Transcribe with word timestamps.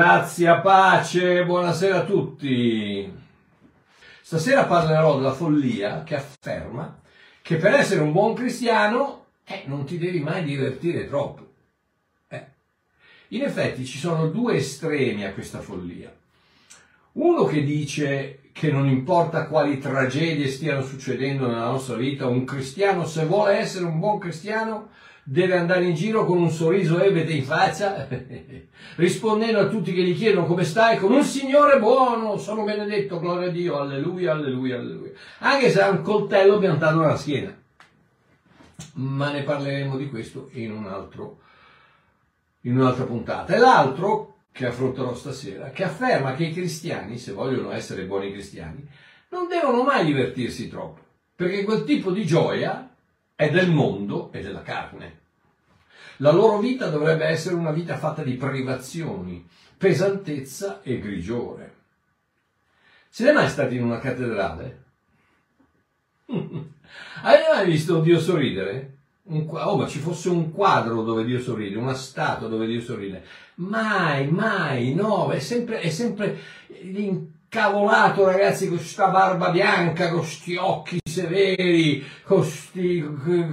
Grazia, 0.00 0.60
pace, 0.60 1.44
buonasera 1.44 1.98
a 1.98 2.04
tutti. 2.04 3.12
Stasera 4.22 4.64
parlerò 4.64 5.16
della 5.16 5.34
follia 5.34 6.04
che 6.04 6.14
afferma 6.14 7.02
che 7.42 7.56
per 7.56 7.74
essere 7.74 8.00
un 8.00 8.10
buon 8.10 8.32
cristiano 8.32 9.26
eh, 9.44 9.64
non 9.66 9.84
ti 9.84 9.98
devi 9.98 10.20
mai 10.20 10.42
divertire 10.42 11.06
troppo. 11.06 11.52
Eh. 12.28 12.46
In 13.28 13.42
effetti 13.42 13.84
ci 13.84 13.98
sono 13.98 14.28
due 14.28 14.54
estremi 14.54 15.26
a 15.26 15.34
questa 15.34 15.60
follia. 15.60 16.10
Uno 17.12 17.44
che 17.44 17.62
dice 17.62 18.40
che 18.52 18.72
non 18.72 18.88
importa 18.88 19.48
quali 19.48 19.76
tragedie 19.76 20.48
stiano 20.48 20.80
succedendo 20.80 21.46
nella 21.46 21.68
nostra 21.68 21.96
vita, 21.96 22.26
un 22.26 22.44
cristiano 22.44 23.04
se 23.04 23.26
vuole 23.26 23.58
essere 23.58 23.84
un 23.84 23.98
buon 23.98 24.18
cristiano 24.18 24.88
deve 25.22 25.56
andare 25.56 25.84
in 25.84 25.94
giro 25.94 26.24
con 26.24 26.38
un 26.38 26.50
sorriso 26.50 27.00
ebete 27.00 27.32
in 27.32 27.44
faccia, 27.44 28.08
rispondendo 28.96 29.60
a 29.60 29.68
tutti 29.68 29.92
che 29.92 30.02
gli 30.02 30.16
chiedono 30.16 30.46
come 30.46 30.64
stai, 30.64 30.98
con 30.98 31.12
un 31.12 31.22
Signore 31.22 31.78
buono, 31.78 32.36
sono 32.36 32.64
benedetto, 32.64 33.20
gloria 33.20 33.48
a 33.48 33.52
Dio, 33.52 33.78
alleluia, 33.78 34.32
alleluia, 34.32 34.78
alleluia. 34.78 35.12
Anche 35.38 35.70
se 35.70 35.82
ha 35.82 35.90
un 35.90 36.02
coltello 36.02 36.58
piantato 36.58 37.00
nella 37.00 37.16
schiena. 37.16 37.56
Ma 38.94 39.30
ne 39.30 39.42
parleremo 39.42 39.96
di 39.96 40.08
questo 40.08 40.48
in, 40.52 40.72
un 40.72 40.86
altro, 40.86 41.40
in 42.62 42.78
un'altra 42.78 43.04
puntata. 43.04 43.54
E 43.54 43.58
l'altro, 43.58 44.36
che 44.52 44.66
affronterò 44.66 45.14
stasera, 45.14 45.70
che 45.70 45.84
afferma 45.84 46.34
che 46.34 46.44
i 46.44 46.52
cristiani, 46.52 47.18
se 47.18 47.32
vogliono 47.32 47.72
essere 47.72 48.04
buoni 48.04 48.32
cristiani, 48.32 48.86
non 49.28 49.46
devono 49.48 49.82
mai 49.84 50.04
divertirsi 50.04 50.68
troppo, 50.68 51.00
perché 51.36 51.62
quel 51.62 51.84
tipo 51.84 52.10
di 52.10 52.26
gioia 52.26 52.89
è 53.40 53.48
del 53.48 53.70
mondo 53.70 54.30
e 54.32 54.42
della 54.42 54.60
carne. 54.60 55.18
La 56.18 56.30
loro 56.30 56.58
vita 56.58 56.90
dovrebbe 56.90 57.24
essere 57.24 57.54
una 57.54 57.70
vita 57.70 57.96
fatta 57.96 58.22
di 58.22 58.34
privazioni, 58.34 59.48
pesantezza 59.78 60.82
e 60.82 60.98
grigiore. 60.98 61.74
Siete 63.08 63.32
mai 63.32 63.48
stati 63.48 63.76
in 63.76 63.84
una 63.84 63.98
cattedrale? 63.98 64.82
Avete 66.26 67.48
mai 67.50 67.64
visto 67.64 68.00
Dio 68.00 68.20
sorridere? 68.20 68.96
oh, 69.24 69.76
ma 69.78 69.86
ci 69.86 70.00
fosse 70.00 70.28
un 70.28 70.52
quadro 70.52 71.02
dove 71.02 71.24
Dio 71.24 71.40
sorride, 71.40 71.78
una 71.78 71.94
statua 71.94 72.46
dove 72.46 72.66
Dio 72.66 72.82
sorride. 72.82 73.24
Mai, 73.54 74.28
mai, 74.28 74.92
no, 74.92 75.30
è 75.30 75.38
sempre, 75.38 75.80
è 75.80 75.88
sempre 75.88 76.38
incavolato 76.82 78.26
ragazzi 78.26 78.68
con 78.68 78.76
questa 78.76 79.08
barba 79.08 79.48
bianca, 79.48 80.10
con 80.10 80.18
questi 80.18 80.56
occhi 80.56 80.99
severi, 81.10 82.04
con 82.22 82.44
sti, 82.44 83.04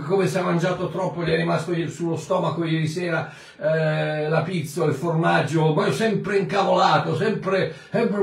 come 0.05 0.27
si 0.27 0.37
è 0.37 0.41
mangiato 0.41 0.89
troppo, 0.89 1.23
gli 1.23 1.29
è 1.29 1.35
rimasto 1.35 1.73
sullo 1.89 2.15
stomaco 2.15 2.63
ieri 2.63 2.87
sera 2.87 3.29
eh, 3.57 4.29
la 4.29 4.41
pizza, 4.43 4.85
il 4.85 4.93
formaggio, 4.93 5.73
ma 5.73 5.91
sempre 5.91 6.37
incavolato, 6.37 7.15
sempre, 7.15 7.73
sempre 7.91 8.21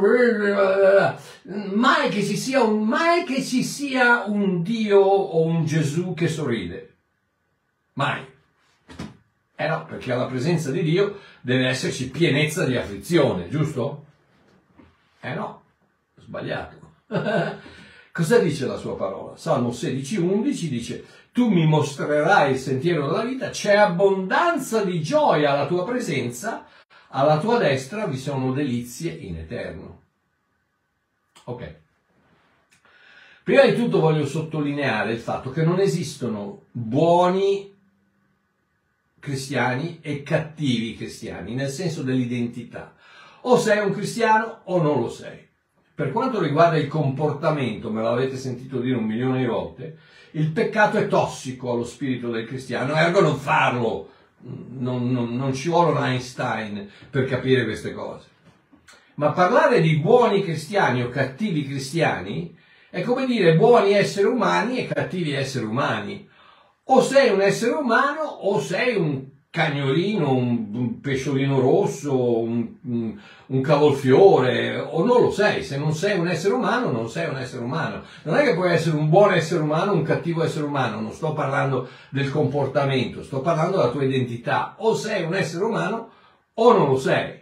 mai, 1.74 2.08
che 2.08 2.22
ci 2.22 2.36
sia 2.36 2.62
un, 2.62 2.86
mai 2.86 3.24
che 3.24 3.42
ci 3.42 3.62
sia 3.62 4.24
un 4.26 4.62
Dio 4.62 5.00
o 5.00 5.44
un 5.44 5.64
Gesù 5.64 6.14
che 6.14 6.28
sorride. 6.28 6.94
Mai. 7.94 8.24
Eh 9.56 9.68
no, 9.68 9.84
perché 9.84 10.12
alla 10.12 10.26
presenza 10.26 10.70
di 10.70 10.82
Dio 10.82 11.20
deve 11.40 11.68
esserci 11.68 12.10
pienezza 12.10 12.64
di 12.64 12.76
afflizione, 12.76 13.48
giusto? 13.48 14.04
Eh 15.20 15.34
no 15.34 15.62
sbagliato. 16.24 16.76
Cosa 18.14 18.38
dice 18.38 18.66
la 18.66 18.76
sua 18.76 18.94
parola? 18.94 19.36
Salmo 19.36 19.72
16, 19.72 20.18
11 20.18 20.68
dice, 20.68 21.04
tu 21.32 21.48
mi 21.48 21.66
mostrerai 21.66 22.52
il 22.52 22.58
sentiero 22.58 23.08
della 23.08 23.24
vita, 23.24 23.50
c'è 23.50 23.74
abbondanza 23.74 24.84
di 24.84 25.02
gioia 25.02 25.50
alla 25.50 25.66
tua 25.66 25.84
presenza, 25.84 26.64
alla 27.08 27.40
tua 27.40 27.58
destra 27.58 28.06
vi 28.06 28.16
sono 28.16 28.52
delizie 28.52 29.10
in 29.10 29.38
eterno. 29.38 30.02
Ok. 31.46 31.74
Prima 33.42 33.64
di 33.64 33.74
tutto 33.74 33.98
voglio 33.98 34.26
sottolineare 34.26 35.10
il 35.10 35.18
fatto 35.18 35.50
che 35.50 35.64
non 35.64 35.80
esistono 35.80 36.66
buoni 36.70 37.74
cristiani 39.18 39.98
e 40.00 40.22
cattivi 40.22 40.94
cristiani, 40.94 41.54
nel 41.54 41.68
senso 41.68 42.04
dell'identità. 42.04 42.94
O 43.40 43.58
sei 43.58 43.84
un 43.84 43.92
cristiano 43.92 44.60
o 44.66 44.80
non 44.80 45.00
lo 45.00 45.10
sei. 45.10 45.44
Per 45.94 46.10
quanto 46.10 46.40
riguarda 46.40 46.76
il 46.76 46.88
comportamento, 46.88 47.90
me 47.90 48.02
l'avete 48.02 48.36
sentito 48.36 48.80
dire 48.80 48.96
un 48.96 49.04
milione 49.04 49.38
di 49.38 49.46
volte, 49.46 49.96
il 50.32 50.50
peccato 50.50 50.98
è 50.98 51.06
tossico 51.06 51.70
allo 51.70 51.84
spirito 51.84 52.30
del 52.30 52.46
cristiano, 52.46 52.96
ergo 52.96 53.20
non 53.20 53.36
farlo. 53.36 54.10
Non, 54.46 55.10
non, 55.10 55.36
non 55.36 55.54
ci 55.54 55.68
vuole 55.68 55.92
un 55.92 56.04
Einstein 56.04 56.90
per 57.08 57.26
capire 57.26 57.64
queste 57.64 57.92
cose. 57.92 58.26
Ma 59.14 59.30
parlare 59.30 59.80
di 59.80 59.96
buoni 59.98 60.42
cristiani 60.42 61.02
o 61.02 61.08
cattivi 61.08 61.64
cristiani 61.64 62.54
è 62.90 63.02
come 63.02 63.24
dire 63.24 63.54
buoni 63.54 63.92
esseri 63.92 64.26
umani 64.26 64.78
e 64.78 64.88
cattivi 64.88 65.32
esseri 65.32 65.64
umani. 65.64 66.28
O 66.86 67.00
sei 67.00 67.30
un 67.30 67.40
essere 67.40 67.72
umano 67.72 68.22
o 68.22 68.60
sei 68.60 68.96
un 68.96 69.24
cagnolino, 69.54 70.32
un, 70.32 71.00
pesciolino 71.00 71.60
rosso, 71.60 72.40
un, 72.40 72.70
un, 73.46 73.60
cavolfiore, 73.60 74.76
o 74.80 75.04
non 75.04 75.22
lo 75.22 75.30
sei. 75.30 75.62
Se 75.62 75.78
non 75.78 75.94
sei 75.94 76.18
un 76.18 76.26
essere 76.26 76.54
umano, 76.54 76.90
non 76.90 77.08
sei 77.08 77.28
un 77.28 77.36
essere 77.36 77.62
umano. 77.62 78.02
Non 78.24 78.34
è 78.34 78.42
che 78.42 78.54
puoi 78.54 78.72
essere 78.72 78.96
un 78.96 79.08
buon 79.08 79.32
essere 79.32 79.62
umano 79.62 79.92
un 79.92 80.02
cattivo 80.02 80.42
essere 80.42 80.64
umano, 80.64 80.98
non 80.98 81.12
sto 81.12 81.34
parlando 81.34 81.88
del 82.08 82.32
comportamento, 82.32 83.22
sto 83.22 83.42
parlando 83.42 83.76
della 83.76 83.90
tua 83.90 84.02
identità. 84.02 84.74
O 84.78 84.96
sei 84.96 85.22
un 85.22 85.36
essere 85.36 85.62
umano 85.62 86.08
o 86.54 86.76
non 86.76 86.88
lo 86.88 86.98
sei. 86.98 87.40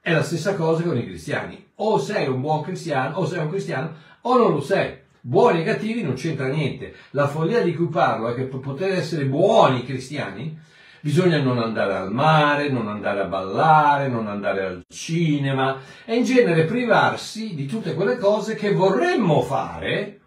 È 0.00 0.12
la 0.12 0.22
stessa 0.22 0.54
cosa 0.54 0.84
con 0.84 0.96
i 0.96 1.04
cristiani. 1.04 1.70
O 1.76 1.98
sei 1.98 2.28
un 2.28 2.40
buon 2.40 2.62
cristiano, 2.62 3.18
o 3.18 3.26
sei 3.26 3.40
un 3.40 3.48
cristiano, 3.48 3.94
o 4.20 4.38
non 4.38 4.52
lo 4.52 4.60
sei. 4.60 4.96
Buoni 5.20 5.62
e 5.62 5.64
cattivi 5.64 6.02
non 6.02 6.14
c'entra 6.14 6.46
niente. 6.46 6.94
La 7.10 7.26
follia 7.26 7.62
di 7.62 7.74
cui 7.74 7.88
parlo 7.88 8.28
è 8.28 8.34
che 8.36 8.44
per 8.44 8.60
poter 8.60 8.92
essere 8.92 9.24
buoni 9.24 9.84
cristiani, 9.84 10.70
Bisogna 11.04 11.40
non 11.40 11.58
andare 11.58 11.96
al 11.96 12.12
mare, 12.12 12.68
non 12.68 12.86
andare 12.86 13.22
a 13.22 13.24
ballare, 13.24 14.06
non 14.06 14.28
andare 14.28 14.64
al 14.64 14.84
cinema 14.88 15.80
e 16.04 16.14
in 16.14 16.22
genere 16.22 16.64
privarsi 16.64 17.56
di 17.56 17.66
tutte 17.66 17.94
quelle 17.94 18.18
cose 18.18 18.54
che 18.54 18.72
vorremmo 18.72 19.42
fare, 19.42 20.20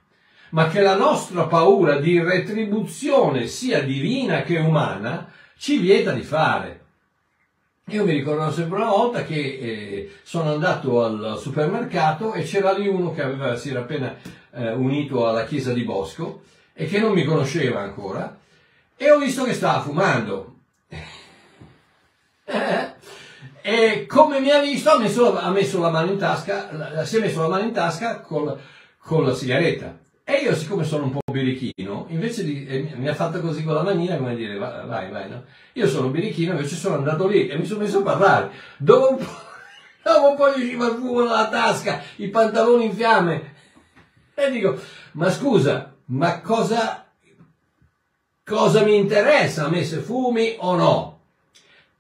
ma 0.50 0.68
che 0.68 0.82
la 0.82 0.98
nostra 0.98 1.46
paura 1.46 1.98
di 2.02 2.20
retribuzione 2.20 3.48
sia 3.48 3.82
divina 3.84 4.42
che 4.42 4.58
umana 4.58 5.32
ci 5.58 5.78
vieta 5.78 6.12
di 6.12 6.24
fare. 6.24 6.82
Io 7.92 8.04
mi 8.04 8.12
ricordo 8.12 8.52
sempre 8.52 8.76
una 8.76 8.90
volta 8.90 9.24
che 9.24 9.40
eh, 9.40 10.12
sono 10.24 10.52
andato 10.52 11.06
al 11.06 11.38
supermercato 11.40 12.34
e 12.34 12.44
c'era 12.44 12.74
lì 12.74 12.90
uno 12.90 13.14
che 13.14 13.22
aveva, 13.22 13.56
si 13.56 13.70
era 13.70 13.80
appena 13.80 14.14
eh, 14.52 14.74
unito 14.74 15.26
alla 15.26 15.46
chiesa 15.46 15.72
di 15.72 15.84
Bosco 15.84 16.42
e 16.74 16.86
che 16.86 17.00
non 17.00 17.14
mi 17.14 17.24
conosceva 17.24 17.80
ancora 17.80 18.38
e 18.98 19.10
ho 19.10 19.20
visto 19.20 19.46
che 19.46 19.54
stava 19.54 19.80
fumando 19.80 20.55
e 23.62 24.06
come 24.06 24.40
mi 24.40 24.52
ha 24.52 24.60
visto 24.60 24.92
ha 24.92 25.00
messo, 25.00 25.38
ha 25.38 25.50
messo, 25.50 25.80
la 25.80 25.90
mano 25.90 26.12
in 26.12 26.18
tasca, 26.18 27.04
si 27.04 27.18
è 27.18 27.20
messo 27.20 27.42
la 27.42 27.48
mano 27.48 27.64
in 27.64 27.74
tasca 27.74 28.20
con, 28.22 28.56
con 29.00 29.26
la 29.26 29.34
sigaretta. 29.34 29.98
E 30.24 30.38
io, 30.38 30.56
siccome 30.56 30.84
sono 30.84 31.04
un 31.04 31.12
po' 31.12 31.20
birichino, 31.32 32.08
invece 32.10 32.44
di, 32.44 32.66
eh, 32.66 32.94
mi 32.96 33.08
ha 33.08 33.14
fatto 33.14 33.40
così 33.42 33.64
con 33.64 33.76
la 33.76 33.84
manina, 33.84 34.18
come 34.18 34.36
dire, 34.36 34.58
vai, 34.58 35.12
vai, 35.12 35.30
no? 35.30 35.44
Io 35.74 35.88
sono 35.88 36.10
birichino, 36.10 36.54
invece 36.54 36.76
sono 36.76 36.96
andato 36.96 37.28
lì 37.28 37.48
e 37.48 37.58
mi 37.58 37.66
sono 37.66 37.82
messo 37.82 38.00
a 38.00 38.04
parlare. 38.04 38.52
Dopo 38.78 39.12
un 39.12 39.18
po', 39.18 39.26
dopo 40.04 40.30
un 40.30 40.36
po' 40.36 40.50
gli 40.50 40.64
usciva 40.64 40.88
il 40.88 40.96
fumo 40.96 41.24
dalla 41.24 41.48
tasca, 41.48 42.02
i 42.16 42.28
pantaloni 42.30 42.86
in 42.86 42.94
fiamme. 42.94 43.54
E 44.34 44.50
dico, 44.50 44.80
ma 45.12 45.30
scusa, 45.30 45.94
ma 46.06 46.42
cosa, 46.42 47.06
cosa 48.44 48.84
mi 48.84 48.96
interessa 48.96 49.66
a 49.66 49.70
me 49.70 49.84
se 49.84 49.98
fumi 49.98 50.56
o 50.58 50.76
no? 50.76 51.15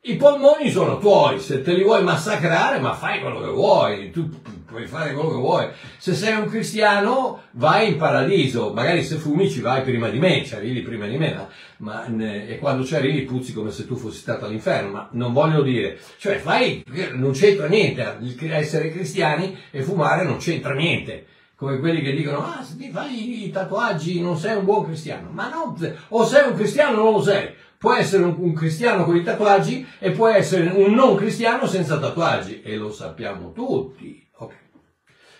I 0.07 0.17
polmoni 0.17 0.69
sono 0.69 0.99
tuoi, 0.99 1.39
se 1.39 1.63
te 1.63 1.73
li 1.73 1.81
vuoi 1.81 2.03
massacrare, 2.03 2.79
ma 2.79 2.93
fai 2.93 3.19
quello 3.21 3.39
che 3.41 3.49
vuoi, 3.49 4.11
tu 4.11 4.29
puoi 4.63 4.85
fare 4.85 5.13
quello 5.13 5.29
che 5.29 5.37
vuoi. 5.37 5.67
Se 5.97 6.13
sei 6.13 6.37
un 6.37 6.45
cristiano, 6.45 7.41
vai 7.53 7.87
in 7.87 7.97
paradiso, 7.97 8.71
magari 8.71 9.03
se 9.03 9.15
fumi 9.15 9.49
ci 9.49 9.61
vai 9.61 9.81
prima 9.81 10.09
di 10.09 10.19
me, 10.19 10.45
ci 10.45 10.53
arrivi 10.53 10.81
prima 10.81 11.07
di 11.07 11.17
me, 11.17 11.47
ma, 11.77 12.05
e 12.05 12.59
quando 12.59 12.85
ci 12.85 12.93
arrivi 12.93 13.23
puzzi 13.23 13.51
come 13.51 13.71
se 13.71 13.87
tu 13.87 13.95
fossi 13.95 14.19
stato 14.19 14.45
all'inferno, 14.45 14.91
ma 14.91 15.09
non 15.13 15.33
voglio 15.33 15.63
dire, 15.63 15.97
cioè 16.19 16.37
fai, 16.37 16.83
non 17.13 17.31
c'entra 17.31 17.65
niente, 17.65 18.19
essere 18.41 18.91
cristiani 18.91 19.57
e 19.71 19.81
fumare 19.81 20.23
non 20.23 20.37
c'entra 20.37 20.75
niente. 20.75 21.25
Come 21.55 21.79
quelli 21.79 22.01
che 22.01 22.13
dicono 22.13 22.43
ah 22.43 22.61
se 22.61 22.75
ti 22.75 22.89
fai 22.91 23.45
i 23.45 23.49
tatuaggi 23.49 24.19
non 24.19 24.37
sei 24.37 24.57
un 24.57 24.65
buon 24.65 24.83
cristiano. 24.83 25.29
Ma 25.31 25.47
no 25.47 25.77
o 26.09 26.25
sei 26.25 26.49
un 26.49 26.53
cristiano 26.53 26.99
o 26.99 27.03
non 27.05 27.13
lo 27.13 27.21
sei 27.23 27.53
può 27.85 27.93
essere 27.93 28.23
un, 28.23 28.35
un, 28.39 28.53
cristiano 28.55 29.05
con 29.05 29.15
i 29.15 29.21
tatuaggi 29.21 29.85
e 29.99 30.09
può 30.09 30.27
essere 30.27 30.71
un 30.71 30.91
non 30.95 31.15
cristiano 31.15 31.67
senza 31.67 31.99
tatuaggi 31.99 32.63
e 32.63 32.77
lo 32.77 32.91
sappiamo 32.91 33.51
tutti. 33.51 34.27
Okay. 34.37 34.57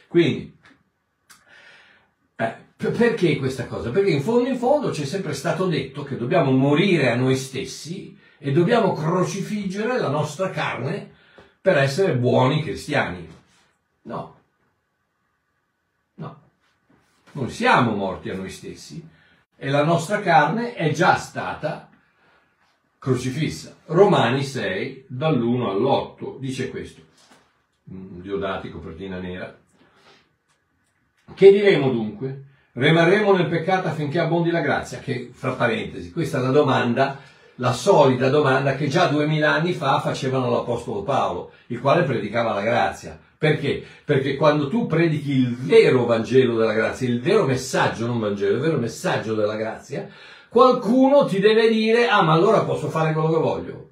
Quindi, 0.08 0.56
eh, 2.36 2.56
perché 2.76 3.38
questa 3.38 3.66
cosa? 3.66 3.90
Perché 3.90 4.12
in 4.12 4.22
fondo 4.22 4.48
in 4.48 4.60
fondo 4.60 4.92
c'è 4.92 5.06
sempre 5.06 5.34
stato 5.34 5.66
detto 5.66 6.04
che 6.04 6.18
dobbiamo 6.18 6.52
morire 6.52 7.10
a 7.10 7.16
noi 7.16 7.36
stessi 7.36 8.16
e 8.38 8.52
dobbiamo 8.52 8.94
crocifiggere 8.94 9.98
la 9.98 10.10
nostra 10.10 10.52
carne 10.52 11.14
per 11.60 11.80
essere 11.80 12.16
buoni 12.16 12.62
cristiani. 12.62 13.28
No. 14.04 14.36
No. 16.14 16.42
Noi 17.32 17.50
siamo 17.50 17.96
morti 17.96 18.30
a 18.30 18.36
noi 18.36 18.52
stessi 18.52 19.04
e 19.58 19.70
la 19.72 19.84
nostra 19.84 20.20
carne 20.20 20.76
è 20.76 20.92
già 20.92 21.16
stata 21.16 21.90
crocifissa. 23.06 23.76
Romani 23.86 24.44
6, 24.44 25.06
dall'1 25.10 25.70
all'8, 25.70 26.40
dice 26.40 26.72
questo. 26.72 27.02
Diodati, 27.84 28.72
copertina 28.72 29.20
nera. 29.20 29.56
Che 31.36 31.52
diremo 31.52 31.92
dunque? 31.92 32.46
Rimarremo 32.72 33.36
nel 33.36 33.46
peccato 33.46 33.90
affinché 33.90 34.18
abbondi 34.18 34.50
la 34.50 34.62
grazia? 34.62 34.98
Che, 34.98 35.30
fra 35.32 35.52
parentesi, 35.52 36.12
questa 36.12 36.40
è 36.40 36.42
la 36.42 36.50
domanda, 36.50 37.20
la 37.58 37.74
solita 37.74 38.30
domanda 38.30 38.76
che 38.76 38.88
già 38.88 39.06
duemila 39.06 39.54
anni 39.54 39.74
fa 39.74 40.00
facevano 40.00 40.50
l'Apostolo 40.50 41.04
Paolo, 41.04 41.52
il 41.68 41.80
quale 41.80 42.02
predicava 42.02 42.56
la 42.56 42.64
grazia. 42.64 43.20
Perché? 43.38 43.84
Perché 44.04 44.36
quando 44.36 44.68
tu 44.68 44.88
predichi 44.88 45.32
il 45.32 45.56
vero 45.56 46.06
Vangelo 46.06 46.58
della 46.58 46.74
grazia, 46.74 47.08
il 47.08 47.22
vero 47.22 47.46
messaggio, 47.46 48.08
non 48.08 48.20
Vangelo, 48.20 48.56
il 48.56 48.62
vero 48.62 48.80
messaggio 48.80 49.36
della 49.36 49.58
grazia, 49.58 50.10
qualcuno 50.56 51.26
ti 51.26 51.42
deve 51.42 51.68
dire, 51.68 52.08
ah 52.08 52.22
ma 52.22 52.32
allora 52.32 52.62
posso 52.62 52.88
fare 52.88 53.12
quello 53.12 53.28
che 53.30 53.40
voglio. 53.40 53.90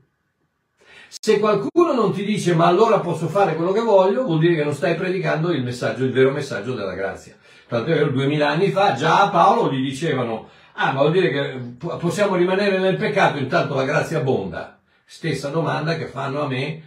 Se 1.09 1.37
qualcuno 1.37 1.91
non 1.91 2.13
ti 2.13 2.23
dice 2.23 2.55
ma 2.55 2.67
allora 2.67 3.01
posso 3.01 3.27
fare 3.27 3.55
quello 3.55 3.73
che 3.73 3.81
voglio, 3.81 4.23
vuol 4.23 4.39
dire 4.39 4.55
che 4.55 4.63
non 4.63 4.73
stai 4.73 4.95
predicando 4.95 5.51
il 5.51 5.61
messaggio, 5.61 6.05
il 6.05 6.13
vero 6.13 6.31
messaggio 6.31 6.73
della 6.73 6.93
grazia. 6.93 7.35
Tanto 7.67 7.91
è 7.91 7.95
vero, 7.95 8.11
duemila 8.11 8.47
anni 8.47 8.69
fa 8.69 8.93
già 8.93 9.23
a 9.23 9.29
Paolo 9.29 9.73
gli 9.73 9.83
dicevano, 9.83 10.47
ah 10.75 10.93
ma 10.93 11.01
vuol 11.01 11.11
dire 11.11 11.31
che 11.31 11.85
possiamo 11.97 12.35
rimanere 12.35 12.79
nel 12.79 12.95
peccato, 12.95 13.39
intanto 13.39 13.75
la 13.75 13.83
grazia 13.83 14.19
abbonda. 14.19 14.79
Stessa 15.03 15.49
domanda 15.49 15.97
che 15.97 16.05
fanno 16.05 16.43
a 16.43 16.47
me 16.47 16.81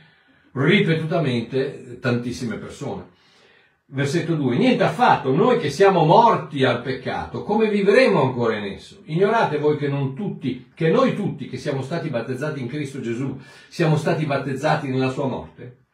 ripetutamente 0.52 1.98
tantissime 2.00 2.56
persone. 2.56 3.10
Versetto 3.88 4.34
2. 4.34 4.56
Niente 4.56 4.82
affatto, 4.82 5.32
noi 5.32 5.60
che 5.60 5.70
siamo 5.70 6.04
morti 6.04 6.64
al 6.64 6.82
peccato, 6.82 7.44
come 7.44 7.70
vivremo 7.70 8.20
ancora 8.20 8.56
in 8.56 8.64
esso? 8.64 9.02
Ignorate 9.04 9.58
voi 9.58 9.76
che 9.76 9.86
non 9.86 10.12
tutti, 10.12 10.72
che 10.74 10.90
noi 10.90 11.14
tutti 11.14 11.46
che 11.46 11.56
siamo 11.56 11.82
stati 11.82 12.08
battezzati 12.08 12.60
in 12.60 12.66
Cristo 12.66 13.00
Gesù, 13.00 13.38
siamo 13.68 13.96
stati 13.96 14.26
battezzati 14.26 14.88
nella 14.88 15.10
sua 15.10 15.28
morte? 15.28 15.84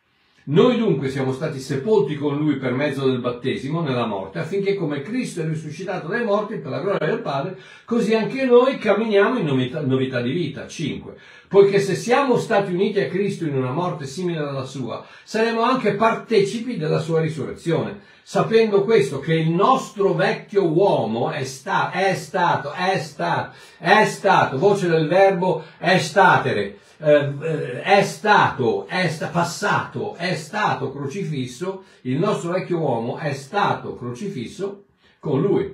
Noi 0.45 0.79
dunque 0.79 1.09
siamo 1.09 1.33
stati 1.33 1.61
sepolti 1.61 2.17
con 2.17 2.37
lui 2.37 2.57
per 2.57 2.73
mezzo 2.73 3.07
del 3.07 3.21
battesimo 3.21 3.83
nella 3.83 4.07
morte, 4.07 4.39
affinché 4.39 4.75
come 4.75 5.03
Cristo 5.03 5.43
è 5.43 5.47
risuscitato 5.47 6.09
dai 6.09 6.25
morti 6.25 6.57
per 6.57 6.71
la 6.71 6.81
gloria 6.81 7.07
del 7.07 7.21
Padre, 7.21 7.59
così 7.85 8.15
anche 8.15 8.45
noi 8.47 8.79
camminiamo 8.79 9.39
in 9.39 9.45
novità, 9.45 9.83
novità 9.83 10.21
di 10.23 10.33
vita. 10.33 10.67
5. 10.67 11.15
Poiché 11.53 11.81
se 11.81 11.97
siamo 11.97 12.39
stati 12.39 12.73
uniti 12.73 12.99
a 12.99 13.09
Cristo 13.09 13.45
in 13.45 13.55
una 13.55 13.73
morte 13.73 14.07
simile 14.07 14.39
alla 14.39 14.65
sua, 14.65 15.05
saremo 15.23 15.61
anche 15.61 15.97
partecipi 15.97 16.79
della 16.79 16.99
sua 16.99 17.21
risurrezione, 17.21 18.01
sapendo 18.23 18.85
questo, 18.85 19.21
che 19.21 19.35
il 19.35 19.51
nostro 19.51 20.15
vecchio 20.15 20.65
uomo 20.67 21.29
è, 21.31 21.45
sta, 21.45 21.91
è 21.91 22.15
stato, 22.15 22.73
è 22.73 22.99
stato, 22.99 23.55
è 23.77 24.07
stato, 24.07 24.57
voce 24.57 24.89
del 24.89 25.07
verbo 25.07 25.63
è 25.77 25.99
statere, 25.99 26.79
eh, 26.97 27.83
è 27.83 28.03
stato, 28.03 28.87
è 28.87 29.07
sta, 29.09 29.27
passato, 29.27 30.15
è 30.15 30.35
stato 30.37 30.91
crocifisso, 30.91 31.83
il 32.05 32.17
nostro 32.17 32.53
vecchio 32.53 32.79
uomo 32.79 33.19
è 33.19 33.35
stato 33.35 33.95
crocifisso 33.95 34.85
con 35.19 35.43
lui, 35.43 35.71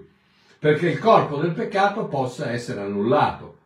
perché 0.58 0.88
il 0.88 0.98
corpo 0.98 1.36
del 1.36 1.52
peccato 1.52 2.06
possa 2.06 2.50
essere 2.50 2.80
annullato, 2.80 3.57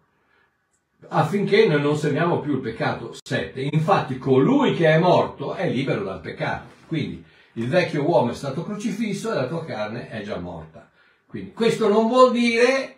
affinché 1.09 1.67
noi 1.67 1.81
non 1.81 1.97
serviamo 1.97 2.41
più 2.41 2.55
il 2.55 2.61
peccato. 2.61 3.15
7. 3.23 3.69
Infatti 3.73 4.19
colui 4.19 4.75
che 4.75 4.89
è 4.89 4.99
morto 4.99 5.55
è 5.55 5.69
libero 5.69 6.05
dal 6.05 6.21
peccato. 6.21 6.67
Quindi 6.87 7.25
il 7.55 7.69
vecchio 7.69 8.05
uomo 8.05 8.31
è 8.31 8.35
stato 8.35 8.65
crocifisso 8.65 9.31
e 9.31 9.35
la 9.35 9.47
tua 9.47 9.65
carne 9.65 10.09
è 10.09 10.23
già 10.23 10.39
morta. 10.39 10.91
Quindi 11.27 11.53
questo 11.53 11.89
non 11.89 12.09
vuol 12.09 12.33
dire 12.33 12.97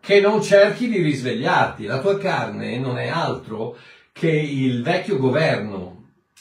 che 0.00 0.20
non 0.20 0.42
cerchi 0.42 0.88
di 0.88 1.00
risvegliarti. 1.00 1.84
La 1.84 2.00
tua 2.00 2.18
carne 2.18 2.78
non 2.78 2.98
è 2.98 3.08
altro 3.08 3.76
che 4.12 4.30
il 4.30 4.82
vecchio 4.82 5.18
governo. 5.18 5.96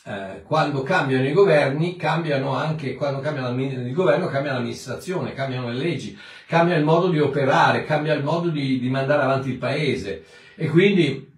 Eh, 0.05 0.43
quando 0.43 0.83
cambiano 0.83 1.27
i 1.27 1.33
governi, 1.33 1.97
cambiano 1.97 2.53
anche, 2.53 2.93
quando 2.93 3.19
cambia 3.19 3.49
il 3.49 3.91
governo, 3.93 4.27
cambia 4.27 4.53
l'amministrazione, 4.53 5.33
cambiano 5.33 5.67
le 5.67 5.75
leggi, 5.75 6.17
cambia 6.47 6.77
il 6.77 6.85
modo 6.85 7.09
di 7.09 7.19
operare, 7.19 7.83
cambia 7.83 8.13
il 8.13 8.23
modo 8.23 8.49
di, 8.49 8.79
di 8.79 8.89
mandare 8.89 9.23
avanti 9.23 9.49
il 9.49 9.57
paese. 9.57 10.23
E 10.59 10.67
quindi 10.69 11.31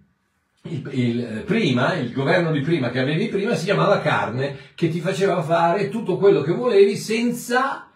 il, 0.62 0.90
il, 0.92 1.42
prima, 1.44 1.94
il 1.94 2.10
governo 2.10 2.50
di 2.52 2.60
prima 2.60 2.90
che 2.90 3.00
avevi 3.00 3.28
prima 3.28 3.54
si 3.54 3.66
chiamava 3.66 4.00
carne, 4.00 4.56
che 4.74 4.88
ti 4.88 5.00
faceva 5.00 5.42
fare 5.42 5.90
tutto 5.90 6.16
quello 6.16 6.40
che 6.40 6.52
volevi 6.52 6.96
senza 6.96 7.90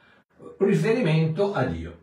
riferimento 0.58 1.54
a 1.54 1.64
Dio. 1.64 1.98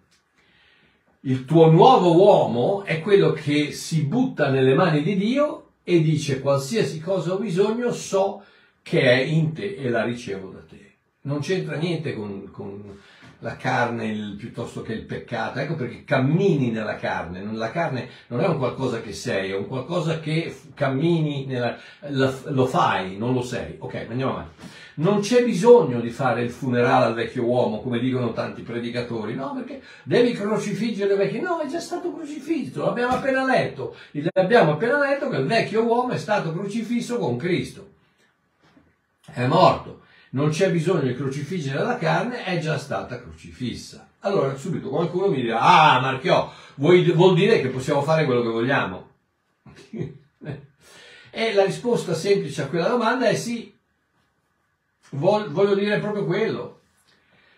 Il 1.22 1.46
tuo 1.46 1.70
nuovo 1.70 2.16
uomo 2.16 2.84
è 2.84 3.00
quello 3.00 3.32
che 3.32 3.72
si 3.72 4.06
butta 4.06 4.50
nelle 4.50 4.74
mani 4.74 5.04
di 5.04 5.16
Dio 5.16 5.74
e 5.84 6.02
dice 6.02 6.42
qualsiasi 6.42 7.00
cosa 7.00 7.34
ho 7.34 7.38
bisogno 7.38 7.92
so 7.92 8.44
che 8.82 9.02
è 9.02 9.22
in 9.22 9.54
te 9.54 9.76
e 9.76 9.88
la 9.90 10.04
ricevo 10.04 10.50
da 10.50 10.62
te. 10.68 10.94
Non 11.22 11.42
c'entra 11.42 11.76
niente 11.76 12.16
con, 12.16 12.50
con 12.50 12.98
la 13.42 13.56
carne 13.56 14.08
il, 14.08 14.36
piuttosto 14.38 14.82
che 14.82 14.94
il 14.94 15.04
peccato. 15.04 15.60
Ecco 15.60 15.76
perché 15.76 16.04
cammini 16.04 16.72
nella 16.72 16.96
carne. 16.96 17.44
La 17.54 17.72
carne 17.72 18.10
non 18.28 18.42
è 18.42 18.48
un 18.48 18.58
qualcosa 18.58 19.02
che 19.02 19.14
sei, 19.14 19.52
è 19.52 19.56
un 19.56 19.68
qualcosa 19.68 20.20
che 20.20 20.56
cammini, 20.74 21.46
nella, 21.46 21.78
lo 22.10 22.66
fai, 22.66 23.18
non 23.18 23.34
lo 23.34 23.42
sei. 23.42 23.76
Ok, 23.80 24.06
andiamo 24.10 24.34
avanti. 24.34 24.66
Non 24.94 25.22
c'è 25.22 25.44
bisogno 25.44 26.00
di 26.02 26.10
fare 26.10 26.44
il 26.44 26.52
funerale 26.52 27.06
al 27.06 27.14
vecchio 27.14 27.44
uomo, 27.44 27.82
come 27.82 28.00
dicono 28.00 28.34
tanti 28.34 28.62
predicatori, 28.62 29.34
no, 29.34 29.54
perché 29.56 29.82
devi 30.04 30.34
crocifiggere 30.34 31.14
il 31.14 31.18
vecchio. 31.18 31.42
No, 31.42 31.60
è 31.62 31.68
già 31.68 31.80
stato 31.80 32.14
crocifisso, 32.14 32.86
l'abbiamo 32.86 33.14
appena 33.14 33.44
letto. 33.46 33.96
Abbiamo 34.34 34.74
appena 34.74 35.00
letto 35.00 35.30
che 35.30 35.38
il 35.38 35.48
vecchio 35.48 35.84
uomo 35.84 36.12
è 36.12 36.18
stato 36.18 36.54
crocifisso 36.54 37.18
con 37.18 37.38
Cristo. 37.38 37.90
È 39.34 39.46
morto. 39.48 40.02
Non 40.34 40.50
c'è 40.50 40.72
bisogno 40.72 41.02
di 41.02 41.16
crocifiggere 41.16 41.84
la 41.84 41.98
carne, 41.98 42.46
è 42.46 42.58
già 42.60 42.78
stata 42.78 43.22
crocifissa. 43.22 44.08
Allora 44.20 44.56
subito 44.56 44.90
qualcuno 44.90 45.28
mi 45.28 45.42
dirà, 45.42 45.60
ah 45.60 46.00
Marchiò, 46.00 46.52
vuol 46.76 47.34
dire 47.34 47.60
che 47.60 47.68
possiamo 47.68 48.02
fare 48.02 48.26
quello 48.26 48.42
che 48.42 48.48
vogliamo? 48.48 49.10
e 51.32 51.54
la 51.54 51.66
risposta 51.66 52.14
semplice 52.14 52.62
a 52.62 52.68
quella 52.68 52.88
domanda 52.88 53.28
è 53.28 53.36
sì, 53.36 53.74
voglio 55.12 55.76
dire 55.76 56.00
proprio 56.00 56.26
quello. 56.26 56.80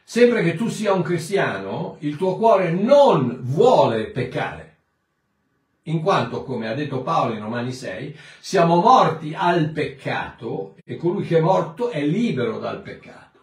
Sempre 0.03 0.44
che 0.44 0.56
tu 0.56 0.68
sia 0.68 0.94
un 0.94 1.01
cristiano, 1.01 1.98
il 2.00 2.18
tuo 2.18 2.38
cuore 2.38 2.72
non 2.72 3.39
vuole 3.42 4.06
peccare. 4.06 4.73
In 5.88 6.02
quanto, 6.02 6.44
come 6.44 6.70
ha 6.70 6.74
detto 6.74 7.02
Paolo 7.02 7.34
in 7.34 7.42
Romani 7.42 7.74
6, 7.74 8.16
siamo 8.40 8.78
morti 8.78 9.34
al 9.36 9.72
peccato 9.72 10.75
e 10.86 10.96
colui 10.96 11.25
che 11.25 11.40
è 11.40 11.42
morto 11.42 11.90
è 11.90 12.02
libero 12.06 12.58
dal 12.58 12.82
peccato. 12.82 13.40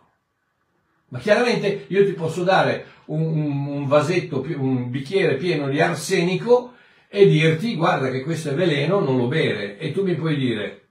Ma 1.09 1.19
chiaramente 1.19 1.85
io 1.89 2.05
ti 2.05 2.13
posso 2.13 2.43
dare 2.43 2.87
un, 3.07 3.21
un 3.21 3.87
vasetto, 3.87 4.45
un 4.57 4.91
bicchiere 4.91 5.37
pieno 5.37 5.69
di 5.69 5.81
arsenico 5.81 6.75
e 7.09 7.27
dirti 7.27 7.75
guarda 7.75 8.11
che 8.11 8.23
questo 8.23 8.51
è 8.51 8.55
veleno, 8.55 9.01
non 9.01 9.19
lo 9.19 9.27
bere. 9.27 9.77
E 9.79 9.93
tu 9.93 10.03
mi 10.03 10.15
puoi 10.15 10.37
dire 10.37 10.85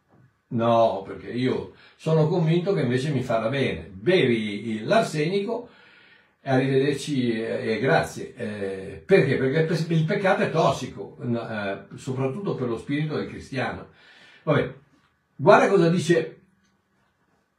no, 0.50 1.04
perché 1.06 1.32
io 1.32 1.74
sono 1.96 2.28
convinto 2.28 2.74
che 2.74 2.82
invece 2.82 3.10
mi 3.10 3.24
farà 3.24 3.50
bene. 3.50 3.90
Bevi 3.92 4.84
l'arsenico 4.84 5.70
arrivederci 6.44 7.42
e, 7.42 7.80
grazie. 7.80 8.34
Eh, 8.36 9.04
perché? 9.06 9.38
Perché 9.38 9.94
il 9.94 10.06
peccato 10.06 10.44
è 10.44 10.52
tossico, 10.52 11.18
eh, 11.22 11.84
soprattutto 11.96 12.56
per 12.56 12.68
lo 12.68 12.78
spirito 12.78 13.16
del 13.16 13.28
cristiano. 13.28 13.90
Vabbè, 14.44 14.74
guarda 15.36 15.68
cosa 15.68 15.90
dice 15.90 16.42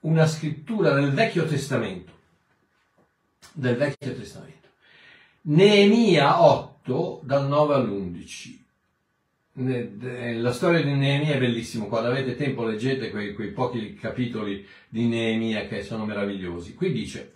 una 0.00 0.26
scrittura 0.26 0.92
del 0.92 1.12
Vecchio 1.12 1.44
Testamento. 1.44 2.12
Del 3.52 3.76
Vecchio 3.76 4.14
Testamento. 4.14 4.68
Neemia 5.42 6.42
8, 6.42 7.20
dal 7.25 7.46
9 7.46 7.75
all'11 7.75 8.60
la 10.40 10.52
storia 10.52 10.82
di 10.82 10.94
Neemia 10.94 11.34
è 11.34 11.38
bellissima, 11.38 11.87
quando 11.87 12.08
avete 12.08 12.37
tempo 12.37 12.64
leggete 12.64 13.10
quei, 13.10 13.34
quei, 13.34 13.50
pochi 13.50 13.94
capitoli 13.94 14.66
di 14.88 15.06
Neemia 15.06 15.66
che 15.66 15.82
sono 15.82 16.06
meravigliosi. 16.06 16.75
Qui 16.75 16.92
dice, 16.92 17.32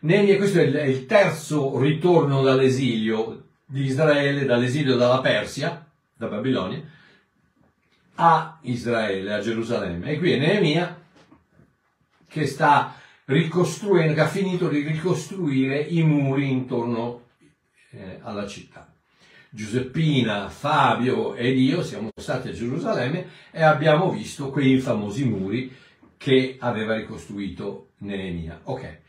Neemia, 0.00 0.36
questo 0.36 0.58
è 0.58 0.62
il, 0.62 0.74
è 0.74 0.84
il 0.84 1.06
terzo 1.06 1.78
ritorno 1.78 2.42
dall'esilio 2.42 3.44
di 3.64 3.84
Israele, 3.84 4.44
dall'esilio 4.44 4.96
dalla 4.96 5.20
Persia, 5.20 5.84
da 6.14 6.26
Babilonia, 6.26 6.82
a 8.16 8.58
Israele, 8.62 9.34
a 9.34 9.40
Gerusalemme. 9.40 10.10
E 10.10 10.18
qui 10.18 10.32
è 10.32 10.38
Neemia 10.38 11.02
che 12.28 12.46
sta 12.46 12.94
ricostruendo, 13.24 14.14
che 14.14 14.20
ha 14.20 14.28
finito 14.28 14.68
di 14.68 14.80
ricostruire 14.80 15.80
i 15.80 16.02
muri 16.02 16.50
intorno 16.50 17.22
eh, 17.90 18.20
alla 18.22 18.46
città. 18.46 18.92
Giuseppina, 19.48 20.48
Fabio 20.50 21.34
ed 21.34 21.58
io 21.58 21.82
siamo 21.82 22.10
stati 22.14 22.48
a 22.48 22.52
Gerusalemme 22.52 23.26
e 23.50 23.62
abbiamo 23.62 24.10
visto 24.10 24.50
quei 24.50 24.78
famosi 24.80 25.24
muri 25.24 25.74
che 26.18 26.56
aveva 26.60 26.94
ricostruito 26.94 27.88
Neemia. 27.98 28.60
Ok. 28.64 29.04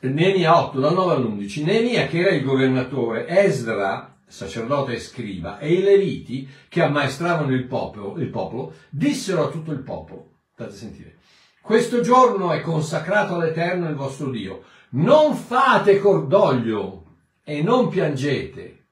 Neemia 0.00 0.64
8, 0.66 0.80
dal 0.80 0.94
9 0.94 1.14
all'11. 1.14 1.64
Neemia, 1.64 2.06
che 2.06 2.20
era 2.20 2.30
il 2.30 2.44
governatore, 2.44 3.26
Esdra, 3.26 4.16
sacerdote 4.26 4.94
e 4.94 5.00
scriva, 5.00 5.58
e 5.58 5.72
i 5.72 5.82
leviti, 5.82 6.48
che 6.68 6.82
ammaestravano 6.82 7.52
il 7.54 7.64
popolo, 7.64 8.18
il 8.18 8.28
popolo 8.28 8.74
dissero 8.90 9.44
a 9.44 9.50
tutto 9.50 9.72
il 9.72 9.80
popolo, 9.80 10.38
state 10.52 10.70
a 10.70 10.74
sentire, 10.74 11.16
questo 11.60 12.00
giorno 12.00 12.52
è 12.52 12.60
consacrato 12.60 13.36
all'Eterno 13.36 13.88
il 13.88 13.94
vostro 13.94 14.30
Dio. 14.30 14.64
Non 14.90 15.34
fate 15.34 15.98
cordoglio 15.98 17.04
e 17.42 17.62
non 17.62 17.88
piangete 17.88 18.84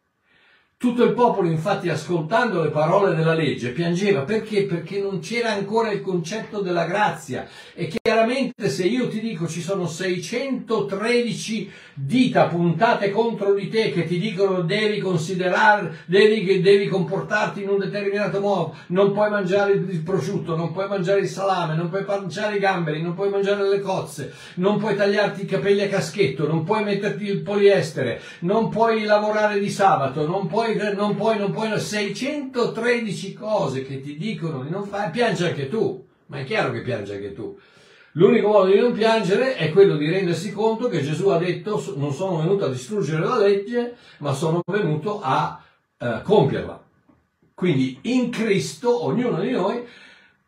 tutto 0.82 1.04
il 1.04 1.12
popolo, 1.12 1.48
infatti, 1.48 1.88
ascoltando 1.88 2.60
le 2.60 2.70
parole 2.70 3.14
della 3.14 3.34
legge, 3.34 3.70
piangeva. 3.70 4.22
Perché? 4.22 4.64
Perché 4.64 5.00
non 5.00 5.20
c'era 5.20 5.52
ancora 5.52 5.92
il 5.92 6.00
concetto 6.00 6.60
della 6.60 6.86
grazia. 6.86 7.46
Chiaramente 8.12 8.68
se 8.68 8.84
io 8.84 9.08
ti 9.08 9.20
dico 9.20 9.48
ci 9.48 9.62
sono 9.62 9.86
613 9.86 11.70
dita 11.94 12.44
puntate 12.44 13.10
contro 13.10 13.54
di 13.54 13.70
te 13.70 13.90
che 13.90 14.04
ti 14.04 14.18
dicono 14.18 14.60
devi 14.60 14.98
considerare, 14.98 16.00
devi, 16.04 16.60
devi 16.60 16.88
comportarti 16.88 17.62
in 17.62 17.70
un 17.70 17.78
determinato 17.78 18.38
modo, 18.40 18.76
non 18.88 19.14
puoi 19.14 19.30
mangiare 19.30 19.72
il 19.72 20.02
prosciutto, 20.02 20.54
non 20.54 20.72
puoi 20.72 20.88
mangiare 20.88 21.20
il 21.20 21.26
salame, 21.26 21.74
non 21.74 21.88
puoi 21.88 22.04
mangiare 22.04 22.56
i 22.56 22.58
gamberi, 22.58 23.00
non 23.00 23.14
puoi 23.14 23.30
mangiare 23.30 23.66
le 23.66 23.80
cozze, 23.80 24.30
non 24.56 24.78
puoi 24.78 24.94
tagliarti 24.94 25.44
i 25.44 25.46
capelli 25.46 25.80
a 25.80 25.88
caschetto, 25.88 26.46
non 26.46 26.64
puoi 26.64 26.84
metterti 26.84 27.24
il 27.24 27.40
poliestere, 27.40 28.20
non 28.40 28.68
puoi 28.68 29.04
lavorare 29.04 29.58
di 29.58 29.70
sabato, 29.70 30.26
non 30.26 30.48
puoi 30.48 30.76
non 30.94 31.16
puoi, 31.16 31.38
non 31.38 31.50
puoi, 31.50 31.80
613 31.80 33.32
cose 33.32 33.86
che 33.86 34.02
ti 34.02 34.18
dicono 34.18 34.64
di 34.64 34.68
non 34.68 34.84
fare, 34.84 35.10
piangi 35.10 35.44
anche 35.44 35.70
tu, 35.70 36.06
ma 36.26 36.40
è 36.40 36.44
chiaro 36.44 36.72
che 36.72 36.82
piangi 36.82 37.12
anche 37.12 37.32
tu. 37.32 37.58
L'unico 38.12 38.48
modo 38.48 38.70
di 38.70 38.78
non 38.78 38.92
piangere 38.92 39.56
è 39.56 39.70
quello 39.70 39.96
di 39.96 40.10
rendersi 40.10 40.52
conto 40.52 40.88
che 40.88 41.02
Gesù 41.02 41.28
ha 41.28 41.38
detto 41.38 41.82
non 41.96 42.12
sono 42.12 42.38
venuto 42.38 42.66
a 42.66 42.68
distruggere 42.68 43.24
la 43.24 43.38
legge, 43.38 43.96
ma 44.18 44.34
sono 44.34 44.62
venuto 44.66 45.20
a 45.22 45.62
eh, 45.96 46.20
compierla. 46.22 46.82
Quindi 47.54 47.98
in 48.02 48.30
Cristo 48.30 49.04
ognuno 49.04 49.40
di 49.40 49.50
noi 49.50 49.82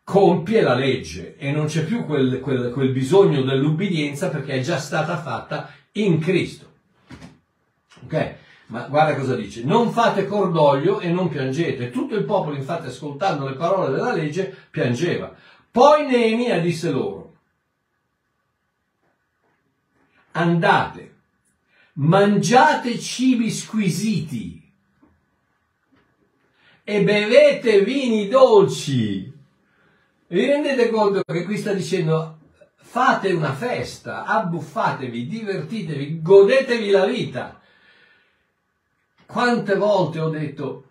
compie 0.03 0.61
la 0.61 0.75
legge 0.75 1.35
e 1.37 1.51
non 1.51 1.65
c'è 1.65 1.83
più 1.85 2.05
quel, 2.05 2.39
quel, 2.39 2.71
quel 2.71 2.91
bisogno 2.91 3.41
dell'ubbidienza 3.41 4.29
perché 4.29 4.53
è 4.53 4.59
già 4.61 4.77
stata 4.77 5.17
fatta 5.17 5.71
in 5.93 6.19
Cristo. 6.19 6.65
Ok? 8.03 8.35
Ma 8.67 8.81
guarda 8.87 9.15
cosa 9.15 9.35
dice, 9.35 9.63
non 9.63 9.91
fate 9.91 10.25
cordoglio 10.25 10.99
e 10.99 11.09
non 11.09 11.29
piangete. 11.29 11.89
Tutto 11.89 12.15
il 12.15 12.23
popolo, 12.25 12.55
infatti, 12.55 12.87
ascoltando 12.87 13.47
le 13.47 13.55
parole 13.55 13.91
della 13.91 14.13
legge, 14.13 14.55
piangeva. 14.69 15.33
Poi 15.71 16.05
Neemia 16.05 16.59
disse 16.59 16.89
loro, 16.89 17.24
andate, 20.35 21.15
mangiate 21.93 22.99
cibi 22.99 23.49
squisiti 23.49 24.61
e 26.83 27.03
bevete 27.03 27.83
vini 27.83 28.27
dolci. 28.27 29.33
Vi 30.27 30.45
rendete 30.45 30.89
conto 30.89 31.23
che 31.23 31.43
qui 31.43 31.57
sta 31.57 31.73
dicendo 31.73 32.39
fate 32.75 33.31
una 33.31 33.53
festa, 33.53 34.25
abbuffatevi, 34.25 35.25
divertitevi, 35.27 36.21
godetevi 36.21 36.89
la 36.89 37.05
vita. 37.05 37.59
Quante 39.25 39.75
volte 39.75 40.19
ho 40.19 40.29
detto 40.29 40.89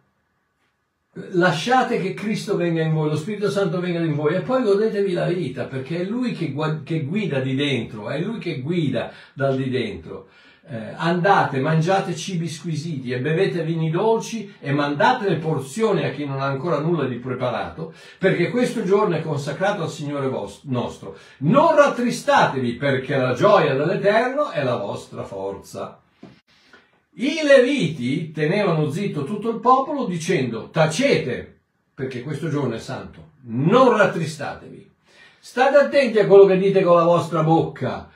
lasciate 1.33 2.01
che 2.01 2.15
Cristo 2.15 2.57
venga 2.57 2.83
in 2.83 2.93
voi, 2.93 3.09
lo 3.09 3.17
Spirito 3.17 3.51
Santo 3.51 3.81
venga 3.81 4.01
in 4.01 4.15
voi 4.15 4.35
e 4.35 4.41
poi 4.41 4.63
godetevi 4.63 5.13
la 5.13 5.27
vita 5.27 5.65
perché 5.65 6.01
è 6.01 6.05
Lui 6.05 6.33
che, 6.33 6.53
guida 6.53 7.41
di 7.41 7.55
dentro, 7.55 8.09
è 8.09 8.19
Lui 8.21 8.39
che 8.39 8.61
guida 8.61 9.13
dal 9.33 9.57
di 9.57 9.71
dentro. 9.71 10.29
Eh, 10.67 10.95
andate, 10.97 11.61
mangiate 11.61 12.17
cibi 12.17 12.49
squisiti 12.49 13.11
e 13.13 13.21
bevete 13.21 13.63
vini 13.65 13.91
dolci 13.91 14.55
e 14.59 14.73
mandate 14.73 15.29
le 15.29 15.37
porzioni 15.37 16.05
a 16.05 16.11
chi 16.11 16.25
non 16.25 16.41
ha 16.41 16.47
ancora 16.47 16.79
nulla 16.79 17.05
di 17.05 17.17
preparato, 17.17 17.93
perché 18.19 18.49
questo 18.49 18.83
giorno 18.83 19.15
è 19.15 19.21
consacrato 19.21 19.83
al 19.83 19.91
Signore 19.91 20.27
vostro, 20.29 20.71
nostro. 20.73 21.17
Non 21.41 21.77
rattristatevi 21.77 22.73
perché 22.77 23.15
la 23.15 23.35
gioia 23.35 23.75
dell'Eterno 23.75 24.51
è 24.51 24.65
la 24.65 24.77
vostra 24.77 25.23
forza. 25.23 26.01
I 27.17 27.43
Leviti 27.45 28.33
tenevano 28.33 28.91
zitto 28.91 29.23
tutto 29.23 29.49
il 29.49 29.61
popolo 29.61 30.05
dicendo 30.05 30.71
tacete, 30.71 31.61
perché 31.95 32.23
questo 32.23 32.49
giorno 32.49 32.75
è 32.75 32.81
santo, 32.81 33.31
non 33.43 33.97
rattristatevi. 33.97 34.91
State 35.39 35.77
attenti 35.77 36.19
a 36.19 36.27
quello 36.27 36.45
che 36.45 36.59
dite 36.59 36.83
con 36.83 36.97
la 36.97 37.05
vostra 37.05 37.45
bocca, 37.45 38.11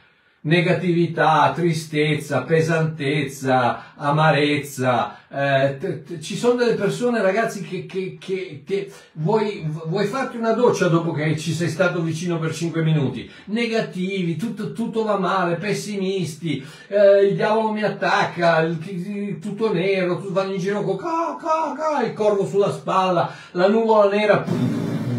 negatività, 0.48 1.52
tristezza, 1.54 2.42
pesantezza, 2.42 3.94
amarezza. 3.96 5.16
Eh, 5.30 5.76
t- 5.78 6.02
t- 6.04 6.18
ci 6.20 6.36
sono 6.36 6.54
delle 6.54 6.72
persone, 6.72 7.20
ragazzi, 7.20 7.62
che, 7.62 7.84
che, 7.84 8.16
che, 8.18 8.62
che 8.66 8.90
vuoi, 9.12 9.68
vuoi, 9.86 10.06
farti 10.06 10.38
una 10.38 10.52
doccia 10.52 10.88
dopo 10.88 11.12
che 11.12 11.36
ci 11.36 11.52
sei 11.52 11.68
stato 11.68 12.00
vicino 12.00 12.38
per 12.38 12.54
5 12.54 12.82
minuti. 12.82 13.30
Negativi, 13.46 14.36
tutto, 14.36 14.72
tutto 14.72 15.04
va 15.04 15.18
male, 15.18 15.56
pessimisti, 15.56 16.64
eh, 16.88 17.26
il 17.26 17.34
diavolo 17.36 17.72
mi 17.72 17.82
attacca, 17.82 18.60
il, 18.60 19.38
tutto 19.38 19.70
nero, 19.70 20.18
tu 20.18 20.32
vanno 20.32 20.54
in 20.54 20.58
giro 20.58 20.82
con 20.82 20.96
ca, 20.96 21.36
ca, 21.38 21.74
ca, 21.76 22.02
il 22.04 22.14
corvo 22.14 22.46
sulla 22.46 22.72
spalla, 22.72 23.30
la 23.52 23.68
nuvola 23.68 24.10
nera 24.10 24.42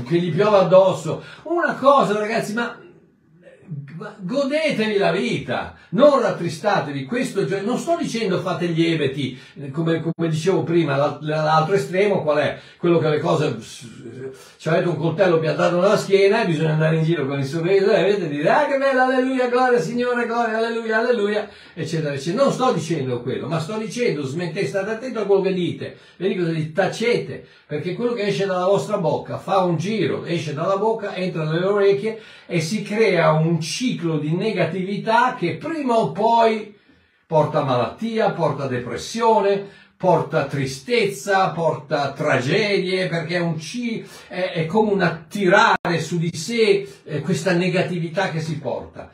che 0.07 0.17
gli 0.17 0.33
piove 0.33 0.57
addosso. 0.57 1.21
Una 1.43 1.75
cosa, 1.75 2.17
ragazzi, 2.17 2.53
ma 2.53 2.87
godetevi 4.19 4.97
la 4.97 5.11
vita, 5.11 5.75
non 5.89 6.21
rattristatevi, 6.21 7.05
questo, 7.05 7.45
non 7.63 7.77
sto 7.77 7.97
dicendo 7.99 8.39
fate 8.39 8.67
gli 8.67 8.85
ebeti, 8.85 9.37
come, 9.71 10.01
come, 10.01 10.29
dicevo 10.29 10.63
prima, 10.63 11.17
l'altro 11.21 11.75
estremo 11.75 12.23
qual 12.23 12.37
è? 12.37 12.59
Quello 12.77 12.97
che 12.99 13.09
le 13.09 13.19
cose, 13.19 13.57
ci 14.57 14.69
avete 14.69 14.87
un 14.87 14.97
coltello 14.97 15.39
piantato 15.39 15.79
nella 15.79 15.97
schiena 15.97 16.43
e 16.43 16.47
bisogna 16.47 16.73
andare 16.73 16.97
in 16.97 17.03
giro 17.03 17.25
con 17.25 17.39
il 17.39 17.45
sorriso 17.45 17.91
e 17.91 18.01
vedete 18.03 18.29
dire, 18.29 18.49
ah 18.49 18.67
che 18.67 18.77
bella, 18.77 19.05
alleluia, 19.05 19.47
gloria 19.47 19.79
Signore, 19.79 20.25
gloria, 20.25 20.57
alleluia, 20.57 20.99
alleluia, 20.99 21.49
eccetera, 21.73 22.13
eccetera. 22.13 22.43
Non 22.43 22.53
sto 22.53 22.71
dicendo 22.71 23.21
quello, 23.21 23.47
ma 23.47 23.59
sto 23.59 23.77
dicendo, 23.77 24.23
smettete, 24.23 24.67
state 24.67 24.91
attenti 24.91 25.17
a 25.17 25.23
quello 25.23 25.41
che 25.41 25.53
dite, 25.53 25.97
vedi 26.17 26.35
cosa 26.35 26.51
dite, 26.51 26.71
tacete, 26.71 27.45
perché 27.65 27.93
quello 27.93 28.13
che 28.13 28.27
esce 28.27 28.45
dalla 28.45 28.65
vostra 28.65 28.97
bocca 28.97 29.37
fa 29.37 29.63
un 29.63 29.77
giro, 29.77 30.25
esce 30.25 30.53
dalla 30.53 30.77
bocca, 30.77 31.15
entra 31.15 31.43
nelle 31.43 31.65
orecchie 31.65 32.19
e 32.45 32.61
si 32.61 32.81
crea 32.81 33.31
un 33.31 33.61
ciclo 33.89 34.19
di 34.19 34.35
negatività 34.35 35.35
che 35.35 35.55
prima 35.55 35.97
o 35.97 36.11
poi 36.11 36.75
porta 37.25 37.63
malattia, 37.63 38.31
porta 38.31 38.67
depressione, 38.67 39.67
porta 39.97 40.45
tristezza, 40.45 41.49
porta 41.49 42.11
tragedie, 42.11 43.07
perché 43.07 43.37
è, 43.37 43.39
un 43.39 43.57
C, 43.57 44.03
è, 44.27 44.51
è 44.53 44.65
come 44.67 44.91
un 44.91 45.01
attirare 45.01 45.99
su 45.99 46.19
di 46.19 46.35
sé 46.35 46.87
eh, 47.03 47.21
questa 47.21 47.53
negatività 47.53 48.29
che 48.29 48.41
si 48.41 48.59
porta 48.59 49.09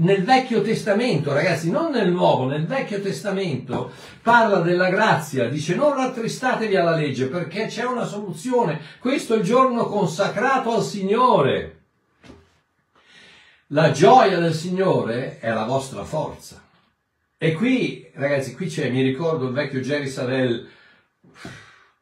nel 0.00 0.22
Vecchio 0.22 0.62
Testamento, 0.62 1.32
ragazzi, 1.32 1.72
non 1.72 1.90
nel 1.90 2.12
Nuovo, 2.12 2.44
nel 2.46 2.66
Vecchio 2.66 3.00
Testamento 3.00 3.90
parla 4.22 4.60
della 4.60 4.90
grazia, 4.90 5.48
dice 5.48 5.74
non 5.74 5.96
rattristatevi 5.96 6.76
alla 6.76 6.94
legge 6.94 7.26
perché 7.26 7.66
c'è 7.66 7.84
una 7.84 8.04
soluzione, 8.04 8.80
questo 9.00 9.34
è 9.34 9.38
il 9.38 9.42
giorno 9.42 9.86
consacrato 9.86 10.72
al 10.72 10.84
Signore. 10.84 11.77
La 13.72 13.90
gioia 13.90 14.38
del 14.38 14.54
Signore 14.54 15.38
è 15.40 15.52
la 15.52 15.64
vostra 15.64 16.02
forza. 16.02 16.62
E 17.36 17.52
qui, 17.52 18.10
ragazzi, 18.14 18.54
qui 18.54 18.66
c'è, 18.66 18.88
mi 18.88 19.02
ricordo 19.02 19.46
il 19.46 19.52
vecchio 19.52 19.80
Jerry 19.80 20.08
Savell 20.08 20.66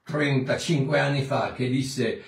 35 0.04 1.00
anni 1.00 1.22
fa 1.22 1.52
che 1.52 1.68
disse 1.68 2.22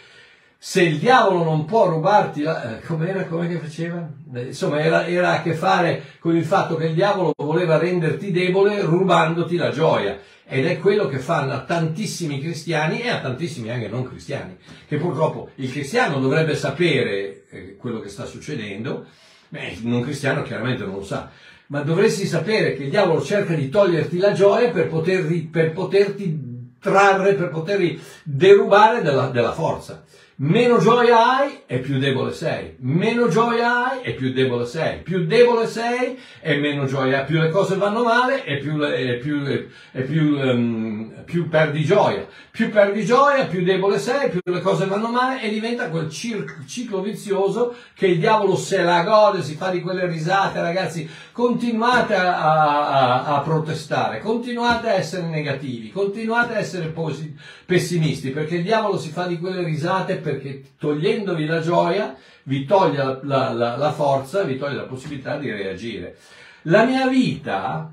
se 0.59 0.83
il 0.83 0.99
diavolo 0.99 1.45
non 1.45 1.67
può 1.67 1.87
rubarti 1.87 2.43
la... 2.43 2.79
Eh, 2.79 2.81
com'era, 2.85 3.27
come 3.27 3.47
che 3.47 3.59
faceva? 3.59 4.11
Eh, 4.35 4.47
insomma, 4.47 4.81
era, 4.81 5.07
era, 5.07 5.35
a 5.35 5.43
che 5.43 5.55
fare 5.55 6.03
con 6.19 6.37
il 6.37 6.45
fatto 6.45 6.75
che 6.75 6.87
il 6.87 6.95
diavolo 6.95 7.33
voleva 7.37 7.79
renderti 7.79 8.33
debole 8.33 8.81
rubandoti 8.81 9.55
la 9.55 9.71
gioia. 9.71 10.19
Ed 10.45 10.67
è 10.67 10.81
quello 10.81 11.07
che 11.07 11.21
fanno 11.21 11.53
a 11.53 11.63
tantissimi 11.63 12.41
cristiani 12.41 13.03
e 13.03 13.09
a 13.09 13.21
tantissimi 13.21 13.71
anche 13.71 13.87
non 13.87 14.03
cristiani. 14.03 14.57
Che 14.89 14.97
purtroppo 14.97 15.51
il 15.57 15.71
cristiano 15.71 16.19
dovrebbe 16.19 16.57
sapere 16.57 17.45
eh, 17.51 17.77
quello 17.77 18.01
che 18.01 18.09
sta 18.09 18.25
succedendo, 18.25 19.07
Beh, 19.49 19.79
non 19.83 20.03
cristiano 20.03 20.43
chiaramente 20.43 20.85
non 20.85 20.97
lo 20.97 21.05
sa. 21.05 21.31
Ma 21.67 21.83
dovresti 21.83 22.27
sapere 22.27 22.75
che 22.75 22.85
il 22.85 22.91
diavolo 22.91 23.23
cerca 23.23 23.55
di 23.55 23.69
toglierti 23.69 24.19
la 24.19 24.33
gioia 24.33 24.71
per, 24.71 24.89
poterti, 24.89 25.49
per 25.51 25.73
poterti 25.73 26.75
trarre, 26.81 27.35
per 27.35 27.49
poterti 27.49 28.01
derubare 28.23 29.03
della, 29.03 29.29
della 29.29 29.53
forza. 29.53 30.05
Meno 30.41 30.79
gioia 30.79 31.37
hai 31.37 31.63
e 31.67 31.81
più 31.81 31.99
debole 31.99 32.33
sei. 32.33 32.77
Meno 32.79 33.27
gioia 33.27 33.89
hai 33.89 34.03
e 34.03 34.13
più 34.13 34.33
debole 34.33 34.67
sei. 34.67 34.99
Più 34.99 35.27
debole 35.27 35.67
sei 35.67 36.17
e 36.41 36.57
meno 36.59 36.87
gioia 36.87 37.19
hai. 37.19 37.25
Più 37.27 37.41
le 37.41 37.51
cose 37.51 37.75
vanno 37.75 38.05
male 38.05 38.45
e 38.45 38.59
più, 38.59 38.81
e 38.81 39.17
più, 39.17 39.45
e 39.45 40.03
più, 40.03 40.39
um, 40.39 41.25
più 41.25 41.49
perdi 41.49 41.83
gioia. 41.83 42.25
Più 42.53 42.71
perdi 42.71 43.05
gioia, 43.05 43.47
più 43.47 43.65
debole 43.65 43.99
sei, 43.99 44.31
più 44.31 44.39
le 44.45 44.61
cose 44.61 44.87
vanno 44.87 45.09
male 45.09 45.43
e 45.43 45.49
diventa 45.49 45.89
quel 45.89 46.09
cir- 46.09 46.65
ciclo 46.67 47.01
vizioso 47.01 47.75
che 47.95 48.07
il 48.07 48.21
diavolo 48.21 48.55
se 48.55 48.81
la 48.81 49.03
gode, 49.03 49.43
si 49.43 49.57
fa 49.57 49.71
di 49.71 49.81
quelle 49.81 50.07
risate. 50.07 50.61
Ragazzi, 50.61 51.09
continuate 51.33 52.15
a, 52.15 52.37
a, 52.37 53.25
a 53.25 53.41
protestare, 53.41 54.21
continuate 54.21 54.89
a 54.89 54.95
essere 54.95 55.27
negativi, 55.27 55.91
continuate 55.91 56.55
a 56.55 56.59
essere 56.59 56.87
posi- 56.91 57.37
pessimisti 57.67 58.31
perché 58.31 58.57
il 58.57 58.63
diavolo 58.63 58.99
si 58.99 59.11
fa 59.11 59.27
di 59.27 59.39
quelle 59.39 59.65
risate 59.65 60.17
perché 60.33 60.63
togliendovi 60.79 61.47
la 61.47 61.61
gioia 61.61 62.17
vi 62.45 62.65
toglie 62.65 62.97
la, 62.99 63.21
la, 63.23 63.53
la, 63.53 63.77
la 63.77 63.93
forza, 63.93 64.43
vi 64.43 64.59
toglie 64.59 64.77
la 64.77 64.85
possibilità 64.85 65.37
di 65.37 65.51
reagire. 65.51 66.17
La 66.63 66.85
mia 66.85 67.07
vita 67.09 67.93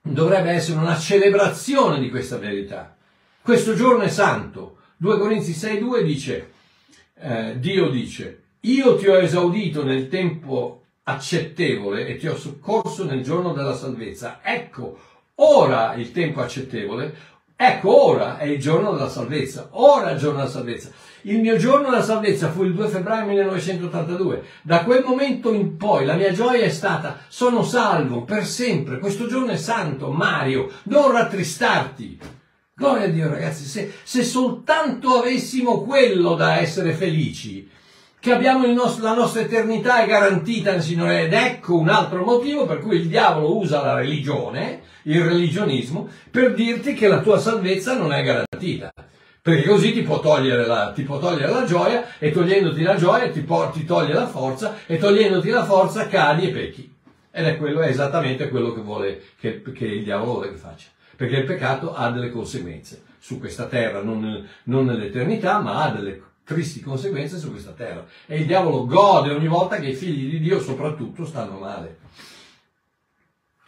dovrebbe 0.00 0.50
essere 0.50 0.78
una 0.78 0.96
celebrazione 0.96 2.00
di 2.00 2.10
questa 2.10 2.38
verità. 2.38 2.96
Questo 3.40 3.74
giorno 3.74 4.02
è 4.02 4.08
santo. 4.08 4.78
2 4.96 5.18
Corinzi 5.18 5.52
6.2 5.52 6.02
dice, 6.02 6.50
eh, 7.20 7.58
Dio 7.58 7.88
dice, 7.88 8.42
io 8.60 8.96
ti 8.96 9.06
ho 9.06 9.16
esaudito 9.18 9.84
nel 9.84 10.08
tempo 10.08 10.82
accettevole 11.04 12.06
e 12.06 12.16
ti 12.16 12.26
ho 12.26 12.36
soccorso 12.36 13.04
nel 13.04 13.22
giorno 13.22 13.52
della 13.52 13.74
salvezza. 13.74 14.40
Ecco, 14.42 14.98
ora 15.36 15.94
il 15.94 16.12
tempo 16.12 16.40
accettevole, 16.40 17.14
Ecco, 17.60 18.06
ora 18.10 18.38
è 18.38 18.44
il 18.44 18.60
giorno 18.60 18.92
della 18.92 19.08
salvezza. 19.08 19.70
Ora 19.72 20.10
è 20.10 20.12
il 20.12 20.18
giorno 20.20 20.38
della 20.38 20.48
salvezza. 20.48 20.90
Il 21.22 21.40
mio 21.40 21.56
giorno 21.56 21.90
della 21.90 22.04
salvezza 22.04 22.52
fu 22.52 22.62
il 22.62 22.72
2 22.72 22.86
febbraio 22.86 23.26
1982. 23.26 24.44
Da 24.62 24.84
quel 24.84 25.02
momento 25.04 25.52
in 25.52 25.76
poi 25.76 26.04
la 26.04 26.14
mia 26.14 26.32
gioia 26.32 26.64
è 26.64 26.68
stata 26.68 27.18
sono 27.26 27.64
salvo 27.64 28.22
per 28.22 28.46
sempre. 28.46 29.00
Questo 29.00 29.26
giorno 29.26 29.50
è 29.50 29.56
santo, 29.56 30.12
Mario. 30.12 30.70
Non 30.84 31.10
rattristarti. 31.10 32.20
Gloria 32.76 33.06
a 33.06 33.08
Dio, 33.08 33.28
ragazzi. 33.28 33.64
Se, 33.64 33.92
se 34.04 34.22
soltanto 34.22 35.18
avessimo 35.18 35.82
quello 35.82 36.36
da 36.36 36.58
essere 36.58 36.92
felici, 36.92 37.68
che 38.20 38.32
abbiamo 38.32 38.66
nostro, 38.66 39.02
la 39.02 39.14
nostra 39.14 39.40
eternità 39.40 40.02
è 40.02 40.06
garantita 40.06 40.70
nel 40.70 40.82
Signore 40.82 41.22
ed 41.22 41.32
ecco 41.32 41.76
un 41.76 41.88
altro 41.88 42.24
motivo 42.24 42.66
per 42.66 42.80
cui 42.80 42.96
il 42.96 43.08
diavolo 43.08 43.56
usa 43.56 43.82
la 43.82 43.94
religione, 43.94 44.82
il 45.08 45.22
religionismo, 45.22 46.08
per 46.30 46.54
dirti 46.54 46.94
che 46.94 47.08
la 47.08 47.20
tua 47.20 47.38
salvezza 47.38 47.96
non 47.96 48.12
è 48.12 48.22
garantita. 48.22 48.92
Perché 49.40 49.68
così 49.68 49.92
ti 49.92 50.02
può 50.02 50.20
togliere 50.20 50.66
la, 50.66 50.92
può 51.04 51.18
togliere 51.18 51.50
la 51.50 51.64
gioia 51.64 52.18
e 52.18 52.30
togliendoti 52.30 52.82
la 52.82 52.96
gioia 52.96 53.30
ti, 53.30 53.46
ti 53.72 53.84
toglie 53.84 54.12
la 54.12 54.26
forza 54.26 54.76
e 54.84 54.98
togliendoti 54.98 55.48
la 55.48 55.64
forza 55.64 56.06
cadi 56.06 56.48
e 56.48 56.52
pecchi. 56.52 56.94
Ed 57.30 57.46
è 57.46 57.56
quello, 57.56 57.80
è 57.80 57.88
esattamente 57.88 58.48
quello 58.48 58.74
che 58.74 58.80
vuole, 58.80 59.22
che, 59.38 59.62
che 59.62 59.86
il 59.86 60.04
diavolo 60.04 60.32
vuole 60.32 60.50
che 60.50 60.56
faccia. 60.56 60.88
Perché 61.16 61.36
il 61.36 61.44
peccato 61.44 61.94
ha 61.94 62.10
delle 62.10 62.30
conseguenze 62.30 63.02
su 63.18 63.38
questa 63.38 63.66
terra, 63.66 64.02
non, 64.02 64.46
non 64.64 64.84
nell'eternità, 64.84 65.60
ma 65.60 65.84
ha 65.84 65.90
delle 65.90 66.22
tristi 66.44 66.80
conseguenze 66.80 67.38
su 67.38 67.50
questa 67.50 67.72
terra. 67.72 68.04
E 68.26 68.40
il 68.40 68.46
diavolo 68.46 68.86
gode 68.86 69.30
ogni 69.30 69.48
volta 69.48 69.78
che 69.78 69.88
i 69.88 69.94
figli 69.94 70.30
di 70.30 70.40
Dio 70.40 70.60
soprattutto 70.60 71.24
stanno 71.24 71.58
male. 71.58 71.98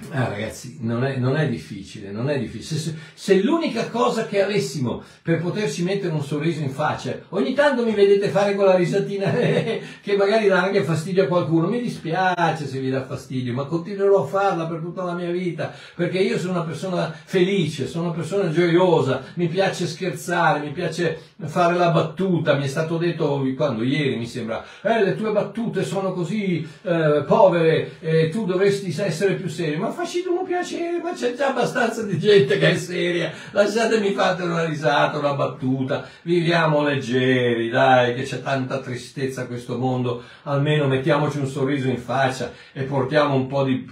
Ah, 0.08 0.28
ragazzi, 0.28 0.78
non 0.80 1.04
è, 1.04 1.16
non 1.16 1.36
è, 1.36 1.46
difficile, 1.46 2.10
non 2.10 2.30
è 2.30 2.38
difficile. 2.38 2.80
Se, 2.80 2.94
se, 3.12 3.42
l'unica 3.42 3.90
cosa 3.90 4.26
che 4.26 4.42
avessimo 4.42 5.02
per 5.22 5.40
poterci 5.40 5.82
mettere 5.82 6.12
un 6.12 6.22
sorriso 6.22 6.62
in 6.62 6.70
faccia, 6.70 7.16
ogni 7.28 7.52
tanto 7.52 7.84
mi 7.84 7.92
vedete 7.92 8.28
fare 8.28 8.54
quella 8.54 8.74
risatina 8.74 9.30
che 9.30 10.16
magari 10.16 10.48
dà 10.48 10.62
anche 10.62 10.82
fastidio 10.82 11.24
a 11.24 11.26
qualcuno, 11.26 11.68
mi 11.68 11.82
dispiace 11.82 12.66
se 12.66 12.80
vi 12.80 12.88
dà 12.88 13.04
fastidio, 13.04 13.52
ma 13.52 13.64
continuerò 13.64 14.24
a 14.24 14.26
farla 14.26 14.66
per 14.66 14.80
tutta 14.80 15.04
la 15.04 15.12
mia 15.12 15.30
vita, 15.30 15.72
perché 15.94 16.18
io 16.18 16.38
sono 16.38 16.52
una 16.52 16.64
persona 16.64 17.14
felice, 17.24 17.86
sono 17.86 18.06
una 18.06 18.14
persona 18.14 18.48
gioiosa, 18.50 19.22
mi 19.34 19.48
piace 19.48 19.86
scherzare, 19.86 20.60
mi 20.60 20.72
piace 20.72 21.20
fare 21.44 21.76
la 21.76 21.90
battuta, 21.90 22.54
mi 22.54 22.64
è 22.64 22.68
stato 22.68 22.96
detto 22.96 23.46
quando 23.54 23.82
ieri 23.82 24.16
mi 24.16 24.26
sembra, 24.26 24.64
eh, 24.82 25.04
le 25.04 25.14
tue 25.14 25.30
battute 25.30 25.84
sono 25.84 26.12
così 26.12 26.66
eh, 26.82 27.22
povere, 27.26 27.98
eh, 28.00 28.28
tu 28.30 28.46
dovresti 28.46 28.94
essere 29.00 29.34
più 29.34 29.48
serio, 29.48 29.78
ma 29.78 29.89
facci 29.90 30.24
un 30.26 30.44
piacere, 30.44 31.00
ma 31.02 31.12
c'è 31.12 31.34
già 31.34 31.48
abbastanza 31.48 32.02
di 32.02 32.18
gente 32.18 32.58
che 32.58 32.70
è 32.70 32.76
seria, 32.76 33.32
lasciatemi 33.50 34.12
fare 34.12 34.42
una 34.42 34.64
risata, 34.64 35.18
una 35.18 35.34
battuta, 35.34 36.08
viviamo 36.22 36.82
leggeri, 36.82 37.68
dai, 37.68 38.14
che 38.14 38.22
c'è 38.22 38.42
tanta 38.42 38.80
tristezza 38.80 39.42
a 39.42 39.46
questo 39.46 39.78
mondo, 39.78 40.22
almeno 40.44 40.86
mettiamoci 40.86 41.38
un 41.38 41.46
sorriso 41.46 41.88
in 41.88 41.98
faccia 41.98 42.52
e 42.72 42.82
portiamo 42.82 43.34
un 43.34 43.46
po' 43.46 43.64
di 43.64 43.86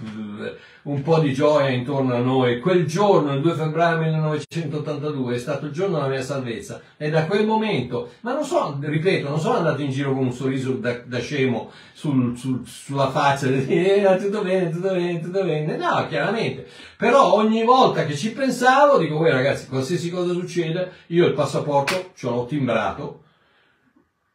un 0.83 1.01
po' 1.01 1.19
di 1.19 1.33
gioia 1.33 1.69
intorno 1.69 2.15
a 2.15 2.19
noi. 2.19 2.59
Quel 2.59 2.85
giorno, 2.85 3.33
il 3.33 3.41
2 3.41 3.53
febbraio 3.53 3.97
1982, 3.99 5.35
è 5.35 5.37
stato 5.37 5.65
il 5.65 5.71
giorno 5.71 5.97
della 5.97 6.07
mia 6.07 6.21
salvezza 6.21 6.81
e 6.97 7.09
da 7.09 7.25
quel 7.25 7.45
momento, 7.45 8.11
ma 8.21 8.33
non 8.33 8.43
so, 8.43 8.77
ripeto, 8.79 9.27
non 9.27 9.39
sono 9.39 9.57
andato 9.57 9.81
in 9.81 9.91
giro 9.91 10.13
con 10.13 10.25
un 10.25 10.31
sorriso 10.31 10.73
da, 10.73 10.99
da 11.03 11.19
scemo 11.19 11.71
sul, 11.93 12.37
sul, 12.37 12.61
sulla 12.65 13.09
faccia, 13.09 13.47
eh, 13.47 14.17
tutto 14.19 14.41
bene, 14.41 14.69
tutto 14.69 14.89
bene, 14.89 15.19
tutto 15.19 15.43
bene, 15.43 15.77
no, 15.77 16.07
chiaramente. 16.07 16.67
Però 16.97 17.33
ogni 17.33 17.63
volta 17.63 18.05
che 18.05 18.15
ci 18.15 18.31
pensavo, 18.31 18.97
dico, 18.97 19.17
voi 19.17 19.31
ragazzi, 19.31 19.67
qualsiasi 19.67 20.09
cosa 20.09 20.33
succede, 20.33 20.91
io 21.07 21.27
il 21.27 21.33
passaporto 21.33 22.11
ce 22.15 22.27
l'ho 22.27 22.45
timbrato, 22.45 23.23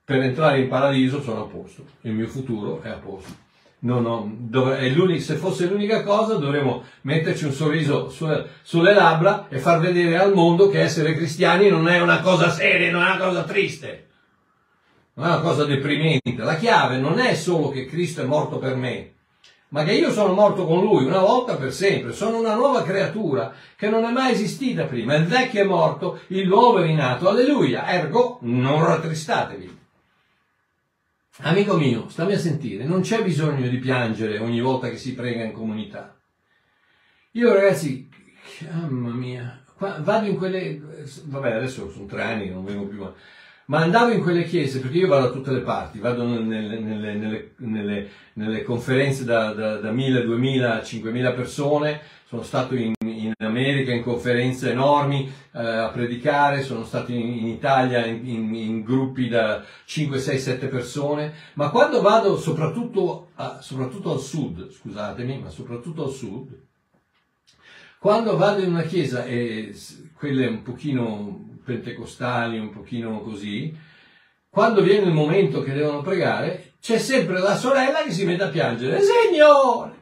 per 0.05 0.21
entrare 0.21 0.61
in 0.61 0.69
paradiso 0.69 1.23
sono 1.23 1.45
a 1.45 1.47
posto, 1.47 1.85
il 2.03 2.13
mio 2.13 2.27
futuro 2.27 2.83
è 2.83 2.91
a 2.91 2.99
posto. 2.99 3.44
No, 3.85 4.01
no, 4.01 4.35
dov- 4.39 5.19
se 5.19 5.35
fosse 5.35 5.67
l'unica 5.67 6.03
cosa 6.05 6.37
dovremmo 6.37 6.85
metterci 7.03 7.45
un 7.45 7.53
sorriso 7.53 8.09
sulle, 8.09 8.49
sulle, 8.63 8.95
labbra 8.95 9.47
e 9.51 9.59
far 9.59 9.79
vedere 9.79 10.17
al 10.17 10.33
mondo 10.33 10.71
che 10.71 10.81
essere 10.81 11.15
cristiani 11.15 11.69
non 11.69 11.87
è 11.87 12.01
una 12.01 12.21
cosa 12.21 12.49
seria, 12.49 12.91
non 12.91 13.03
è 13.03 13.11
una 13.11 13.19
cosa 13.19 13.43
triste, 13.43 14.07
non 15.15 15.27
è 15.27 15.29
una 15.29 15.41
cosa 15.41 15.67
deprimente. 15.67 16.35
La 16.37 16.57
chiave 16.57 16.97
non 16.97 17.19
è 17.19 17.35
solo 17.35 17.69
che 17.69 17.85
Cristo 17.85 18.23
è 18.23 18.25
morto 18.25 18.57
per 18.57 18.75
me, 18.75 19.13
ma 19.69 19.85
che 19.85 19.93
io 19.93 20.11
sono 20.13 20.33
morto 20.33 20.65
con 20.65 20.81
Lui 20.81 21.05
una 21.05 21.19
volta 21.19 21.57
per 21.57 21.71
sempre. 21.71 22.15
Sono 22.15 22.39
una 22.39 22.55
nuova 22.55 22.85
creatura 22.85 23.53
che 23.77 23.91
non 23.91 24.05
è 24.05 24.11
mai 24.11 24.33
esistita 24.33 24.85
prima. 24.85 25.15
Il 25.15 25.27
vecchio 25.27 25.61
è 25.61 25.67
morto, 25.67 26.21
il 26.29 26.49
nuovo 26.49 26.79
è 26.79 26.85
rinato. 26.85 27.29
Alleluia. 27.29 27.87
Ergo, 27.87 28.39
non 28.43 28.83
rattristatevi. 28.83 29.74
Amico 31.39 31.77
mio, 31.77 32.09
stammi 32.09 32.35
a 32.35 32.39
sentire, 32.39 32.85
non 32.85 33.01
c'è 33.01 33.25
bisogno 33.25 33.69
di 33.69 33.79
piangere 33.79 34.39
ogni 34.39 34.61
volta 34.61 34.89
che 34.89 34.97
si 34.97 35.15
prega 35.15 35.43
in 35.43 35.51
comunità. 35.51 36.17
Io 37.33 37.53
ragazzi, 37.53 38.09
mamma 38.71 39.13
mia, 39.13 39.65
vado 39.77 40.27
in 40.27 40.37
quelle, 40.37 40.81
vabbè 41.25 41.55
adesso 41.55 41.91
sono 41.91 42.07
tre 42.07 42.23
anni 42.23 42.51
non 42.51 42.65
vengo 42.65 42.87
più, 42.87 43.13
ma 43.67 43.81
andavo 43.81 44.13
in 44.13 44.21
quelle 44.21 44.45
chiese, 44.45 44.81
perché 44.81 44.99
io 44.99 45.09
vado 45.09 45.27
da 45.27 45.33
tutte 45.33 45.53
le 45.53 45.61
parti, 45.61 45.99
vado 45.99 46.27
nelle, 46.27 46.79
nelle, 46.79 47.53
nelle, 47.57 48.11
nelle 48.35 48.63
conferenze 48.63 49.25
da, 49.25 49.53
da, 49.53 49.77
da 49.77 49.91
1000, 49.91 50.25
2000, 50.25 50.83
5000 50.83 51.33
persone, 51.33 52.01
sono 52.27 52.43
stato 52.43 52.75
in, 52.75 52.93
in 53.05 53.33
America 53.39 53.93
in 53.93 54.03
conferenze 54.03 54.71
enormi 54.71 55.33
eh, 55.53 55.61
a 55.61 55.89
predicare, 55.89 56.63
sono 56.63 56.85
stato 56.85 57.13
in, 57.13 57.21
in 57.21 57.47
Italia 57.47 58.05
in, 58.05 58.27
in, 58.29 58.55
in, 58.55 58.83
gruppi 58.83 59.29
da 59.29 59.65
5, 59.85 60.19
6, 60.19 60.39
7 60.39 60.67
persone, 60.67 61.33
ma 61.55 61.71
quando 61.71 62.03
vado 62.03 62.37
soprattutto, 62.37 63.29
a, 63.37 63.61
soprattutto 63.61 64.13
al 64.13 64.21
sud, 64.21 64.71
scusatemi, 64.71 65.39
ma 65.39 65.49
soprattutto 65.49 66.05
al 66.05 66.11
sud, 66.11 66.61
quando 67.99 68.37
vado 68.37 68.63
in 68.63 68.71
una 68.71 68.83
chiesa, 68.83 69.25
e 69.25 69.75
quelle 70.15 70.47
un 70.47 70.63
pochino 70.63 71.54
pentecostali, 71.65 72.59
un 72.59 72.71
pochino 72.71 73.21
così, 73.21 73.77
quando 74.49 74.83
viene 74.83 75.07
il 75.07 75.13
momento 75.13 75.63
che 75.63 75.73
devono 75.73 76.03
pregare, 76.03 76.75
c'è 76.81 76.99
sempre 76.99 77.41
la 77.41 77.57
sorella 77.57 78.03
che 78.03 78.13
si 78.13 78.25
mette 78.25 78.45
a 78.45 78.49
piangere, 78.49 79.01
Signore, 79.01 79.97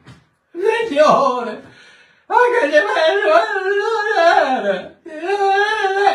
Signore, 0.87 1.63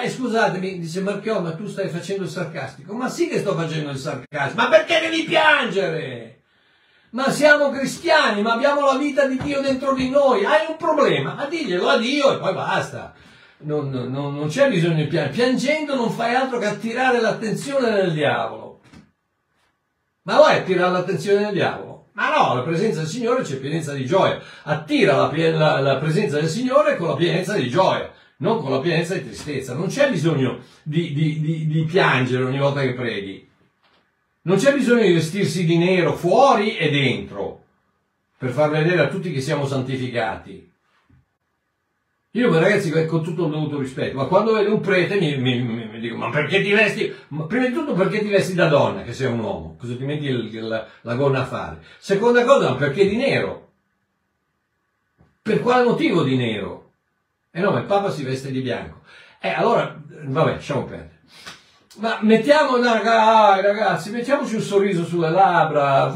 e 0.03 0.09
scusatemi, 0.11 0.79
dice 0.79 1.01
Marchiò, 1.01 1.41
ma 1.41 1.53
tu 1.53 1.67
stai 1.67 1.89
facendo 1.89 2.23
il 2.23 2.29
sarcastico. 2.29 2.95
Ma 2.95 3.09
sì 3.09 3.29
che 3.29 3.41
sto 3.41 3.55
facendo 3.55 3.91
il 3.91 3.99
sarcastico, 3.99 4.63
ma 4.63 4.69
perché 4.69 5.01
devi 5.01 5.25
piangere? 5.25 6.43
Ma 7.11 7.31
siamo 7.31 7.71
cristiani, 7.71 8.43
ma 8.43 8.53
abbiamo 8.53 8.85
la 8.85 8.99
vita 8.99 9.27
di 9.27 9.39
Dio 9.39 9.61
dentro 9.61 9.95
di 9.95 10.11
noi. 10.11 10.45
Hai 10.45 10.67
un 10.69 10.77
problema? 10.77 11.35
Ma 11.35 11.47
diglielo 11.47 11.89
a 11.89 11.97
Dio 11.97 12.35
e 12.35 12.39
poi 12.39 12.53
basta. 12.53 13.15
Non, 13.61 13.91
non, 13.91 14.35
non 14.35 14.49
c'è 14.49 14.69
bisogno 14.69 14.97
di 14.97 15.07
piangere. 15.07 15.35
Piangendo 15.35 15.97
non 15.97 16.11
fai 16.11 16.35
altro 16.35 16.59
che 16.59 16.67
attirare 16.67 17.21
l'attenzione 17.21 17.91
del 17.91 18.13
diavolo. 18.13 18.81
Ma 20.23 20.37
vuoi 20.37 20.57
attirare 20.57 20.93
l'attenzione 20.93 21.41
del 21.45 21.53
diavolo? 21.55 22.11
Ma 22.13 22.35
no, 22.37 22.55
la 22.55 22.63
presenza 22.63 23.01
del 23.01 23.09
Signore 23.09 23.43
c'è 23.43 23.57
pienezza 23.57 23.93
di 23.95 24.05
gioia. 24.05 24.41
Attira 24.65 25.17
la, 25.17 25.33
la, 25.57 25.81
la, 25.81 25.97
presenza 25.99 26.39
del 26.39 26.49
Signore 26.49 26.97
con 26.97 27.09
la 27.09 27.17
pienezza 27.17 27.55
di 27.55 27.69
gioia, 27.69 28.13
non 28.39 28.61
con 28.61 28.71
la 28.71 28.81
pienezza 28.81 29.15
di 29.15 29.25
tristezza. 29.25 29.75
Non 29.75 29.87
c'è 29.87 30.11
bisogno 30.11 30.61
di, 30.83 31.13
di, 31.13 31.41
di, 31.41 31.67
di 31.67 31.85
piangere 31.85 32.45
ogni 32.45 32.59
volta 32.59 32.81
che 32.81 32.95
preghi. 32.95 33.49
Non 34.43 34.57
c'è 34.57 34.75
bisogno 34.75 35.03
di 35.03 35.13
vestirsi 35.13 35.65
di 35.65 35.79
nero 35.79 36.15
fuori 36.15 36.77
e 36.77 36.91
dentro 36.91 37.65
per 38.37 38.51
far 38.51 38.71
vedere 38.71 39.01
a 39.01 39.09
tutti 39.09 39.33
che 39.33 39.41
siamo 39.41 39.67
santificati. 39.67 40.71
Io, 42.33 42.53
ragazzi, 42.59 42.91
con 43.07 43.23
tutto 43.23 43.47
il 43.47 43.51
dovuto 43.51 43.79
rispetto, 43.79 44.17
ma 44.17 44.27
quando 44.27 44.53
vedo 44.53 44.75
un 44.75 44.81
prete 44.81 45.19
mi, 45.19 45.39
mi, 45.39 45.63
mi, 45.63 45.89
mi 45.89 45.99
dico, 45.99 46.17
ma 46.17 46.29
perché 46.29 46.63
ti 46.63 46.73
vesti? 46.73 47.13
Ma 47.29 47.47
prima 47.47 47.67
di 47.67 47.73
tutto 47.73 47.95
perché 47.95 48.21
ti 48.21 48.29
vesti 48.29 48.55
da 48.55 48.69
donna, 48.69 49.03
che 49.03 49.15
sei 49.15 49.33
un 49.33 49.39
uomo? 49.39 49.77
Cosa 49.79 49.97
ti 49.97 50.05
metti 50.05 50.27
il, 50.27 50.67
la, 50.67 50.87
la 51.01 51.15
gonna 51.15 51.41
a 51.41 51.47
fare? 51.47 51.83
Seconda 51.97 52.45
cosa, 52.45 52.75
perché 52.75 53.09
di 53.09 53.17
nero? 53.17 53.71
Per 55.41 55.61
quale 55.61 55.85
motivo 55.85 56.23
di 56.23 56.37
nero? 56.37 56.93
E 57.51 57.61
eh 57.61 57.63
no, 57.63 57.71
ma 57.71 57.79
il 57.79 57.87
Papa 57.87 58.11
si 58.11 58.23
veste 58.23 58.51
di 58.51 58.61
bianco. 58.61 59.01
E 59.41 59.49
eh, 59.49 59.53
allora, 59.53 59.99
vabbè, 60.07 60.53
lasciamo 60.53 60.85
perdere. 60.85 61.21
Ma 62.01 62.19
mettiamo, 62.23 62.81
ragazzi, 62.81 64.11
mettiamoci 64.11 64.55
un 64.55 64.61
sorriso 64.61 65.05
sulle 65.05 65.31
labbra, 65.31 66.13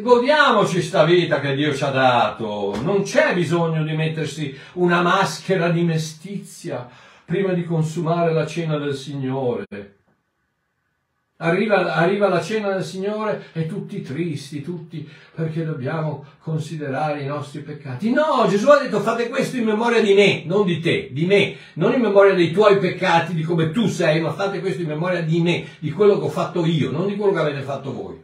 godiamoci 0.00 0.82
sta 0.82 1.04
vita 1.04 1.38
che 1.38 1.54
Dio 1.54 1.72
ci 1.72 1.84
ha 1.84 1.90
dato. 1.90 2.76
Non 2.82 3.02
c'è 3.02 3.32
bisogno 3.32 3.84
di 3.84 3.94
mettersi 3.94 4.58
una 4.72 5.02
maschera 5.02 5.68
di 5.68 5.84
mestizia 5.84 6.88
prima 7.24 7.52
di 7.52 7.64
consumare 7.64 8.32
la 8.32 8.44
cena 8.44 8.76
del 8.76 8.94
Signore. 8.96 10.01
Arriva, 11.44 11.94
arriva, 11.94 12.28
la 12.28 12.40
cena 12.40 12.72
del 12.72 12.84
Signore 12.84 13.46
e 13.52 13.66
tutti 13.66 14.00
tristi, 14.00 14.62
tutti 14.62 15.08
perché 15.34 15.64
dobbiamo 15.64 16.24
considerare 16.38 17.22
i 17.22 17.26
nostri 17.26 17.62
peccati. 17.62 18.10
No, 18.10 18.46
Gesù 18.48 18.68
ha 18.68 18.78
detto 18.78 19.00
fate 19.00 19.28
questo 19.28 19.56
in 19.56 19.64
memoria 19.64 20.00
di 20.00 20.14
me, 20.14 20.44
non 20.46 20.64
di 20.64 20.78
te, 20.78 21.08
di 21.10 21.26
me, 21.26 21.56
non 21.74 21.94
in 21.94 22.00
memoria 22.00 22.34
dei 22.34 22.52
tuoi 22.52 22.78
peccati, 22.78 23.34
di 23.34 23.42
come 23.42 23.72
tu 23.72 23.88
sei, 23.88 24.20
ma 24.20 24.32
fate 24.32 24.60
questo 24.60 24.82
in 24.82 24.88
memoria 24.88 25.22
di 25.22 25.40
me, 25.40 25.64
di 25.80 25.90
quello 25.90 26.16
che 26.18 26.24
ho 26.26 26.30
fatto 26.30 26.64
io, 26.64 26.92
non 26.92 27.08
di 27.08 27.16
quello 27.16 27.32
che 27.32 27.40
avete 27.40 27.62
fatto 27.62 27.92
voi. 27.92 28.22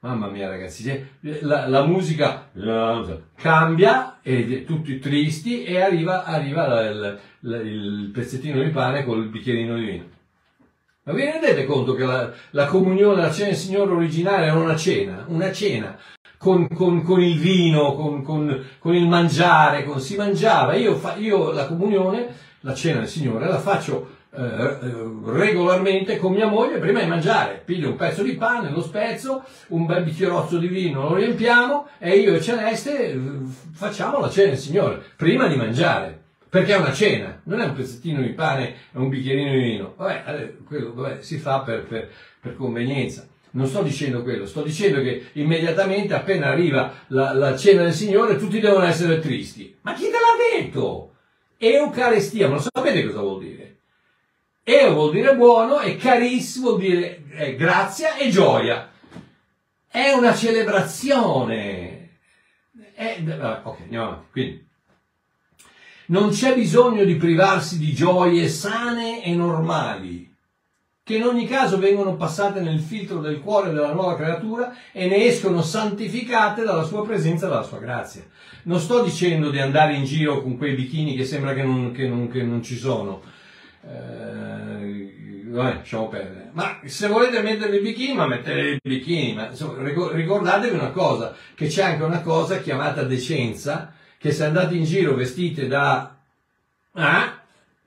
Mamma 0.00 0.28
mia 0.28 0.48
ragazzi, 0.48 1.08
la, 1.20 1.68
la 1.68 1.84
musica 1.84 2.50
cambia, 3.36 4.18
e 4.22 4.64
tutti 4.64 4.98
tristi 4.98 5.62
e 5.62 5.80
arriva, 5.80 6.24
arriva 6.24 6.80
il, 6.88 7.20
il 7.40 8.10
pezzettino 8.12 8.60
di 8.60 8.70
pane 8.70 9.04
col 9.04 9.28
bicchierino 9.28 9.76
di 9.76 9.84
vino. 9.84 10.04
Ma 11.06 11.12
vi 11.12 11.22
rendete 11.22 11.64
conto 11.66 11.94
che 11.94 12.04
la, 12.04 12.32
la 12.50 12.66
comunione, 12.66 13.22
la 13.22 13.30
cena 13.30 13.50
del 13.50 13.56
Signore 13.56 13.92
originale 13.92 14.46
era 14.46 14.56
una 14.56 14.74
cena, 14.74 15.24
una 15.28 15.52
cena 15.52 15.96
con, 16.36 16.66
con, 16.66 17.04
con 17.04 17.22
il 17.22 17.38
vino, 17.38 17.94
con, 17.94 18.24
con, 18.24 18.92
il 18.92 19.06
mangiare, 19.06 19.86
si 19.98 20.16
mangiava. 20.16 20.74
Io, 20.74 20.96
fa, 20.96 21.14
io 21.14 21.52
la 21.52 21.68
comunione, 21.68 22.26
la 22.62 22.74
cena 22.74 22.98
del 22.98 23.08
Signore, 23.08 23.46
la 23.46 23.60
faccio 23.60 24.14
eh, 24.32 24.42
eh, 24.42 24.78
regolarmente 25.26 26.18
con 26.18 26.32
mia 26.32 26.48
moglie 26.48 26.78
prima 26.78 26.98
di 26.98 27.06
mangiare. 27.06 27.62
Piglio 27.64 27.90
un 27.90 27.96
pezzo 27.96 28.24
di 28.24 28.32
pane, 28.32 28.70
lo 28.70 28.82
spezzo, 28.82 29.44
un 29.68 29.86
bel 29.86 30.02
bicchierozzo 30.02 30.58
di 30.58 30.66
vino, 30.66 31.08
lo 31.08 31.14
riempiamo 31.14 31.86
e 32.00 32.16
io 32.18 32.34
e 32.34 32.40
Celeste 32.40 33.12
eh, 33.12 33.20
facciamo 33.72 34.18
la 34.18 34.28
cena 34.28 34.48
del 34.48 34.58
Signore 34.58 35.00
prima 35.14 35.46
di 35.46 35.54
mangiare. 35.54 36.24
Perché 36.56 36.72
è 36.72 36.78
una 36.78 36.92
cena, 36.94 37.38
non 37.44 37.60
è 37.60 37.66
un 37.66 37.74
pezzettino 37.74 38.22
di 38.22 38.30
pane 38.30 38.68
e 38.70 38.98
un 38.98 39.10
bicchierino 39.10 39.52
di 39.52 39.58
vino. 39.58 39.92
Vabbè, 39.94 40.54
quello 40.64 40.94
vabbè, 40.94 41.20
si 41.20 41.36
fa 41.36 41.60
per, 41.60 41.84
per, 41.84 42.10
per, 42.40 42.56
convenienza. 42.56 43.28
Non 43.50 43.66
sto 43.66 43.82
dicendo 43.82 44.22
quello, 44.22 44.46
sto 44.46 44.62
dicendo 44.62 45.02
che 45.02 45.26
immediatamente 45.32 46.14
appena 46.14 46.46
arriva 46.46 46.94
la, 47.08 47.34
la 47.34 47.54
cena 47.58 47.82
del 47.82 47.92
Signore 47.92 48.38
tutti 48.38 48.58
devono 48.58 48.86
essere 48.86 49.18
tristi. 49.18 49.76
Ma 49.82 49.92
chi 49.92 50.04
te 50.04 50.12
l'ha 50.12 50.60
detto? 50.62 51.16
Eucaristia, 51.58 52.48
ma 52.48 52.54
lo 52.54 52.60
sapete 52.60 53.04
cosa 53.04 53.20
vuol 53.20 53.40
dire? 53.40 53.76
Eu 54.64 54.94
vuol 54.94 55.12
dire 55.12 55.36
buono 55.36 55.80
e 55.80 55.96
caris 55.96 56.58
vuol 56.60 56.78
dire 56.78 57.22
eh, 57.32 57.54
grazia 57.54 58.16
e 58.16 58.30
gioia. 58.30 58.90
È 59.86 60.10
una 60.12 60.34
celebrazione. 60.34 62.18
È, 62.94 63.22
ok, 63.62 63.80
andiamo 63.80 64.06
avanti. 64.06 64.26
Quindi, 64.30 64.65
non 66.06 66.30
c'è 66.30 66.54
bisogno 66.54 67.04
di 67.04 67.16
privarsi 67.16 67.78
di 67.78 67.92
gioie 67.92 68.48
sane 68.48 69.24
e 69.24 69.34
normali, 69.34 70.32
che 71.02 71.16
in 71.16 71.24
ogni 71.24 71.46
caso 71.46 71.78
vengono 71.78 72.16
passate 72.16 72.60
nel 72.60 72.80
filtro 72.80 73.20
del 73.20 73.40
cuore 73.40 73.70
della 73.70 73.92
nuova 73.92 74.16
creatura 74.16 74.74
e 74.92 75.06
ne 75.06 75.24
escono 75.24 75.62
santificate 75.62 76.64
dalla 76.64 76.82
sua 76.82 77.04
presenza 77.04 77.46
e 77.46 77.48
dalla 77.48 77.62
sua 77.62 77.78
grazia. 77.78 78.24
Non 78.64 78.80
sto 78.80 79.02
dicendo 79.02 79.50
di 79.50 79.60
andare 79.60 79.94
in 79.94 80.04
giro 80.04 80.42
con 80.42 80.56
quei 80.56 80.74
bikini 80.74 81.14
che 81.14 81.24
sembra 81.24 81.54
che 81.54 81.62
non, 81.62 81.92
che 81.92 82.08
non, 82.08 82.28
che 82.28 82.42
non 82.42 82.62
ci 82.62 82.76
sono. 82.76 83.22
Eh, 83.84 85.46
vabbè, 85.46 85.74
lasciamo 85.76 86.08
perdere. 86.08 86.50
Ma 86.52 86.80
se 86.84 87.06
volete 87.06 87.40
mettere 87.40 87.76
il 87.76 87.82
bikini, 87.82 88.14
ma 88.14 88.26
mettete 88.26 88.60
il 88.60 88.80
bikini. 88.82 89.34
Ma 89.34 89.48
insomma, 89.48 89.82
ricordatevi 89.82 90.74
una 90.74 90.90
cosa, 90.90 91.34
che 91.54 91.68
c'è 91.68 91.84
anche 91.84 92.02
una 92.02 92.20
cosa 92.20 92.60
chiamata 92.60 93.04
decenza, 93.04 93.92
che 94.26 94.32
se 94.32 94.44
andate 94.44 94.74
in 94.74 94.82
giro 94.82 95.14
vestite 95.14 95.68
da 95.68 96.16
ah, 96.94 97.40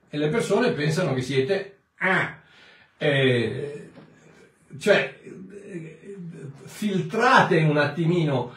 e 0.08 0.16
le 0.16 0.28
persone 0.28 0.72
pensano 0.72 1.12
che 1.12 1.20
siete 1.20 1.80
ah. 1.98 2.38
Eh, 2.96 3.90
cioè, 4.78 5.18
filtrate 6.64 7.62
un 7.62 7.76
attimino 7.76 8.54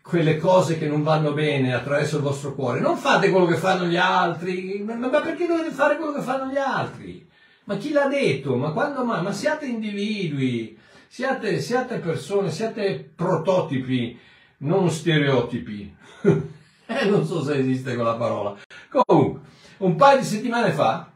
quelle 0.00 0.38
cose 0.38 0.78
che 0.78 0.86
non 0.86 1.02
vanno 1.02 1.32
bene 1.32 1.74
attraverso 1.74 2.16
il 2.16 2.22
vostro 2.22 2.54
cuore. 2.54 2.80
Non 2.80 2.96
fate 2.96 3.30
quello 3.30 3.46
che 3.46 3.56
fanno 3.56 3.86
gli 3.86 3.96
altri, 3.96 4.82
ma, 4.82 4.94
ma 4.94 5.08
perché 5.08 5.46
dovete 5.46 5.70
fare 5.70 5.96
quello 5.96 6.12
che 6.12 6.22
fanno 6.22 6.50
gli 6.50 6.58
altri? 6.58 7.26
Ma 7.64 7.76
chi 7.76 7.92
l'ha 7.92 8.06
detto? 8.06 8.56
Ma 8.56 8.72
quando 8.72 9.04
mai? 9.04 9.22
Ma 9.22 9.32
siate 9.32 9.66
individui, 9.66 10.78
siate, 11.08 11.60
siate 11.60 11.98
persone, 11.98 12.50
siate 12.50 13.12
prototipi, 13.14 14.18
non 14.58 14.90
stereotipi. 14.90 15.96
Eh, 16.98 17.04
non 17.10 17.26
so 17.26 17.42
se 17.42 17.58
esiste 17.58 17.94
quella 17.94 18.14
parola. 18.14 18.56
Comunque, 18.88 19.40
un 19.78 19.96
paio 19.96 20.18
di 20.18 20.24
settimane 20.24 20.72
fa, 20.72 21.10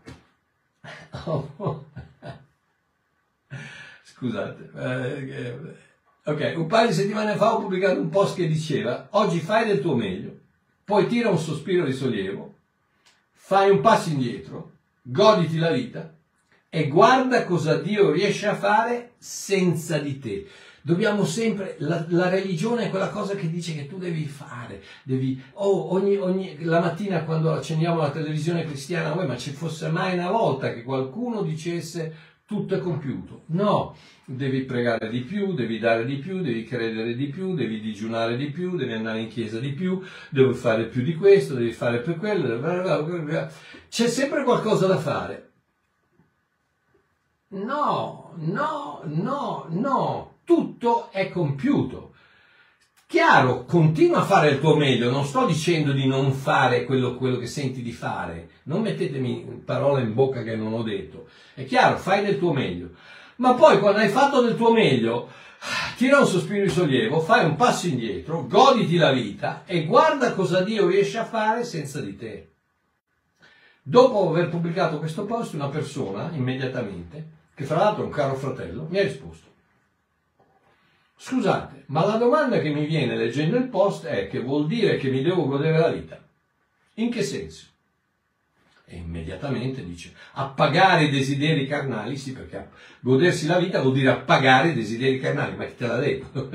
scusate, 4.03 4.71
eh, 4.77 5.59
ok, 6.25 6.53
un 6.57 6.67
paio 6.67 6.89
di 6.89 6.93
settimane 6.93 7.35
fa 7.37 7.55
ho 7.55 7.61
pubblicato 7.61 7.99
un 7.99 8.11
post 8.11 8.37
che 8.37 8.47
diceva, 8.47 9.09
oggi 9.13 9.41
fai 9.41 9.67
del 9.67 9.81
tuo 9.81 9.97
meglio, 9.97 10.39
poi 10.85 11.07
tira 11.07 11.31
un 11.31 11.39
sospiro 11.39 11.87
di 11.87 11.93
sollievo, 11.95 12.57
fai 13.31 13.71
un 13.71 13.81
passo 13.81 14.11
indietro, 14.11 14.73
goditi 15.01 15.57
la 15.57 15.71
vita 15.71 16.13
e 16.69 16.89
guarda 16.89 17.45
cosa 17.45 17.77
Dio 17.77 18.11
riesce 18.11 18.47
a 18.47 18.55
fare 18.55 19.13
senza 19.17 19.99
di 19.99 20.19
te. 20.19 20.47
Dobbiamo 20.83 21.25
sempre, 21.25 21.77
la, 21.81 22.05
la, 22.09 22.29
religione 22.31 22.87
è 22.87 22.91
quella 22.91 23.11
cosa 23.11 23.35
che 23.35 23.51
dice 23.51 23.75
che 23.75 23.87
tu 23.87 23.99
devi 23.99 24.25
fare, 24.25 24.83
devi, 25.03 25.43
oh, 25.55 25.93
ogni, 25.93 26.17
ogni, 26.17 26.57
la 26.65 26.81
mattina 26.81 27.25
quando 27.25 27.53
accendiamo 27.53 28.01
la 28.01 28.11
televisione 28.11 28.65
cristiana, 28.65 29.15
ma 29.15 29.37
ci 29.37 29.51
fosse 29.51 29.89
mai 29.89 30.15
una 30.15 30.31
volta 30.31 30.73
che 30.73 30.83
qualcuno 30.83 31.43
dicesse 31.43 32.29
tutto 32.47 32.75
è 32.75 32.79
compiuto. 32.79 33.43
No, 33.47 33.95
devi 34.25 34.63
pregare 34.63 35.11
di 35.11 35.21
più, 35.21 35.53
devi 35.53 35.79
dare 35.79 36.07
di 36.07 36.17
più, 36.17 36.41
devi 36.41 36.65
credere 36.65 37.15
di 37.15 37.27
più, 37.27 37.55
devi 37.55 37.79
digiunare 37.79 38.37
di 38.37 38.51
più, 38.51 38.75
devi 38.77 38.93
andare 38.93 39.21
in 39.21 39.29
chiesa 39.29 39.61
di 39.61 39.73
più, 39.73 40.03
devi 40.31 40.55
fare 40.55 40.87
più 40.87 41.03
di 41.03 41.15
questo, 41.15 41.55
devi 41.55 41.73
fare 41.73 42.01
per 42.01 42.17
quello. 42.17 43.49
C'è 43.89 44.09
sempre 44.09 44.45
qualcosa 44.45 44.87
da 44.87 44.97
fare. 44.97 45.51
No, 47.49 48.33
no, 48.37 49.03
no, 49.05 49.67
no 49.69 50.30
tutto 50.45 51.11
è 51.11 51.29
compiuto. 51.31 52.15
Chiaro, 53.11 53.65
continua 53.65 54.21
a 54.21 54.25
fare 54.25 54.51
il 54.51 54.61
tuo 54.61 54.77
meglio, 54.77 55.11
non 55.11 55.25
sto 55.25 55.45
dicendo 55.45 55.91
di 55.91 56.07
non 56.07 56.33
fare 56.33 56.85
quello, 56.85 57.17
quello, 57.17 57.39
che 57.39 57.47
senti 57.47 57.83
di 57.83 57.91
fare, 57.91 58.51
non 58.65 58.83
mettetemi 58.83 59.63
parole 59.65 60.03
in 60.03 60.15
bocca 60.15 60.45
che 60.45 60.55
non 60.55 60.73
ho 60.73 60.85
detto. 60.85 61.27
È 61.55 61.65
chiaro, 61.65 61.97
fai 61.97 62.25
del 62.25 62.39
tuo 62.39 62.53
meglio. 62.53 62.91
Ma 63.37 63.55
poi 63.55 63.81
quando 63.81 63.99
hai 63.99 64.11
fatto 64.11 64.41
del 64.43 64.55
tuo 64.55 64.73
meglio, 64.73 65.29
tira 65.97 66.21
un 66.21 66.27
sospiro 66.27 66.63
di 66.63 66.71
sollievo, 66.71 67.19
fai 67.19 67.45
un 67.45 67.57
passo 67.57 67.89
indietro, 67.89 68.47
goditi 68.47 68.97
la 68.97 69.11
vita 69.11 69.65
e 69.67 69.87
guarda 69.87 70.33
cosa 70.33 70.63
Dio 70.63 70.87
riesce 70.87 71.19
a 71.19 71.25
fare 71.25 71.65
senza 71.65 72.01
di 72.01 72.17
te. 72.17 72.51
Dopo 73.83 74.29
aver 74.29 74.51
pubblicato 74.51 74.99
questo 74.99 75.25
post, 75.25 75.55
una 75.55 75.69
persona, 75.69 76.31
immediatamente, 76.33 77.29
che 77.57 77.65
fra 77.65 77.79
l'altro 77.79 78.05
è 78.05 78.07
un 78.07 78.13
caro 78.13 78.35
fratello, 78.37 78.87
mi 78.89 78.99
ha 78.99 79.03
risposto. 79.03 79.50
Scusate, 81.23 81.85
ma 81.89 82.07
la 82.07 82.17
domanda 82.17 82.61
che 82.61 82.71
mi 82.71 82.87
viene 82.87 83.15
leggendo 83.15 83.59
il 83.59 83.69
post 83.69 84.07
è 84.07 84.27
che 84.27 84.41
vuol 84.41 84.67
dire 84.67 84.97
che 84.97 85.11
mi 85.11 85.21
devo 85.21 85.47
godere 85.47 85.79
la 85.79 85.91
vita. 85.91 86.19
In 86.95 87.11
che 87.11 87.23
senso? 87.23 87.67
E 88.87 88.97
immediatamente 88.97 89.85
dice 89.85 90.15
appagare 90.33 91.05
i 91.05 91.11
desideri 91.11 91.67
carnali, 91.67 92.17
sì 92.17 92.33
perché 92.33 92.71
godersi 93.01 93.47
la 93.47 93.59
vita 93.59 93.83
vuol 93.83 93.93
dire 93.93 94.09
appagare 94.09 94.71
i 94.71 94.75
desideri 94.75 95.21
carnali, 95.21 95.57
ma 95.57 95.67
chi 95.67 95.77
te 95.77 95.87
l'ha 95.87 95.99
detto? 95.99 96.49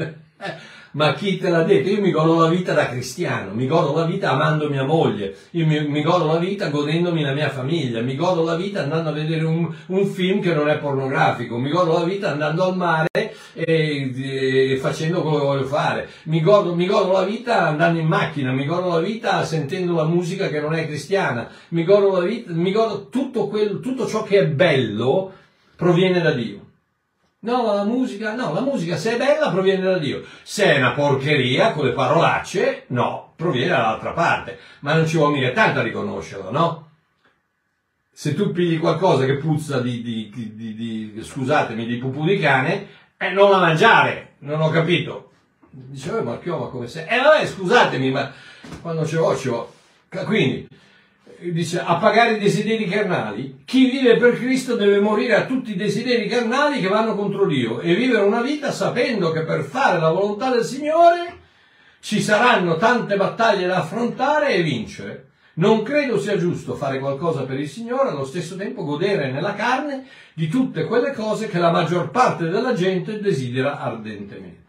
Ma 0.95 1.13
chi 1.13 1.37
te 1.37 1.49
l'ha 1.49 1.63
detto? 1.63 1.89
Io 1.89 2.01
mi 2.01 2.11
godo 2.11 2.39
la 2.39 2.49
vita 2.49 2.73
da 2.73 2.87
cristiano, 2.87 3.53
mi 3.53 3.67
godo 3.67 3.93
la 3.93 4.05
vita 4.05 4.31
amando 4.31 4.69
mia 4.69 4.83
moglie, 4.83 5.35
io 5.51 5.65
mi, 5.65 5.85
mi 5.87 6.01
godo 6.01 6.25
la 6.25 6.37
vita 6.37 6.69
godendomi 6.69 7.21
la 7.21 7.33
mia 7.33 7.49
famiglia, 7.49 8.01
mi 8.01 8.15
godo 8.15 8.43
la 8.43 8.55
vita 8.55 8.81
andando 8.81 9.09
a 9.09 9.13
vedere 9.13 9.43
un, 9.43 9.73
un 9.87 10.05
film 10.05 10.41
che 10.41 10.53
non 10.53 10.69
è 10.69 10.77
pornografico, 10.77 11.57
mi 11.57 11.69
godo 11.69 11.99
la 11.99 12.05
vita 12.05 12.31
andando 12.31 12.65
al 12.65 12.77
mare 12.77 13.35
e, 13.53 14.71
e 14.73 14.77
facendo 14.77 15.21
quello 15.21 15.39
che 15.39 15.45
voglio 15.45 15.65
fare, 15.65 16.07
mi 16.23 16.41
godo, 16.41 16.73
mi 16.75 16.85
godo 16.85 17.11
la 17.11 17.23
vita 17.23 17.67
andando 17.67 17.99
in 17.99 18.07
macchina, 18.07 18.51
mi 18.51 18.65
godo 18.65 18.89
la 18.89 18.99
vita 18.99 19.43
sentendo 19.43 19.95
la 19.95 20.05
musica 20.05 20.47
che 20.47 20.61
non 20.61 20.73
è 20.73 20.85
cristiana, 20.85 21.49
mi 21.69 21.83
godo 21.83 22.21
vita, 22.21 22.53
mi 22.53 22.71
godo 22.71 23.07
tutto, 23.09 23.47
quel, 23.47 23.79
tutto 23.81 24.07
ciò 24.07 24.23
che 24.23 24.39
è 24.39 24.47
bello 24.47 25.33
proviene 25.75 26.21
da 26.21 26.31
Dio. 26.31 26.64
No, 27.45 27.75
la 27.75 27.83
musica, 27.83 28.33
no, 28.33 28.53
la 28.53 28.61
musica 28.61 28.97
se 28.97 29.13
è 29.13 29.17
bella 29.17 29.51
proviene 29.51 29.83
da 29.83 29.99
Dio. 29.99 30.23
Se 30.41 30.65
è 30.65 30.77
una 30.79 30.93
porcheria 30.93 31.73
con 31.73 31.85
le 31.85 31.91
parolacce, 31.91 32.85
no, 32.87 33.33
proviene 33.35 33.69
dall'altra 33.69 34.13
parte. 34.13 34.57
Ma 34.79 34.95
non 34.95 35.05
ci 35.05 35.17
vuole 35.17 35.37
mica 35.37 35.51
tanto 35.51 35.79
a 35.79 35.83
riconoscerlo, 35.83 36.49
no? 36.49 36.89
Se 38.11 38.33
tu 38.33 38.51
pigli 38.51 38.79
qualcosa 38.79 39.25
che 39.25 39.35
puzza 39.35 39.79
di, 39.79 40.01
di, 40.01 40.31
di, 40.33 40.73
di 40.73 41.21
scusatemi, 41.23 41.85
di 41.85 41.97
pupù 41.97 42.25
di 42.25 42.39
cane, 42.39 42.87
eh, 43.15 43.29
non 43.29 43.51
la 43.51 43.59
mangiare, 43.59 44.37
non 44.39 44.59
ho 44.61 44.69
capito. 44.69 45.29
Dicevo, 45.69 46.23
ma 46.23 46.39
chioma 46.39 46.69
come 46.69 46.87
sei? 46.87 47.05
Eh 47.07 47.19
vabbè, 47.19 47.45
scusatemi, 47.45 48.09
ma 48.09 48.31
quando 48.81 49.05
ce 49.05 49.17
l'ho, 49.17 49.37
ce 49.37 49.49
l'ho. 49.49 49.73
Quindi, 50.25 50.67
dice, 51.51 51.79
a 51.79 51.95
pagare 51.97 52.33
i 52.33 52.39
desideri 52.39 52.87
carnali. 52.87 53.61
Chi 53.65 53.89
vive 53.89 54.17
per 54.17 54.37
Cristo 54.37 54.75
deve 54.75 54.99
morire 54.99 55.35
a 55.35 55.45
tutti 55.45 55.71
i 55.71 55.75
desideri 55.75 56.27
carnali 56.27 56.79
che 56.79 56.87
vanno 56.87 57.15
contro 57.15 57.45
Dio 57.45 57.79
e 57.79 57.95
vivere 57.95 58.23
una 58.23 58.41
vita 58.41 58.71
sapendo 58.71 59.31
che 59.31 59.43
per 59.43 59.63
fare 59.63 59.99
la 59.99 60.11
volontà 60.11 60.49
del 60.49 60.63
Signore 60.63 61.39
ci 61.99 62.21
saranno 62.21 62.77
tante 62.77 63.15
battaglie 63.15 63.67
da 63.67 63.77
affrontare 63.77 64.55
e 64.55 64.61
vincere. 64.61 65.29
Non 65.55 65.83
credo 65.83 66.19
sia 66.19 66.37
giusto 66.37 66.75
fare 66.75 66.99
qualcosa 66.99 67.43
per 67.43 67.59
il 67.59 67.69
Signore 67.69 68.09
e 68.09 68.11
allo 68.11 68.25
stesso 68.25 68.55
tempo 68.55 68.83
godere 68.83 69.31
nella 69.31 69.53
carne 69.53 70.05
di 70.33 70.47
tutte 70.47 70.83
quelle 70.83 71.13
cose 71.13 71.47
che 71.47 71.59
la 71.59 71.71
maggior 71.71 72.11
parte 72.11 72.49
della 72.49 72.73
gente 72.73 73.21
desidera 73.21 73.79
ardentemente. 73.79 74.63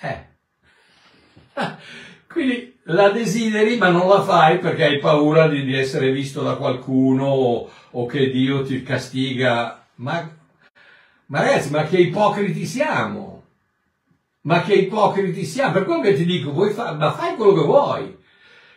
Eh. 0.00 0.26
Quindi 2.28 2.71
la 2.84 3.10
desideri 3.10 3.76
ma 3.76 3.90
non 3.90 4.08
la 4.08 4.22
fai 4.22 4.58
perché 4.58 4.84
hai 4.84 4.98
paura 4.98 5.46
di, 5.46 5.64
di 5.64 5.76
essere 5.76 6.10
visto 6.10 6.42
da 6.42 6.56
qualcuno 6.56 7.26
o, 7.26 7.70
o, 7.90 8.06
che 8.06 8.30
Dio 8.30 8.62
ti 8.62 8.82
castiga. 8.82 9.84
Ma, 9.96 10.28
ma 11.26 11.40
ragazzi, 11.40 11.70
ma 11.70 11.84
che 11.84 11.98
ipocriti 11.98 12.66
siamo! 12.66 13.44
Ma 14.42 14.62
che 14.62 14.74
ipocriti 14.74 15.44
siamo! 15.44 15.72
Per 15.72 15.84
quello 15.84 16.00
che 16.00 16.14
ti 16.14 16.24
dico, 16.24 16.50
vuoi 16.50 16.72
fa, 16.72 16.92
ma 16.94 17.12
fai 17.12 17.36
quello 17.36 17.54
che 17.54 17.64
vuoi. 17.64 18.18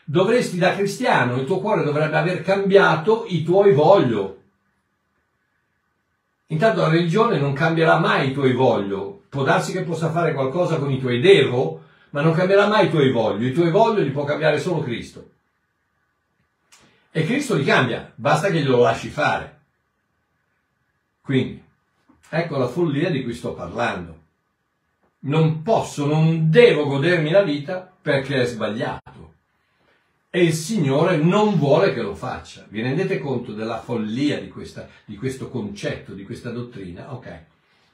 Dovresti 0.03 0.57
da 0.57 0.75
cristiano, 0.75 1.37
il 1.37 1.45
tuo 1.45 1.59
cuore 1.59 1.83
dovrebbe 1.83 2.15
aver 2.15 2.41
cambiato 2.43 3.25
i 3.27 3.43
tuoi 3.43 3.73
voglio. 3.73 4.41
Intanto 6.47 6.81
la 6.81 6.89
religione 6.89 7.39
non 7.39 7.53
cambierà 7.53 7.97
mai 7.97 8.29
i 8.29 8.33
tuoi 8.33 8.53
voglio. 8.53 9.23
Può 9.29 9.43
darsi 9.43 9.71
che 9.71 9.81
possa 9.81 10.11
fare 10.11 10.33
qualcosa 10.33 10.77
con 10.77 10.91
i 10.91 10.99
tuoi 10.99 11.19
devo, 11.19 11.84
ma 12.15 12.21
non 12.21 12.31
cambierà 12.31 12.67
mai 12.67 12.85
i 12.85 12.89
tuoi 12.89 13.11
vogli. 13.11 13.47
I 13.47 13.51
tuoi 13.51 13.71
vogli 13.71 13.99
li 13.99 14.11
può 14.11 14.23
cambiare 14.23 14.57
solo 14.57 14.81
Cristo. 14.81 15.31
E 17.11 17.25
Cristo 17.25 17.55
li 17.55 17.65
cambia, 17.65 18.09
basta 18.15 18.49
che 18.49 18.61
glielo 18.61 18.79
lasci 18.79 19.09
fare. 19.09 19.59
Quindi, 21.19 21.61
ecco 22.29 22.57
la 22.57 22.69
follia 22.69 23.09
di 23.09 23.21
cui 23.21 23.33
sto 23.33 23.53
parlando. 23.53 24.19
Non 25.25 25.61
posso, 25.61 26.05
non 26.05 26.49
devo 26.49 26.85
godermi 26.85 27.31
la 27.31 27.43
vita 27.43 27.91
perché 28.01 28.43
è 28.43 28.45
sbagliato. 28.45 29.33
E 30.29 30.41
il 30.41 30.53
Signore 30.53 31.17
non 31.17 31.57
vuole 31.57 31.93
che 31.93 32.01
lo 32.01 32.15
faccia. 32.15 32.65
Vi 32.69 32.81
rendete 32.81 33.19
conto 33.19 33.51
della 33.51 33.81
follia 33.81 34.39
di, 34.39 34.47
questa, 34.47 34.87
di 35.03 35.17
questo 35.17 35.49
concetto, 35.49 36.13
di 36.13 36.23
questa 36.23 36.49
dottrina? 36.49 37.13
Ok. 37.13 37.43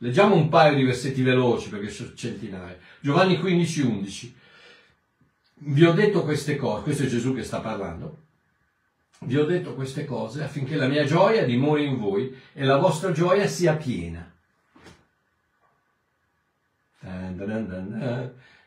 Leggiamo 0.03 0.33
un 0.33 0.49
paio 0.49 0.75
di 0.75 0.83
versetti 0.83 1.21
veloci 1.21 1.69
perché 1.69 1.89
sono 1.89 2.15
centinaia. 2.15 2.75
Giovanni 2.99 3.37
15, 3.37 3.81
11. 3.81 4.35
Vi 5.53 5.85
ho 5.85 5.93
detto 5.93 6.23
queste 6.23 6.55
cose, 6.55 6.81
questo 6.81 7.03
è 7.03 7.05
Gesù 7.05 7.35
che 7.35 7.43
sta 7.43 7.59
parlando. 7.59 8.17
Vi 9.19 9.37
ho 9.37 9.45
detto 9.45 9.75
queste 9.75 10.05
cose 10.05 10.41
affinché 10.41 10.75
la 10.75 10.87
mia 10.87 11.05
gioia 11.05 11.45
dimori 11.45 11.85
in 11.85 11.99
voi 11.99 12.35
e 12.53 12.63
la 12.63 12.77
vostra 12.77 13.11
gioia 13.11 13.45
sia 13.45 13.75
piena. 13.75 14.27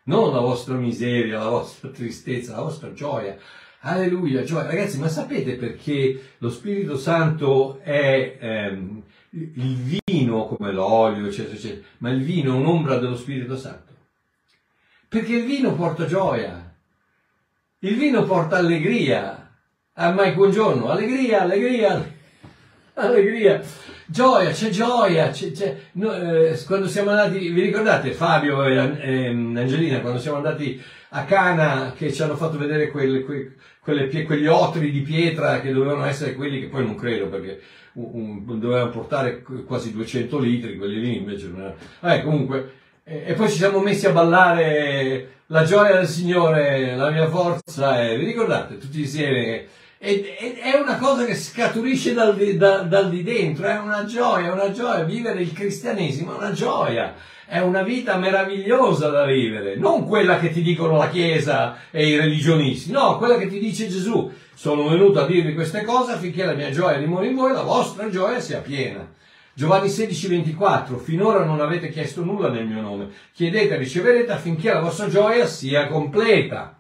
Non 0.05 0.33
la 0.33 0.41
vostra 0.41 0.77
miseria, 0.77 1.41
la 1.41 1.49
vostra 1.49 1.89
tristezza, 1.89 2.55
la 2.55 2.63
vostra 2.63 2.93
gioia. 2.93 3.37
Alleluia, 3.81 4.45
gioia. 4.45 4.67
Ragazzi, 4.67 5.01
ma 5.01 5.09
sapete 5.09 5.57
perché 5.57 6.35
lo 6.39 6.49
Spirito 6.49 6.97
Santo 6.97 7.81
è 7.81 8.39
ehm, 8.41 9.03
il 9.31 10.03
vino 10.35 10.47
come 10.47 10.73
l'olio, 10.73 11.27
eccetera, 11.27 11.55
eccetera, 11.55 11.87
ma 11.99 12.11
il 12.11 12.23
vino 12.23 12.53
è 12.53 12.57
un'ombra 12.57 12.99
dello 12.99 13.17
Spirito 13.17 13.57
Santo. 13.57 13.93
Perché 15.09 15.37
il 15.37 15.45
vino 15.45 15.75
porta 15.75 16.07
gioia, 16.07 16.75
il 17.79 17.97
vino 17.97 18.25
porta 18.25 18.57
allegria. 18.57 19.41
Ah, 19.93 20.11
Mike, 20.11 20.35
buongiorno, 20.35 20.89
allegria, 20.89 21.43
allegria, 21.43 22.13
allegria, 22.95 23.63
gioia, 24.07 24.51
c'è 24.51 24.69
gioia, 24.71 25.31
c'è, 25.31 25.51
c'è. 25.51 25.77
No, 25.93 26.15
eh, 26.15 26.59
quando 26.67 26.89
siamo 26.89 27.11
andati, 27.11 27.49
vi 27.51 27.61
ricordate 27.61 28.13
Fabio 28.13 28.65
e 28.65 28.75
ehm, 28.75 29.57
Angelina, 29.57 30.01
quando 30.01 30.19
siamo 30.19 30.39
andati 30.39 30.81
a 31.11 31.25
Cana 31.25 31.93
che 31.97 32.13
ci 32.13 32.23
hanno 32.23 32.37
fatto 32.37 32.59
vedere 32.59 32.91
quelle, 32.91 33.25
quelle, 33.81 34.25
quegli 34.25 34.47
otri 34.47 34.91
di 34.91 35.01
pietra 35.01 35.61
che 35.61 35.73
dovevano 35.73 36.05
essere 36.05 36.35
quelli 36.35 36.61
che 36.61 36.67
poi 36.67 36.85
non 36.85 36.97
credo 36.97 37.29
perché 37.29 37.61
un, 37.95 38.43
un, 38.47 38.59
dovevano 38.59 38.91
portare 38.91 39.43
quasi 39.67 39.93
200 39.93 40.39
litri, 40.39 40.77
quelli 40.77 41.01
lì 41.01 41.17
invece 41.17 41.49
non 41.49 41.61
erano. 41.61 41.77
Eh, 42.01 42.23
comunque, 42.23 42.73
e, 43.05 43.25
e 43.27 43.33
poi 43.35 43.49
ci 43.49 43.57
siamo 43.57 43.81
messi 43.81 44.07
a 44.07 44.13
ballare 44.13 45.29
la 45.47 45.65
gioia 45.65 45.97
del 45.97 46.09
Signore, 46.09 46.97
la 46.97 47.11
mia 47.11 47.29
forza, 47.29 48.03
e 48.03 48.17
vi 48.17 48.25
ricordate 48.25 48.79
tutti 48.79 49.01
insieme? 49.01 49.67
E, 50.07 50.37
e, 50.39 50.61
è 50.61 50.79
una 50.79 50.99
cosa 50.99 51.25
che 51.25 51.35
scaturisce 51.35 52.13
dal 52.13 52.37
di, 52.37 52.59
da, 52.59 52.83
dal 52.83 53.09
di 53.09 53.23
dentro, 53.23 53.67
è 53.67 53.79
una 53.79 54.05
gioia, 54.05 54.49
è 54.49 54.53
una 54.53 54.71
gioia, 54.71 55.03
vivere 55.05 55.41
il 55.41 55.53
cristianesimo 55.55 56.35
è 56.35 56.37
una 56.37 56.53
gioia 56.53 57.15
è 57.47 57.61
una 57.61 57.83
vita 57.83 58.17
meravigliosa 58.17 59.11
da 59.11 59.27
vivere, 59.27 59.77
non 59.77 60.07
quella 60.07 60.39
che 60.39 60.51
ti 60.51 60.63
dicono 60.63 60.97
la 60.97 61.11
Chiesa 61.11 61.77
e 61.91 62.09
i 62.09 62.17
religionisti, 62.17 62.91
no, 62.91 63.19
quella 63.19 63.37
che 63.37 63.49
ti 63.49 63.59
dice 63.59 63.89
Gesù. 63.89 64.33
Sono 64.55 64.89
venuto 64.89 65.21
a 65.21 65.27
dirvi 65.27 65.53
queste 65.53 65.83
cose 65.83 66.13
affinché 66.13 66.45
la 66.45 66.55
mia 66.55 66.71
gioia 66.71 66.99
dimori 66.99 67.29
in 67.29 67.35
voi 67.35 67.53
la 67.53 67.63
vostra 67.63 68.09
gioia 68.09 68.41
sia 68.41 68.61
piena. 68.61 69.07
Giovanni 69.53 69.89
16, 69.89 70.29
24, 70.29 70.97
finora 70.99 71.45
non 71.45 71.61
avete 71.61 71.91
chiesto 71.91 72.25
nulla 72.25 72.49
nel 72.49 72.67
mio 72.67 72.81
nome, 72.81 73.09
chiedete 73.33 73.75
e 73.75 73.79
riceverete 73.79 74.33
affinché 74.33 74.73
la 74.73 74.81
vostra 74.81 75.09
gioia 75.09 75.47
sia 75.47 75.87
completa. 75.87 76.74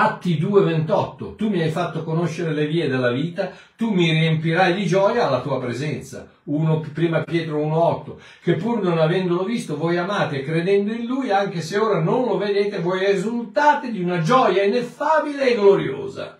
Atti 0.00 0.38
2:28, 0.38 1.34
tu 1.34 1.48
mi 1.48 1.60
hai 1.60 1.70
fatto 1.70 2.04
conoscere 2.04 2.52
le 2.52 2.68
vie 2.68 2.86
della 2.86 3.10
vita, 3.10 3.50
tu 3.76 3.92
mi 3.92 4.08
riempirai 4.12 4.72
di 4.72 4.86
gioia 4.86 5.26
alla 5.26 5.40
tua 5.40 5.58
presenza. 5.58 6.28
1, 6.44 6.84
prima 6.92 7.24
Pietro 7.24 7.58
1:8, 7.58 8.16
che 8.40 8.54
pur 8.54 8.80
non 8.80 8.98
avendolo 8.98 9.42
visto 9.42 9.76
voi 9.76 9.96
amate 9.96 10.42
credendo 10.42 10.92
in 10.92 11.04
lui, 11.04 11.32
anche 11.32 11.60
se 11.62 11.78
ora 11.78 11.98
non 11.98 12.26
lo 12.26 12.38
vedete, 12.38 12.78
voi 12.78 13.04
esultate 13.06 13.90
di 13.90 14.00
una 14.00 14.20
gioia 14.20 14.62
ineffabile 14.62 15.50
e 15.50 15.54
gloriosa. 15.56 16.38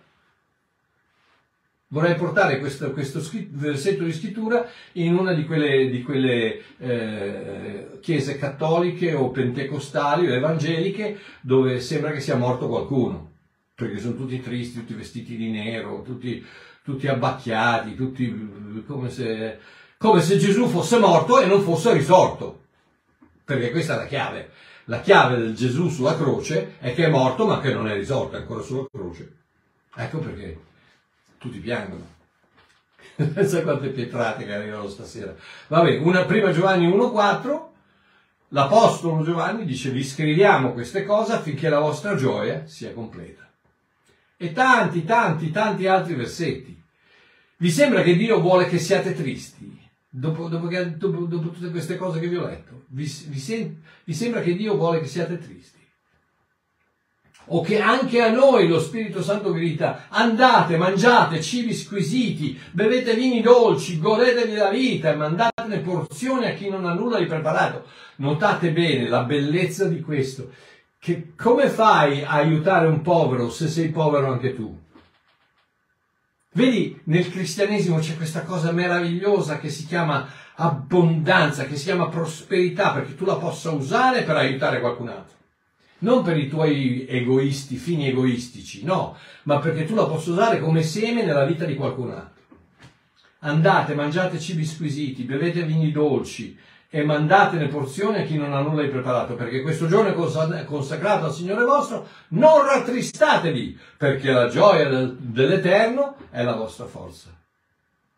Vorrei 1.87 2.15
portare 2.15 2.59
questo, 2.59 2.91
questo 2.93 3.19
versetto 3.49 4.05
di 4.05 4.13
scrittura 4.13 4.69
in 4.93 5.17
una 5.17 5.33
di 5.33 5.43
quelle, 5.43 5.89
di 5.89 6.01
quelle 6.01 6.61
eh, 6.77 7.99
chiese 7.99 8.37
cattoliche 8.37 9.13
o 9.13 9.31
pentecostali 9.31 10.29
o 10.29 10.33
evangeliche 10.33 11.19
dove 11.41 11.81
sembra 11.81 12.11
che 12.11 12.21
sia 12.21 12.37
morto 12.37 12.69
qualcuno 12.69 13.28
perché 13.79 13.99
sono 13.99 14.15
tutti 14.15 14.41
tristi, 14.41 14.79
tutti 14.79 14.93
vestiti 14.93 15.37
di 15.37 15.49
nero, 15.51 16.01
tutti, 16.01 16.45
tutti 16.83 17.07
abbacchiati, 17.07 17.95
tutti 17.95 18.83
come 18.85 19.09
se, 19.09 19.57
come 19.97 20.21
se 20.21 20.37
Gesù 20.37 20.67
fosse 20.67 20.99
morto 20.99 21.39
e 21.39 21.45
non 21.45 21.61
fosse 21.61 21.93
risorto. 21.93 22.63
Perché 23.45 23.71
questa 23.71 23.93
è 23.93 23.97
la 23.97 24.05
chiave. 24.05 24.51
La 24.85 24.99
chiave 24.99 25.37
del 25.37 25.55
Gesù 25.55 25.87
sulla 25.87 26.17
croce 26.17 26.75
è 26.79 26.93
che 26.93 27.05
è 27.05 27.09
morto 27.09 27.45
ma 27.45 27.61
che 27.61 27.71
non 27.71 27.87
è 27.87 27.93
risorto, 27.93 28.35
è 28.35 28.39
ancora 28.41 28.61
sulla 28.61 28.85
croce. 28.91 29.35
Ecco 29.95 30.17
perché 30.19 30.59
tutti 31.37 31.59
piangono. 31.59 32.05
Pensa 33.15 33.61
quante 33.61 33.89
pietrate 33.89 34.43
che 34.43 34.53
arrivano 34.53 34.89
stasera. 34.89 35.33
Vabbè, 35.67 35.99
una, 35.99 36.25
prima 36.25 36.51
Giovanni 36.51 36.85
1,4, 36.85 37.67
l'Apostolo 38.49 39.23
Giovanni 39.23 39.63
dice 39.63 39.89
vi 39.91 40.03
scriviamo 40.03 40.73
queste 40.73 41.05
cose 41.05 41.31
affinché 41.31 41.69
la 41.69 41.79
vostra 41.79 42.15
gioia 42.15 42.65
sia 42.65 42.91
completa 42.91 43.48
e 44.41 44.53
tanti, 44.53 45.03
tanti, 45.03 45.51
tanti 45.51 45.85
altri 45.85 46.15
versetti. 46.15 46.81
Vi 47.57 47.69
sembra 47.69 48.03
che 48.03 48.15
Dio 48.15 48.39
vuole 48.39 48.67
che 48.67 48.79
siate 48.79 49.13
tristi? 49.13 49.77
Dopo, 50.07 50.47
dopo, 50.47 50.67
che, 50.67 50.95
dopo, 50.95 51.25
dopo, 51.25 51.49
tutte 51.49 51.69
queste 51.71 51.97
cose 51.97 52.21
che 52.21 52.29
vi 52.29 52.37
ho 52.37 52.45
letto, 52.45 52.85
vi, 52.87 53.03
vi, 53.03 53.37
sem- 53.37 53.75
vi 54.05 54.13
sembra 54.13 54.39
che 54.39 54.55
Dio 54.55 54.77
vuole 54.77 55.01
che 55.01 55.07
siate 55.07 55.37
tristi? 55.37 55.79
o 57.51 57.61
che 57.61 57.79
anche 57.79 58.21
a 58.21 58.31
noi 58.31 58.67
lo 58.67 58.79
Spirito 58.79 59.21
Santo 59.21 59.51
grida, 59.51 60.05
andate, 60.09 60.77
mangiate 60.77 61.41
cibi 61.41 61.73
squisiti, 61.73 62.59
bevete 62.71 63.15
vini 63.15 63.41
dolci, 63.41 63.99
godetevi 63.99 64.55
la 64.55 64.69
vita 64.69 65.11
e 65.11 65.15
mandatene 65.15 65.79
porzioni 65.79 66.45
a 66.45 66.53
chi 66.53 66.69
non 66.69 66.85
ha 66.85 66.93
nulla 66.93 67.17
di 67.17 67.25
preparato. 67.25 67.85
Notate 68.17 68.71
bene 68.71 69.07
la 69.07 69.23
bellezza 69.23 69.85
di 69.85 70.01
questo, 70.01 70.51
che 70.99 71.33
come 71.35 71.69
fai 71.69 72.23
a 72.23 72.31
aiutare 72.31 72.87
un 72.87 73.01
povero 73.01 73.49
se 73.49 73.67
sei 73.67 73.89
povero 73.89 74.31
anche 74.31 74.53
tu? 74.53 74.77
Vedi, 76.51 76.99
nel 77.05 77.29
cristianesimo 77.29 77.99
c'è 77.99 78.17
questa 78.17 78.43
cosa 78.43 78.71
meravigliosa 78.71 79.59
che 79.59 79.69
si 79.69 79.85
chiama 79.85 80.27
abbondanza, 80.55 81.65
che 81.65 81.77
si 81.77 81.85
chiama 81.85 82.09
prosperità, 82.09 82.91
perché 82.91 83.15
tu 83.15 83.23
la 83.23 83.35
possa 83.35 83.71
usare 83.71 84.23
per 84.23 84.35
aiutare 84.35 84.79
qualcun 84.79 85.07
altro 85.07 85.37
non 85.99 86.23
per 86.23 86.37
i 86.37 86.47
tuoi 86.47 87.05
egoisti, 87.07 87.75
fini 87.75 88.07
egoistici, 88.07 88.83
no, 88.83 89.17
ma 89.43 89.59
perché 89.59 89.85
tu 89.85 89.95
la 89.95 90.05
possa 90.05 90.31
usare 90.31 90.59
come 90.59 90.83
seme 90.83 91.23
nella 91.23 91.45
vita 91.45 91.65
di 91.65 91.75
qualcun 91.75 92.11
altro. 92.11 92.43
Andate, 93.39 93.95
mangiate 93.95 94.39
cibi 94.39 94.65
squisiti, 94.65 95.23
bevete 95.23 95.63
vini 95.63 95.91
dolci 95.91 96.57
e 96.91 97.03
mandatene 97.03 97.67
porzioni 97.67 98.17
a 98.17 98.23
chi 98.23 98.35
non 98.35 98.51
ha 98.53 98.61
nulla 98.61 98.81
di 98.81 98.87
preparato, 98.87 99.35
perché 99.35 99.61
questo 99.61 99.87
giorno 99.87 100.09
è 100.09 100.65
consacrato 100.65 101.25
al 101.25 101.33
Signore 101.33 101.63
vostro, 101.63 102.07
non 102.29 102.65
rattristatevi, 102.65 103.79
perché 103.95 104.31
la 104.31 104.47
gioia 104.47 104.89
del, 104.89 105.15
dell'Eterno 105.15 106.15
è 106.31 106.41
la 106.41 106.55
vostra 106.55 106.85
forza. 106.85 107.29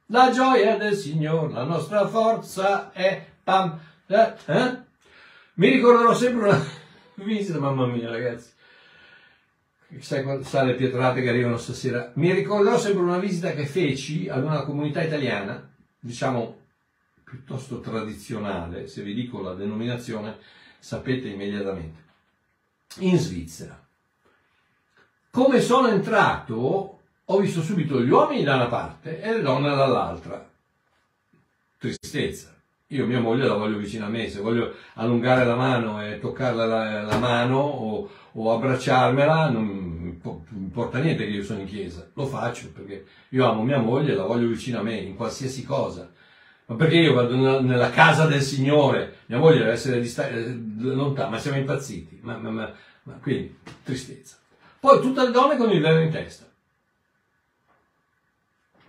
La 0.07 0.31
gioia 0.31 0.77
del 0.77 0.95
Signore, 0.95 1.51
la 1.51 1.63
nostra 1.63 2.07
forza 2.07 2.93
è 2.93 3.25
pam. 3.43 3.77
Eh? 4.07 4.33
eh? 4.45 4.77
Mi 5.55 5.69
ricorderò 5.69 6.13
sempre 6.13 6.47
una, 6.47 6.65
visita, 7.15 7.59
mamma 7.59 7.85
mia 7.87 8.09
ragazzi. 8.09 8.51
Sai, 9.99 10.43
sai 10.43 10.67
le 10.67 10.75
pietrate 10.75 11.21
che 11.21 11.27
arrivano 11.27 11.57
stasera? 11.57 12.11
Mi 12.15 12.31
ricorderò 12.31 12.77
sempre 12.77 13.03
una 13.03 13.19
visita 13.19 13.51
che 13.51 13.65
feci 13.65 14.29
ad 14.29 14.45
una 14.45 14.61
comunità 14.61 15.01
italiana, 15.01 15.69
diciamo 15.99 16.60
piuttosto 17.31 17.79
tradizionale, 17.79 18.87
se 18.87 19.03
vi 19.03 19.13
dico 19.13 19.41
la 19.41 19.53
denominazione 19.53 20.37
sapete 20.79 21.29
immediatamente, 21.29 22.03
in 22.97 23.17
Svizzera. 23.17 23.81
Come 25.29 25.61
sono 25.61 25.87
entrato 25.87 26.99
ho 27.23 27.37
visto 27.37 27.61
subito 27.61 28.01
gli 28.01 28.09
uomini 28.09 28.43
da 28.43 28.55
una 28.55 28.67
parte 28.67 29.21
e 29.21 29.31
le 29.31 29.41
donne 29.41 29.73
dall'altra. 29.73 30.45
Tristezza. 31.77 32.53
Io 32.87 33.05
mia 33.05 33.21
moglie 33.21 33.47
la 33.47 33.53
voglio 33.53 33.77
vicino 33.77 34.07
a 34.07 34.09
me, 34.09 34.27
se 34.27 34.41
voglio 34.41 34.75
allungare 34.95 35.45
la 35.45 35.55
mano 35.55 36.05
e 36.05 36.19
toccarla 36.19 36.65
la, 36.65 37.01
la 37.03 37.17
mano 37.17 37.59
o, 37.59 38.09
o, 38.33 38.51
abbracciarmela, 38.51 39.49
non 39.49 40.19
importa 40.49 40.99
niente 40.99 41.23
che 41.23 41.31
io 41.31 41.43
sono 41.45 41.61
in 41.61 41.67
chiesa, 41.67 42.05
lo 42.13 42.25
faccio 42.25 42.69
perché 42.73 43.05
io 43.29 43.49
amo 43.49 43.63
mia 43.63 43.79
moglie 43.79 44.11
e 44.11 44.15
la 44.15 44.25
voglio 44.25 44.49
vicino 44.49 44.79
a 44.79 44.83
me 44.83 44.97
in 44.97 45.15
qualsiasi 45.15 45.63
cosa. 45.63 46.11
Ma 46.71 46.77
perché 46.77 46.99
io 46.99 47.13
vado 47.13 47.35
nella 47.35 47.89
casa 47.89 48.27
del 48.27 48.41
Signore, 48.41 49.23
mia 49.25 49.39
moglie 49.39 49.57
deve 49.57 49.71
essere 49.73 49.99
dista- 49.99 50.29
lontana, 50.29 51.31
ma 51.31 51.37
siamo 51.37 51.57
impazziti, 51.57 52.19
ma, 52.21 52.37
ma, 52.37 52.49
ma, 52.49 52.73
ma 53.03 53.13
quindi 53.15 53.57
tristezza. 53.83 54.37
Poi 54.79 55.01
tutte 55.01 55.21
le 55.21 55.31
donne 55.31 55.57
con 55.57 55.69
il 55.69 55.81
velo 55.81 55.99
in 55.99 56.09
testa, 56.09 56.49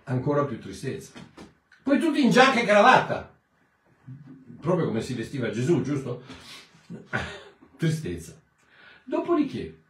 ancora 0.05 0.45
più 0.45 0.61
tristezza. 0.61 1.11
Poi 1.83 1.99
tutti 1.99 2.23
in 2.23 2.29
giacca 2.29 2.61
e 2.61 2.65
cravatta, 2.65 3.35
proprio 4.61 4.85
come 4.85 5.01
si 5.01 5.13
vestiva 5.13 5.49
Gesù, 5.49 5.81
giusto? 5.81 6.23
Tristezza. 7.75 8.39
Dopodiché 9.03 9.81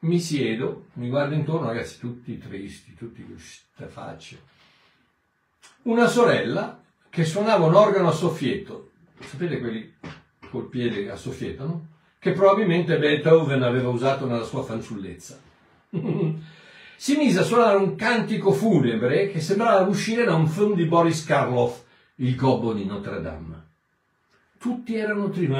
mi 0.00 0.18
siedo, 0.18 0.86
mi 0.94 1.08
guardo 1.08 1.36
intorno, 1.36 1.68
ragazzi, 1.68 2.00
tutti 2.00 2.36
tristi, 2.36 2.94
tutti 2.94 3.22
con 3.22 3.34
queste 3.34 3.86
facce. 3.86 4.42
Una 5.82 6.08
sorella 6.08 6.82
che 7.10 7.24
suonava 7.24 7.66
un 7.66 7.74
organo 7.74 8.08
a 8.08 8.12
soffietto, 8.12 8.90
sapete 9.20 9.58
quelli 9.58 9.94
col 10.50 10.68
piede 10.68 11.10
a 11.10 11.16
soffietto, 11.16 11.64
no? 11.64 11.86
Che 12.18 12.32
probabilmente 12.32 12.98
Beethoven 12.98 13.62
aveva 13.62 13.88
usato 13.88 14.26
nella 14.26 14.44
sua 14.44 14.62
fanciullezza. 14.62 15.38
si 16.96 17.16
mise 17.16 17.40
a 17.40 17.44
suonare 17.44 17.76
un 17.76 17.94
cantico 17.94 18.52
funebre 18.52 19.30
che 19.30 19.40
sembrava 19.40 19.86
uscire 19.86 20.24
da 20.24 20.34
un 20.34 20.48
film 20.48 20.74
di 20.74 20.84
Boris 20.84 21.24
Karloff, 21.24 21.82
Il 22.16 22.34
gobbo 22.34 22.72
di 22.72 22.84
Notre 22.84 23.20
Dame 23.20 23.67
tutti 24.58 24.96
erano 24.96 25.30
tristi, 25.30 25.54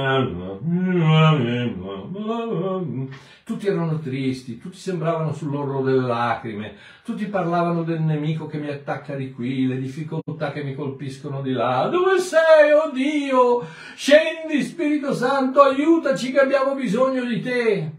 tutti 3.45 3.67
erano 3.69 3.99
tristi, 4.01 4.59
tutti 4.59 4.77
sembravano 4.77 5.33
sull'orlo 5.33 5.83
delle 5.83 6.05
lacrime, 6.05 6.75
tutti 7.05 7.27
parlavano 7.27 7.85
del 7.85 8.01
nemico 8.01 8.47
che 8.47 8.59
mi 8.59 8.69
attacca 8.69 9.15
di 9.15 9.33
qui, 9.33 9.69
le 9.69 9.79
difficoltà 9.79 10.51
che 10.51 10.65
mi 10.65 10.75
colpiscono 10.75 11.41
di 11.43 11.53
là. 11.53 11.87
Dove 11.87 12.19
sei, 12.19 12.73
oh 12.73 12.91
Dio? 12.91 13.65
Scendi, 13.95 14.63
Spirito 14.63 15.15
Santo, 15.15 15.63
aiutaci 15.63 16.33
che 16.33 16.41
abbiamo 16.41 16.75
bisogno 16.75 17.25
di 17.25 17.41
te. 17.41 17.93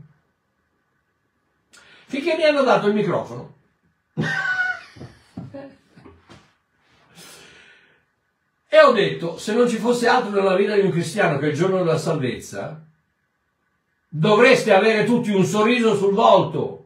Finché 2.08 2.36
mi 2.36 2.44
hanno 2.44 2.64
dato 2.64 2.88
il 2.88 2.96
microfono. 2.96 3.59
E 8.72 8.80
ho 8.82 8.92
detto, 8.92 9.40
se 9.40 9.56
non 9.56 9.68
ci 9.68 9.78
fosse 9.78 10.06
altro 10.06 10.30
nella 10.30 10.56
vita 10.56 10.76
di 10.76 10.82
un 10.82 10.92
cristiano 10.92 11.40
che 11.40 11.48
il 11.48 11.56
giorno 11.56 11.78
della 11.78 11.98
salvezza, 11.98 12.80
dovreste 14.08 14.72
avere 14.72 15.06
tutti 15.06 15.32
un 15.32 15.44
sorriso 15.44 15.96
sul 15.96 16.14
volto. 16.14 16.86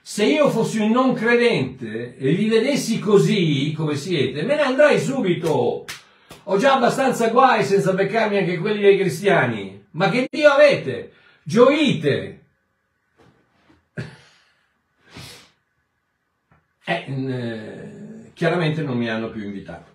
Se 0.00 0.24
io 0.24 0.50
fossi 0.50 0.78
un 0.78 0.92
non 0.92 1.14
credente 1.14 2.16
e 2.16 2.32
vi 2.34 2.48
vedessi 2.48 3.00
così 3.00 3.72
come 3.76 3.96
siete, 3.96 4.42
me 4.42 4.54
ne 4.54 4.62
andrei 4.62 5.00
subito. 5.00 5.84
Ho 6.44 6.58
già 6.58 6.74
abbastanza 6.74 7.30
guai 7.30 7.64
senza 7.64 7.92
beccarmi 7.92 8.36
anche 8.36 8.58
quelli 8.58 8.80
dei 8.80 8.96
cristiani. 8.96 9.84
Ma 9.90 10.10
che 10.10 10.28
Dio 10.30 10.48
avete? 10.48 11.12
Gioite! 11.42 12.44
Eh, 16.88 17.04
eh 17.08 17.95
chiaramente 18.36 18.82
non 18.82 18.98
mi 18.98 19.08
hanno 19.08 19.30
più 19.30 19.42
invitato. 19.42 19.94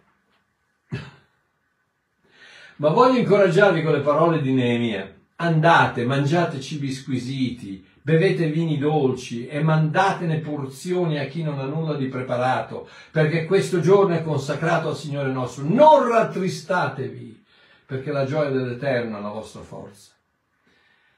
Ma 2.78 2.90
voglio 2.90 3.20
incoraggiarvi 3.20 3.84
con 3.84 3.94
le 3.94 4.00
parole 4.00 4.42
di 4.42 4.52
Neemia. 4.52 5.14
Andate, 5.36 6.06
mangiate 6.06 6.60
cibi 6.60 6.92
squisiti, 6.92 7.86
bevete 8.02 8.48
vini 8.48 8.80
dolci 8.80 9.46
e 9.48 9.62
mandatene 9.62 10.40
porzioni 10.40 11.20
a 11.20 11.28
chi 11.28 11.44
non 11.44 11.60
ha 11.60 11.66
nulla 11.66 11.94
di 11.94 12.08
preparato, 12.08 12.90
perché 13.12 13.46
questo 13.46 13.80
giorno 13.80 14.16
è 14.16 14.24
consacrato 14.24 14.90
al 14.90 14.98
Signore 14.98 15.32
nostro. 15.32 15.64
Non 15.64 16.10
rattristatevi, 16.10 17.44
perché 17.86 18.12
la 18.12 18.26
gioia 18.26 18.50
dell'Eterno 18.50 19.20
è 19.20 19.22
la 19.22 19.30
vostra 19.30 19.62
forza. 19.62 20.14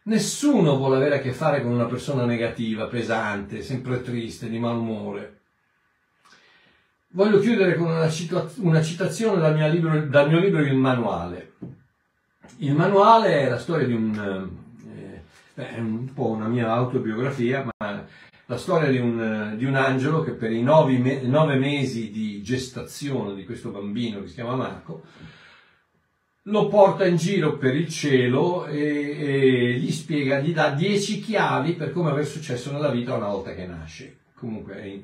Nessuno 0.03 0.75
vuole 0.75 0.97
avere 0.97 1.19
a 1.19 1.21
che 1.21 1.31
fare 1.31 1.61
con 1.61 1.71
una 1.71 1.85
persona 1.85 2.25
negativa, 2.25 2.87
pesante, 2.87 3.61
sempre 3.61 4.01
triste, 4.01 4.49
di 4.49 4.59
malumore. 4.59 5.42
Voglio 7.15 7.37
chiudere 7.37 7.75
con 7.75 7.91
una, 7.91 8.09
cita- 8.09 8.49
una 8.57 8.81
citazione 8.81 9.39
dal 9.39 9.53
mio, 9.53 9.69
libro, 9.69 10.01
dal 10.07 10.27
mio, 10.29 10.39
libro, 10.39 10.61
Il 10.61 10.73
Manuale. 10.73 11.53
Il 12.57 12.73
Manuale 12.73 13.41
è 13.41 13.49
la 13.49 13.59
storia 13.59 13.85
di 13.85 13.93
un, 13.93 14.49
eh, 14.95 15.21
è 15.53 15.77
un 15.77 16.11
po' 16.11 16.29
una 16.29 16.47
mia 16.47 16.71
autobiografia, 16.71 17.67
ma 17.77 18.03
la 18.47 18.57
storia 18.57 18.89
di 18.89 18.97
un, 18.97 19.53
di 19.57 19.65
un 19.65 19.75
angelo 19.75 20.23
che 20.23 20.31
per 20.31 20.51
i 20.51 20.63
nove, 20.63 20.97
me- 20.97 21.21
nove 21.21 21.55
mesi 21.57 22.09
di 22.09 22.41
gestazione 22.41 23.35
di 23.35 23.45
questo 23.45 23.69
bambino 23.69 24.21
che 24.21 24.27
si 24.29 24.33
chiama 24.33 24.55
Marco, 24.55 25.03
lo 26.47 26.67
porta 26.67 27.05
in 27.05 27.17
giro 27.17 27.57
per 27.57 27.75
il 27.75 27.89
cielo 27.89 28.65
e, 28.65 28.79
e, 28.79 29.73
gli 29.73 29.91
spiega, 29.91 30.39
gli 30.39 30.51
dà 30.51 30.71
dieci 30.71 31.21
chiavi 31.21 31.73
per 31.73 31.91
come 31.91 32.09
aver 32.09 32.25
successo 32.25 32.71
nella 32.71 32.89
vita 32.89 33.13
una 33.13 33.27
volta 33.27 33.53
che 33.53 33.67
nasce. 33.67 34.17
Comunque 34.33 34.81
è 34.81 34.99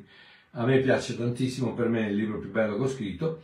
a 0.52 0.66
me 0.66 0.80
piace 0.80 1.18
tantissimo, 1.18 1.74
per 1.74 1.88
me 1.88 2.06
è 2.06 2.10
il 2.10 2.16
libro 2.16 2.40
più 2.40 2.52
bello 2.52 2.76
che 2.78 2.84
ho 2.84 2.88
scritto, 2.88 3.42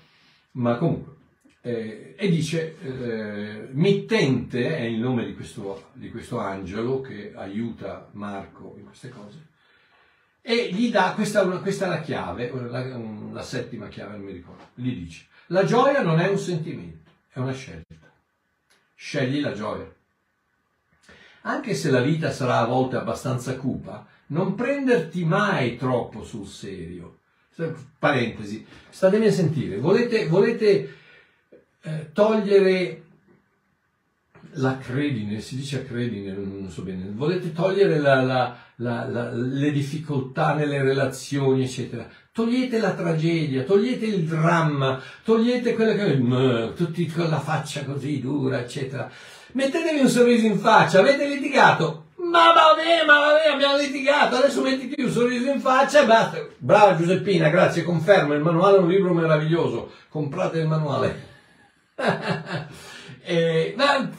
ma 0.52 0.78
comunque. 0.78 1.14
Eh, 1.62 2.16
e 2.18 2.30
dice, 2.30 2.78
eh, 2.80 3.68
mittente 3.72 4.78
è 4.78 4.82
il 4.82 5.00
nome 5.00 5.26
di 5.26 5.34
questo, 5.34 5.90
di 5.94 6.12
questo 6.12 6.40
angelo 6.40 7.02
che 7.02 7.34
aiuta 7.36 8.10
Marco 8.12 8.76
in 8.78 8.86
queste 8.86 9.10
cose, 9.10 9.48
e 10.42 10.70
gli 10.72 10.92
dà, 10.92 11.14
questa, 11.16 11.44
questa 11.44 11.86
è 11.86 11.90
la 11.90 12.02
chiave, 12.02 12.52
la, 12.70 12.86
la 13.32 13.42
settima 13.42 13.88
chiave, 13.88 14.18
non 14.18 14.26
mi 14.26 14.32
ricordo, 14.32 14.64
gli 14.76 14.94
dice, 14.94 15.26
la 15.48 15.64
gioia 15.64 16.04
non 16.04 16.20
è 16.20 16.28
un 16.28 16.38
sentimento, 16.38 17.10
è 17.32 17.40
una 17.40 17.54
scelta. 17.54 18.12
Scegli 18.94 19.42
la 19.42 19.54
gioia. 19.54 19.92
Anche 21.42 21.74
se 21.74 21.92
la 21.92 22.02
vita 22.02 22.32
sarà 22.32 22.60
a 22.60 22.66
volte 22.66 22.96
abbastanza 22.96 23.56
cupa, 23.56 24.08
non 24.28 24.56
prenderti 24.56 25.26
mai 25.26 25.78
troppo 25.78 26.24
sul 26.24 26.48
serio. 26.48 27.20
parentesi, 27.98 28.66
statemi 28.90 29.28
a 29.28 29.32
sentire, 29.32 29.78
volete, 29.78 30.28
volete 30.28 30.96
eh, 31.82 32.10
togliere 32.12 33.04
la 34.58 34.78
credine, 34.78 35.40
si 35.40 35.56
dice 35.56 35.86
credine, 35.86 36.34
non 36.34 36.70
so 36.70 36.82
bene, 36.82 37.10
volete 37.14 37.52
togliere 37.52 38.00
la, 38.00 38.22
la, 38.22 38.58
la, 38.78 39.32
le 39.32 39.72
difficoltà 39.72 40.54
nelle 40.54 40.82
relazioni, 40.82 41.64
eccetera. 41.64 42.08
Togliete 42.32 42.80
la 42.80 42.94
tragedia, 42.94 43.64
togliete 43.64 44.06
il 44.06 44.26
dramma, 44.26 45.02
togliete 45.24 45.74
quella 45.74 45.94
che... 45.94 46.74
tutti 46.76 47.06
con 47.08 47.30
la 47.30 47.40
faccia 47.40 47.86
così 47.86 48.20
dura, 48.20 48.60
eccetera. 48.60 49.10
Mettetevi 49.54 50.00
un 50.02 50.10
sorriso 50.10 50.46
in 50.46 50.58
faccia, 50.58 51.00
avete 51.00 51.28
litigato, 51.28 52.05
ma 52.18 52.54
vabbè, 52.54 53.06
ma 53.06 53.20
vabbè, 53.20 53.50
abbiamo 53.54 53.78
litigato, 53.78 54.36
adesso 54.36 54.62
mettiti 54.62 55.02
un 55.02 55.10
sorriso 55.10 55.50
in 55.50 55.60
faccia 55.60 56.04
e 56.04 56.06
basta. 56.06 56.48
Brava 56.58 56.96
Giuseppina, 56.96 57.50
grazie, 57.50 57.84
confermo, 57.84 58.34
il 58.34 58.42
manuale 58.42 58.78
è 58.78 58.80
un 58.80 58.90
libro 58.90 59.14
meraviglioso, 59.14 59.92
comprate 60.10 60.60
il 60.60 60.68
manuale. 60.68 61.34
eh, 63.24 63.74
ma 63.78 64.10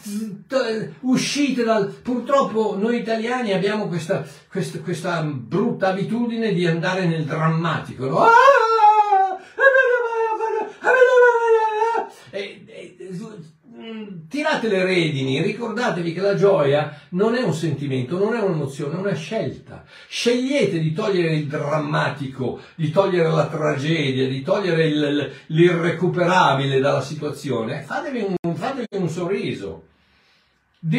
uscite 1.00 1.64
dal... 1.64 1.88
Purtroppo 1.88 2.76
noi 2.78 2.98
italiani 2.98 3.52
abbiamo 3.52 3.88
questa, 3.88 4.24
questa, 4.50 4.78
questa 4.80 5.22
brutta 5.22 5.88
abitudine 5.88 6.52
di 6.52 6.66
andare 6.66 7.06
nel 7.06 7.24
drammatico. 7.24 8.06
No? 8.06 8.18
Ah! 8.18 8.30
E, 12.36 12.64
e, 12.66 12.96
tirate 14.28 14.68
le 14.68 14.84
redini, 14.84 15.42
ricordatevi 15.42 16.12
che 16.12 16.20
la 16.20 16.34
gioia 16.34 17.00
non 17.10 17.34
è 17.34 17.42
un 17.42 17.52
sentimento, 17.52 18.18
non 18.18 18.34
è 18.34 18.40
un'emozione, 18.40 18.94
è 18.94 18.98
una 18.98 19.14
scelta. 19.14 19.84
Scegliete 20.08 20.78
di 20.78 20.92
togliere 20.92 21.34
il 21.34 21.46
drammatico, 21.46 22.60
di 22.74 22.90
togliere 22.90 23.30
la 23.30 23.46
tragedia, 23.46 24.26
di 24.28 24.42
togliere 24.42 24.86
il, 24.86 25.32
l'irrecuperabile 25.46 26.80
dalla 26.80 27.02
situazione. 27.02 27.82
Fatevi 27.82 28.36
un, 28.40 28.54
fatevi 28.54 28.86
un 28.92 29.08
sorriso, 29.08 29.84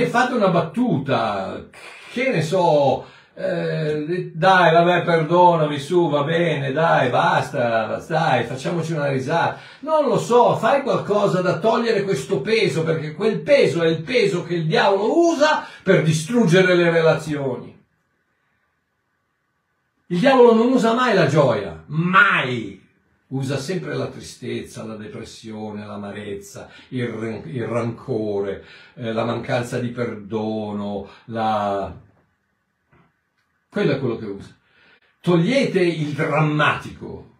fate 0.07 0.33
una 0.33 0.49
battuta, 0.49 1.65
che 2.11 2.29
ne 2.29 2.41
so, 2.41 3.05
eh, 3.39 4.31
dai, 4.33 4.73
vabbè, 4.73 5.03
perdonami, 5.03 5.77
su, 5.77 6.09
va 6.09 6.23
bene, 6.23 6.71
dai, 6.71 7.11
basta, 7.11 8.03
dai, 8.07 8.45
facciamoci 8.45 8.93
una 8.93 9.09
risata. 9.09 9.59
Non 9.81 10.07
lo 10.07 10.17
so, 10.17 10.55
fai 10.55 10.81
qualcosa 10.81 11.41
da 11.41 11.59
togliere 11.59 12.01
questo 12.01 12.41
peso, 12.41 12.83
perché 12.83 13.13
quel 13.13 13.41
peso 13.41 13.83
è 13.83 13.87
il 13.89 14.01
peso 14.01 14.43
che 14.43 14.55
il 14.55 14.65
diavolo 14.65 15.29
usa 15.29 15.67
per 15.83 16.01
distruggere 16.01 16.73
le 16.73 16.89
relazioni. 16.89 17.79
Il 20.07 20.19
diavolo 20.19 20.55
non 20.55 20.71
usa 20.71 20.93
mai 20.93 21.13
la 21.13 21.27
gioia, 21.27 21.83
mai. 21.87 22.83
Usa 23.27 23.57
sempre 23.57 23.93
la 23.93 24.07
tristezza, 24.07 24.83
la 24.83 24.95
depressione, 24.95 25.85
l'amarezza, 25.85 26.69
il, 26.89 27.41
il 27.43 27.65
rancore, 27.65 28.63
eh, 28.95 29.11
la 29.11 29.25
mancanza 29.25 29.79
di 29.79 29.89
perdono, 29.89 31.09
la, 31.25 31.93
quello 33.77 33.91
è 33.91 33.99
quello 33.99 34.17
che 34.17 34.25
usa. 34.25 34.55
Togliete 35.21 35.79
il 35.79 36.13
drammatico, 36.13 37.35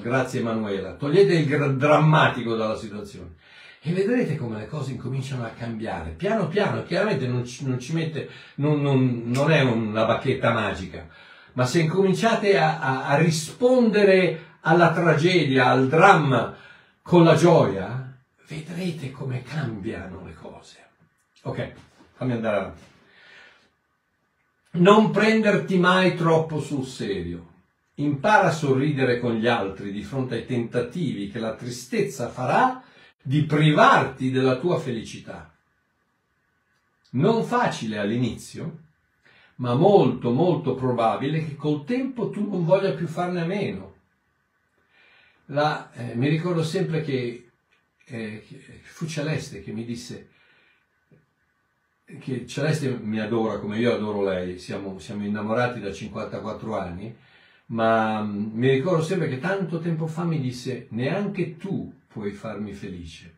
grazie 0.00 0.38
Emanuela, 0.38 0.92
togliete 0.92 1.34
il 1.34 1.76
drammatico 1.76 2.54
dalla 2.54 2.76
situazione 2.76 3.34
e 3.82 3.92
vedrete 3.92 4.36
come 4.36 4.58
le 4.58 4.68
cose 4.68 4.92
incominciano 4.92 5.44
a 5.44 5.48
cambiare. 5.48 6.10
Piano 6.10 6.46
piano, 6.46 6.84
chiaramente 6.84 7.26
non 7.26 7.44
ci, 7.44 7.66
non 7.66 7.80
ci 7.80 7.92
mette, 7.92 8.28
non, 8.56 8.80
non, 8.80 9.22
non, 9.24 9.50
è 9.50 9.62
una 9.62 10.04
bacchetta 10.04 10.52
magica, 10.52 11.08
ma 11.54 11.64
se 11.64 11.80
incominciate 11.80 12.56
a, 12.56 12.78
a, 12.78 13.06
a 13.06 13.16
rispondere 13.16 14.58
alla 14.60 14.92
tragedia, 14.92 15.70
al 15.70 15.88
dramma 15.88 16.54
con 17.02 17.24
la 17.24 17.34
gioia, 17.34 18.16
vedrete 18.46 19.10
come 19.10 19.42
cambiano 19.42 20.22
le 20.24 20.34
cose. 20.34 20.76
Ok, 21.42 21.72
fammi 22.14 22.32
andare 22.32 22.56
avanti. 22.58 22.89
Non 24.72 25.10
prenderti 25.10 25.78
mai 25.78 26.14
troppo 26.14 26.60
sul 26.60 26.86
serio. 26.86 27.48
Impara 27.94 28.48
a 28.48 28.52
sorridere 28.52 29.18
con 29.18 29.34
gli 29.34 29.48
altri 29.48 29.90
di 29.90 30.04
fronte 30.04 30.36
ai 30.36 30.46
tentativi 30.46 31.28
che 31.28 31.40
la 31.40 31.56
tristezza 31.56 32.28
farà 32.28 32.80
di 33.20 33.42
privarti 33.42 34.30
della 34.30 34.58
tua 34.58 34.78
felicità. 34.78 35.52
Non 37.10 37.42
facile 37.42 37.98
all'inizio, 37.98 38.82
ma 39.56 39.74
molto 39.74 40.30
molto 40.30 40.76
probabile 40.76 41.44
che 41.44 41.56
col 41.56 41.84
tempo 41.84 42.30
tu 42.30 42.48
non 42.48 42.64
voglia 42.64 42.92
più 42.92 43.08
farne 43.08 43.40
a 43.40 43.46
meno. 43.46 43.94
La, 45.46 45.90
eh, 45.94 46.14
mi 46.14 46.28
ricordo 46.28 46.62
sempre 46.62 47.02
che, 47.02 47.50
eh, 48.04 48.46
fu 48.82 49.08
Celeste 49.08 49.64
che 49.64 49.72
mi 49.72 49.84
disse 49.84 50.28
che 52.18 52.46
Celeste 52.46 52.90
mi 52.90 53.20
adora 53.20 53.58
come 53.58 53.78
io 53.78 53.94
adoro 53.94 54.22
lei, 54.22 54.58
siamo, 54.58 54.98
siamo 54.98 55.24
innamorati 55.24 55.80
da 55.80 55.92
54 55.92 56.78
anni, 56.78 57.16
ma 57.66 58.22
mm, 58.22 58.50
mi 58.52 58.70
ricordo 58.70 59.02
sempre 59.02 59.28
che 59.28 59.38
tanto 59.38 59.80
tempo 59.80 60.06
fa 60.06 60.24
mi 60.24 60.40
disse 60.40 60.86
neanche 60.90 61.56
tu 61.56 61.92
puoi 62.08 62.32
farmi 62.32 62.72
felice. 62.72 63.36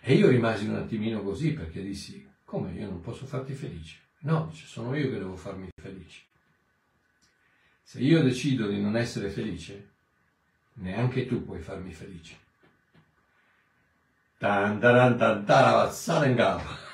E 0.00 0.14
io 0.14 0.28
rimasi 0.28 0.66
un 0.66 0.76
attimino 0.76 1.22
così 1.22 1.52
perché 1.52 1.82
dissi, 1.82 2.24
come 2.44 2.72
io 2.72 2.86
non 2.86 3.00
posso 3.00 3.26
farti 3.26 3.54
felice? 3.54 3.98
No, 4.20 4.52
sono 4.52 4.94
io 4.94 5.10
che 5.10 5.18
devo 5.18 5.36
farmi 5.36 5.68
felice. 5.80 6.22
Se 7.82 8.00
io 8.00 8.22
decido 8.22 8.68
di 8.68 8.80
non 8.80 8.96
essere 8.96 9.30
felice, 9.30 9.90
neanche 10.74 11.26
tu 11.26 11.44
puoi 11.44 11.60
farmi 11.60 11.92
felice. 11.92 12.36
Tan 14.38 14.78
taran 14.78 15.16
tan 15.16 15.44
taravazzare 15.44 16.28
in 16.28 16.34
gamba. 16.36 16.85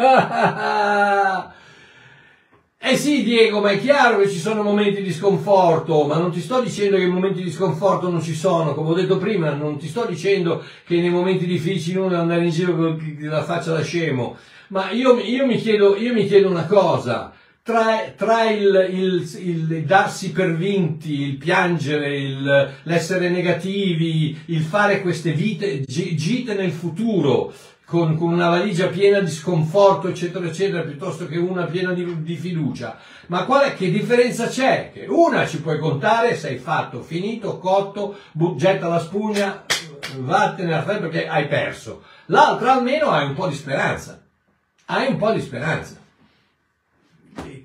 Eh 2.82 2.96
sì, 2.96 3.22
Diego, 3.22 3.60
ma 3.60 3.72
è 3.72 3.78
chiaro 3.78 4.20
che 4.20 4.30
ci 4.30 4.38
sono 4.38 4.62
momenti 4.62 5.02
di 5.02 5.12
sconforto, 5.12 6.04
ma 6.06 6.16
non 6.16 6.32
ti 6.32 6.40
sto 6.40 6.62
dicendo 6.62 6.96
che 6.96 7.02
i 7.02 7.10
momenti 7.10 7.42
di 7.42 7.50
sconforto 7.50 8.08
non 8.08 8.22
ci 8.22 8.34
sono, 8.34 8.72
come 8.72 8.88
ho 8.88 8.94
detto 8.94 9.18
prima, 9.18 9.52
non 9.52 9.76
ti 9.76 9.86
sto 9.86 10.06
dicendo 10.06 10.64
che 10.86 10.98
nei 10.98 11.10
momenti 11.10 11.44
difficili 11.44 11.98
uno 11.98 12.08
deve 12.08 12.22
andare 12.22 12.44
in 12.44 12.50
giro 12.50 12.74
con 12.74 13.18
la 13.20 13.44
faccia 13.44 13.72
da 13.72 13.82
scemo, 13.82 14.38
ma 14.68 14.90
io, 14.92 15.18
io, 15.20 15.44
mi, 15.44 15.56
chiedo, 15.56 15.94
io 15.94 16.14
mi 16.14 16.26
chiedo 16.26 16.48
una 16.48 16.64
cosa, 16.64 17.34
tra, 17.62 18.14
tra 18.16 18.48
il, 18.50 18.88
il, 18.90 19.30
il, 19.46 19.84
darsi 19.84 20.32
per 20.32 20.56
vinti, 20.56 21.20
il 21.20 21.36
piangere, 21.36 22.16
il, 22.16 22.70
l'essere 22.84 23.28
negativi, 23.28 24.36
il 24.46 24.62
fare 24.62 25.02
queste 25.02 25.32
vite, 25.32 25.82
gite 25.82 26.54
nel 26.54 26.72
futuro, 26.72 27.52
con, 27.90 28.16
con, 28.16 28.32
una 28.32 28.48
valigia 28.48 28.86
piena 28.86 29.18
di 29.18 29.28
sconforto, 29.28 30.06
eccetera, 30.06 30.46
eccetera, 30.46 30.82
piuttosto 30.82 31.26
che 31.26 31.36
una 31.36 31.64
piena 31.64 31.92
di, 31.92 32.22
di 32.22 32.36
fiducia. 32.36 32.96
Ma 33.26 33.44
qual 33.44 33.64
è, 33.64 33.74
che 33.74 33.90
differenza 33.90 34.46
c'è? 34.46 34.92
Che 34.92 35.06
una 35.08 35.44
ci 35.44 35.60
puoi 35.60 35.80
contare, 35.80 36.36
sei 36.36 36.58
fatto, 36.58 37.02
finito, 37.02 37.58
cotto, 37.58 38.16
getta 38.54 38.86
la 38.86 39.00
spugna, 39.00 39.64
vattene 40.18 40.72
a 40.72 40.82
fare 40.82 41.00
perché 41.00 41.26
hai 41.26 41.48
perso. 41.48 42.04
L'altra 42.26 42.74
almeno 42.74 43.10
hai 43.10 43.26
un 43.26 43.34
po' 43.34 43.48
di 43.48 43.56
speranza. 43.56 44.22
Hai 44.84 45.08
un 45.08 45.16
po' 45.16 45.32
di 45.32 45.40
speranza. 45.40 45.96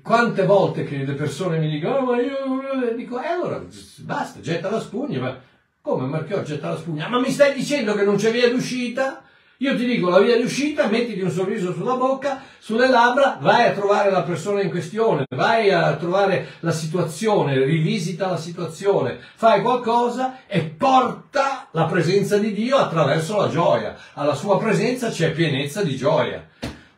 Quante 0.02 0.44
volte 0.44 0.82
che 0.82 1.04
le 1.04 1.14
persone 1.14 1.58
mi 1.58 1.70
dicono, 1.70 1.98
oh, 1.98 2.04
ma 2.04 2.20
io 2.20 2.94
dico, 2.96 3.22
eh 3.22 3.28
allora 3.28 3.62
basta, 3.98 4.40
getta 4.40 4.70
la 4.70 4.80
spugna, 4.80 5.20
ma 5.20 5.40
come 5.80 6.08
Marchiò 6.08 6.42
getta 6.42 6.70
la 6.70 6.76
spugna? 6.76 7.06
Ma 7.06 7.20
mi 7.20 7.30
stai 7.30 7.54
dicendo 7.54 7.94
che 7.94 8.02
non 8.02 8.16
c'è 8.16 8.32
via 8.32 8.50
d'uscita? 8.50 9.22
Io 9.60 9.74
ti 9.74 9.86
dico 9.86 10.10
la 10.10 10.18
via 10.18 10.36
di 10.36 10.42
uscita, 10.42 10.86
mettiti 10.86 11.22
un 11.22 11.30
sorriso 11.30 11.72
sulla 11.72 11.94
bocca, 11.94 12.42
sulle 12.58 12.90
labbra, 12.90 13.38
vai 13.40 13.66
a 13.66 13.72
trovare 13.72 14.10
la 14.10 14.20
persona 14.20 14.60
in 14.60 14.68
questione, 14.68 15.24
vai 15.34 15.72
a 15.72 15.96
trovare 15.96 16.48
la 16.60 16.72
situazione, 16.72 17.64
rivisita 17.64 18.28
la 18.28 18.36
situazione, 18.36 19.18
fai 19.34 19.62
qualcosa 19.62 20.40
e 20.46 20.60
porta 20.60 21.68
la 21.70 21.86
presenza 21.86 22.36
di 22.36 22.52
Dio 22.52 22.76
attraverso 22.76 23.38
la 23.38 23.48
gioia. 23.48 23.96
Alla 24.12 24.34
sua 24.34 24.58
presenza 24.58 25.08
c'è 25.08 25.30
pienezza 25.30 25.82
di 25.82 25.96
gioia. 25.96 26.46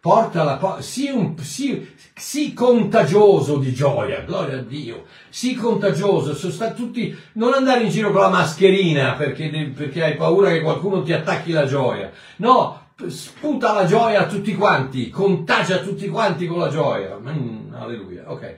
Portala, 0.00 0.78
sii, 0.80 1.10
un, 1.10 1.38
sii, 1.38 1.94
sii 2.18 2.52
contagioso 2.52 3.58
di 3.58 3.72
gioia, 3.72 4.20
gloria 4.20 4.58
a 4.58 4.62
Dio, 4.62 5.06
sii 5.28 5.54
contagioso, 5.54 6.34
sta 6.34 6.72
tutti, 6.72 7.16
non 7.34 7.54
andare 7.54 7.84
in 7.84 7.90
giro 7.90 8.10
con 8.10 8.20
la 8.20 8.28
mascherina 8.28 9.14
perché, 9.14 9.48
perché 9.74 10.02
hai 10.02 10.16
paura 10.16 10.50
che 10.50 10.60
qualcuno 10.60 11.02
ti 11.02 11.12
attacchi 11.12 11.52
la 11.52 11.64
gioia, 11.64 12.10
no, 12.36 12.88
sputa 13.06 13.72
la 13.72 13.86
gioia 13.86 14.20
a 14.20 14.26
tutti 14.26 14.54
quanti, 14.54 15.08
contagia 15.08 15.78
tutti 15.78 16.08
quanti 16.08 16.46
con 16.46 16.58
la 16.58 16.68
gioia, 16.68 17.16
mm, 17.16 17.74
alleluia, 17.74 18.30
ok, 18.30 18.56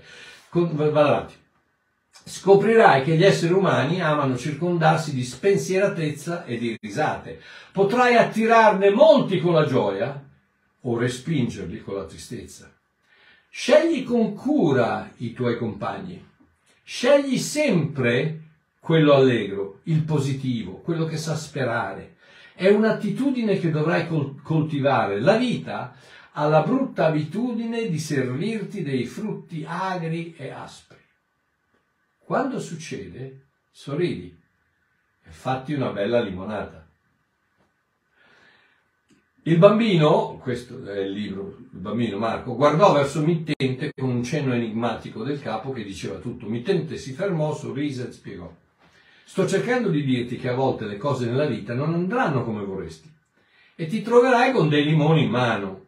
con, 0.49 0.75
vado 0.75 0.99
avanti. 0.99 1.35
Scoprirai 2.23 3.03
che 3.03 3.17
gli 3.17 3.25
esseri 3.25 3.53
umani 3.53 4.01
amano 4.01 4.37
circondarsi 4.37 5.13
di 5.15 5.25
spensieratezza 5.25 6.45
e 6.45 6.59
di 6.59 6.77
risate. 6.81 7.41
Potrai 7.73 8.15
attirarne 8.17 8.91
molti 8.91 9.41
con 9.41 9.55
la 9.55 9.65
gioia, 9.65 10.29
o 10.83 10.99
respingerli 10.99 11.83
con 11.83 11.97
la 11.97 12.05
tristezza. 12.05 12.71
Scegli 13.53 14.05
con 14.05 14.34
cura 14.34 15.11
i 15.18 15.32
tuoi 15.32 15.59
compagni. 15.59 16.24
Scegli 16.84 17.36
sempre 17.36 18.42
quello 18.78 19.12
allegro, 19.12 19.80
il 19.84 20.05
positivo, 20.05 20.78
quello 20.78 21.05
che 21.05 21.16
sa 21.16 21.34
sperare. 21.34 22.16
È 22.55 22.68
un'attitudine 22.68 23.59
che 23.59 23.70
dovrai 23.70 24.07
coltivare. 24.42 25.20
La 25.20 25.36
vita 25.36 25.94
ha 26.32 26.46
la 26.46 26.62
brutta 26.62 27.07
abitudine 27.07 27.88
di 27.88 27.98
servirti 27.98 28.82
dei 28.82 29.05
frutti 29.05 29.64
agri 29.66 30.34
e 30.36 30.51
aspri. 30.51 30.98
Quando 32.18 32.61
succede, 32.61 33.46
sorridi 33.72 34.38
e 35.24 35.30
fatti 35.30 35.72
una 35.72 35.90
bella 35.90 36.20
limonata. 36.20 36.80
Il 39.45 39.57
bambino, 39.57 40.38
questo 40.43 40.84
è 40.84 40.99
il 40.99 41.12
libro, 41.12 41.57
il 41.72 41.78
bambino 41.78 42.18
Marco, 42.18 42.55
guardò 42.55 42.93
verso 42.93 43.22
Mittente 43.22 43.91
con 43.99 44.11
un 44.11 44.22
cenno 44.22 44.53
enigmatico 44.53 45.24
del 45.24 45.41
capo 45.41 45.72
che 45.72 45.82
diceva 45.82 46.18
tutto. 46.18 46.47
Mittente 46.47 46.99
si 46.99 47.14
fermò, 47.14 47.55
sorrise 47.55 48.09
e 48.09 48.12
spiegò. 48.12 48.53
Sto 49.24 49.49
cercando 49.49 49.88
di 49.88 50.05
dirti 50.05 50.36
che 50.36 50.51
a 50.51 50.55
volte 50.55 50.84
le 50.84 50.99
cose 50.99 51.24
nella 51.24 51.47
vita 51.47 51.72
non 51.72 51.95
andranno 51.95 52.45
come 52.45 52.62
vorresti 52.62 53.11
e 53.74 53.86
ti 53.86 54.03
troverai 54.03 54.53
con 54.53 54.68
dei 54.68 54.84
limoni 54.84 55.22
in 55.22 55.30
mano. 55.30 55.86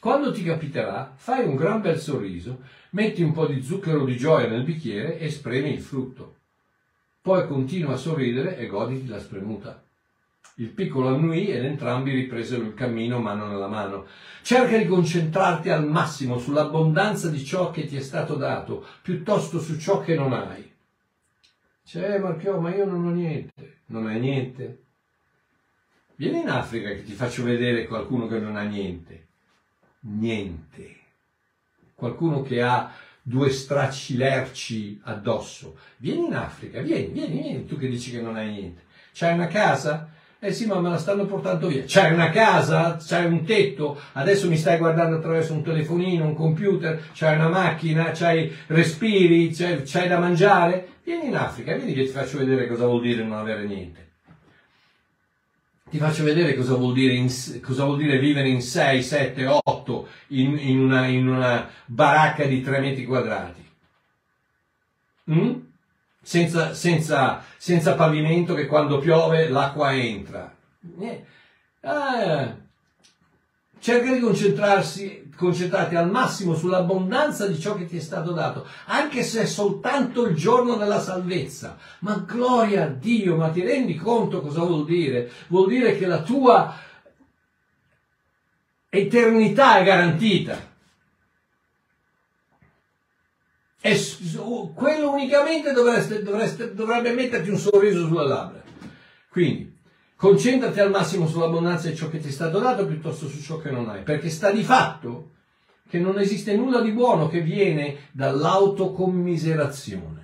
Quando 0.00 0.32
ti 0.32 0.42
capiterà, 0.42 1.12
fai 1.14 1.46
un 1.46 1.54
gran 1.54 1.80
bel 1.80 2.00
sorriso, 2.00 2.62
metti 2.90 3.22
un 3.22 3.30
po' 3.30 3.46
di 3.46 3.62
zucchero 3.62 4.04
di 4.04 4.16
gioia 4.16 4.48
nel 4.48 4.64
bicchiere 4.64 5.16
e 5.20 5.30
spremi 5.30 5.72
il 5.72 5.80
frutto. 5.80 6.38
Poi 7.22 7.46
continua 7.46 7.92
a 7.92 7.98
sorridere 7.98 8.56
e 8.56 8.66
goditi 8.66 9.06
la 9.06 9.20
spremuta. 9.20 9.80
Il 10.60 10.68
piccolo 10.68 11.08
annui 11.08 11.48
ed 11.48 11.64
entrambi 11.64 12.12
ripresero 12.12 12.62
il 12.62 12.74
cammino 12.74 13.18
mano 13.18 13.46
nella 13.46 13.66
mano. 13.66 14.06
Cerca 14.42 14.76
di 14.76 14.86
concentrarti 14.86 15.70
al 15.70 15.88
massimo 15.88 16.38
sull'abbondanza 16.38 17.30
di 17.30 17.42
ciò 17.42 17.70
che 17.70 17.86
ti 17.86 17.96
è 17.96 18.00
stato 18.00 18.34
dato, 18.34 18.84
piuttosto 19.00 19.58
su 19.58 19.78
ciò 19.78 20.02
che 20.02 20.14
non 20.14 20.34
hai. 20.34 20.70
C'è 21.82 22.18
Marchio, 22.18 22.60
ma 22.60 22.74
io 22.74 22.84
non 22.84 23.06
ho 23.06 23.10
niente. 23.10 23.78
Non 23.86 24.06
hai 24.06 24.20
niente? 24.20 24.82
Vieni 26.16 26.40
in 26.40 26.50
Africa 26.50 26.90
che 26.90 27.04
ti 27.04 27.12
faccio 27.12 27.42
vedere 27.42 27.86
qualcuno 27.86 28.26
che 28.26 28.38
non 28.38 28.56
ha 28.56 28.62
niente. 28.62 29.28
Niente. 30.00 30.96
Qualcuno 31.94 32.42
che 32.42 32.60
ha 32.60 32.92
due 33.22 33.48
stracci 33.48 34.18
lerci 34.18 35.00
addosso. 35.04 35.78
Vieni 35.96 36.26
in 36.26 36.34
Africa, 36.34 36.82
vieni, 36.82 37.06
vieni, 37.06 37.40
vieni, 37.40 37.64
tu 37.64 37.78
che 37.78 37.88
dici 37.88 38.10
che 38.10 38.20
non 38.20 38.36
hai 38.36 38.50
niente. 38.50 38.82
C'hai 39.14 39.32
una 39.32 39.46
casa? 39.46 40.18
Eh 40.42 40.52
sì, 40.52 40.64
ma 40.64 40.80
me 40.80 40.88
la 40.88 40.96
stanno 40.96 41.26
portando 41.26 41.68
via. 41.68 41.84
C'hai 41.86 42.14
una 42.14 42.30
casa? 42.30 42.96
C'hai 42.96 43.26
un 43.26 43.44
tetto? 43.44 44.00
Adesso 44.12 44.48
mi 44.48 44.56
stai 44.56 44.78
guardando 44.78 45.16
attraverso 45.16 45.52
un 45.52 45.62
telefonino, 45.62 46.24
un 46.24 46.34
computer? 46.34 47.10
C'hai 47.12 47.34
una 47.34 47.48
macchina? 47.48 48.12
C'hai 48.12 48.50
respiri? 48.68 49.50
C'hai, 49.50 49.82
c'hai 49.84 50.08
da 50.08 50.18
mangiare? 50.18 51.00
Vieni 51.04 51.26
in 51.26 51.36
Africa, 51.36 51.74
vieni 51.74 51.92
che 51.92 52.04
ti 52.04 52.10
faccio 52.10 52.38
vedere 52.38 52.66
cosa 52.66 52.86
vuol 52.86 53.02
dire 53.02 53.22
non 53.22 53.36
avere 53.36 53.66
niente. 53.66 54.08
Ti 55.90 55.98
faccio 55.98 56.24
vedere 56.24 56.54
cosa 56.54 56.74
vuol 56.74 56.94
dire, 56.94 57.12
in, 57.12 57.30
cosa 57.60 57.84
vuol 57.84 57.98
dire 57.98 58.18
vivere 58.18 58.48
in 58.48 58.62
6, 58.62 59.02
7, 59.02 59.46
8 59.46 60.08
in, 60.28 60.56
in, 60.56 60.78
una, 60.78 61.06
in 61.06 61.28
una 61.28 61.68
baracca 61.84 62.44
di 62.44 62.62
3 62.62 62.80
metri 62.80 63.04
quadrati. 63.04 63.62
Mm? 65.32 65.52
Senza, 66.30 66.74
senza, 66.74 67.42
senza 67.56 67.96
pavimento 67.96 68.54
che 68.54 68.66
quando 68.66 68.98
piove 68.98 69.48
l'acqua 69.48 69.92
entra. 69.92 70.54
Ah, 71.80 72.54
cerca 73.80 74.12
di 74.12 74.20
concentrarsi, 74.20 75.28
concentrarti 75.34 75.96
al 75.96 76.08
massimo 76.08 76.54
sull'abbondanza 76.54 77.48
di 77.48 77.58
ciò 77.58 77.74
che 77.74 77.86
ti 77.86 77.96
è 77.96 78.00
stato 78.00 78.30
dato, 78.30 78.64
anche 78.84 79.24
se 79.24 79.42
è 79.42 79.44
soltanto 79.44 80.24
il 80.24 80.36
giorno 80.36 80.76
della 80.76 81.00
salvezza. 81.00 81.76
Ma 82.00 82.22
gloria 82.24 82.84
a 82.84 82.86
Dio, 82.86 83.34
ma 83.34 83.48
ti 83.48 83.62
rendi 83.62 83.96
conto 83.96 84.40
cosa 84.40 84.60
vuol 84.60 84.84
dire? 84.84 85.32
Vuol 85.48 85.66
dire 85.66 85.98
che 85.98 86.06
la 86.06 86.22
tua 86.22 86.72
eternità 88.88 89.78
è 89.78 89.82
garantita. 89.82 90.69
E 93.82 93.98
quello 94.74 95.12
unicamente 95.12 95.72
dovreste, 95.72 96.22
dovreste, 96.22 96.74
dovrebbe 96.74 97.12
metterti 97.12 97.48
un 97.48 97.56
sorriso 97.56 98.06
sulle 98.06 98.26
labbra. 98.26 98.62
Quindi, 99.30 99.74
concentrati 100.16 100.80
al 100.80 100.90
massimo 100.90 101.26
sull'abbondanza 101.26 101.88
di 101.88 101.96
ciò 101.96 102.10
che 102.10 102.18
ti 102.18 102.28
è 102.28 102.32
stato 102.32 102.58
dato 102.58 102.86
piuttosto 102.86 103.26
su 103.26 103.40
ciò 103.40 103.56
che 103.56 103.70
non 103.70 103.88
hai, 103.88 104.02
perché 104.02 104.28
sta 104.28 104.50
di 104.50 104.62
fatto 104.62 105.30
che 105.88 105.98
non 105.98 106.18
esiste 106.18 106.54
nulla 106.54 106.82
di 106.82 106.92
buono 106.92 107.28
che 107.28 107.40
viene 107.40 108.08
dall'autocommiserazione. 108.12 110.18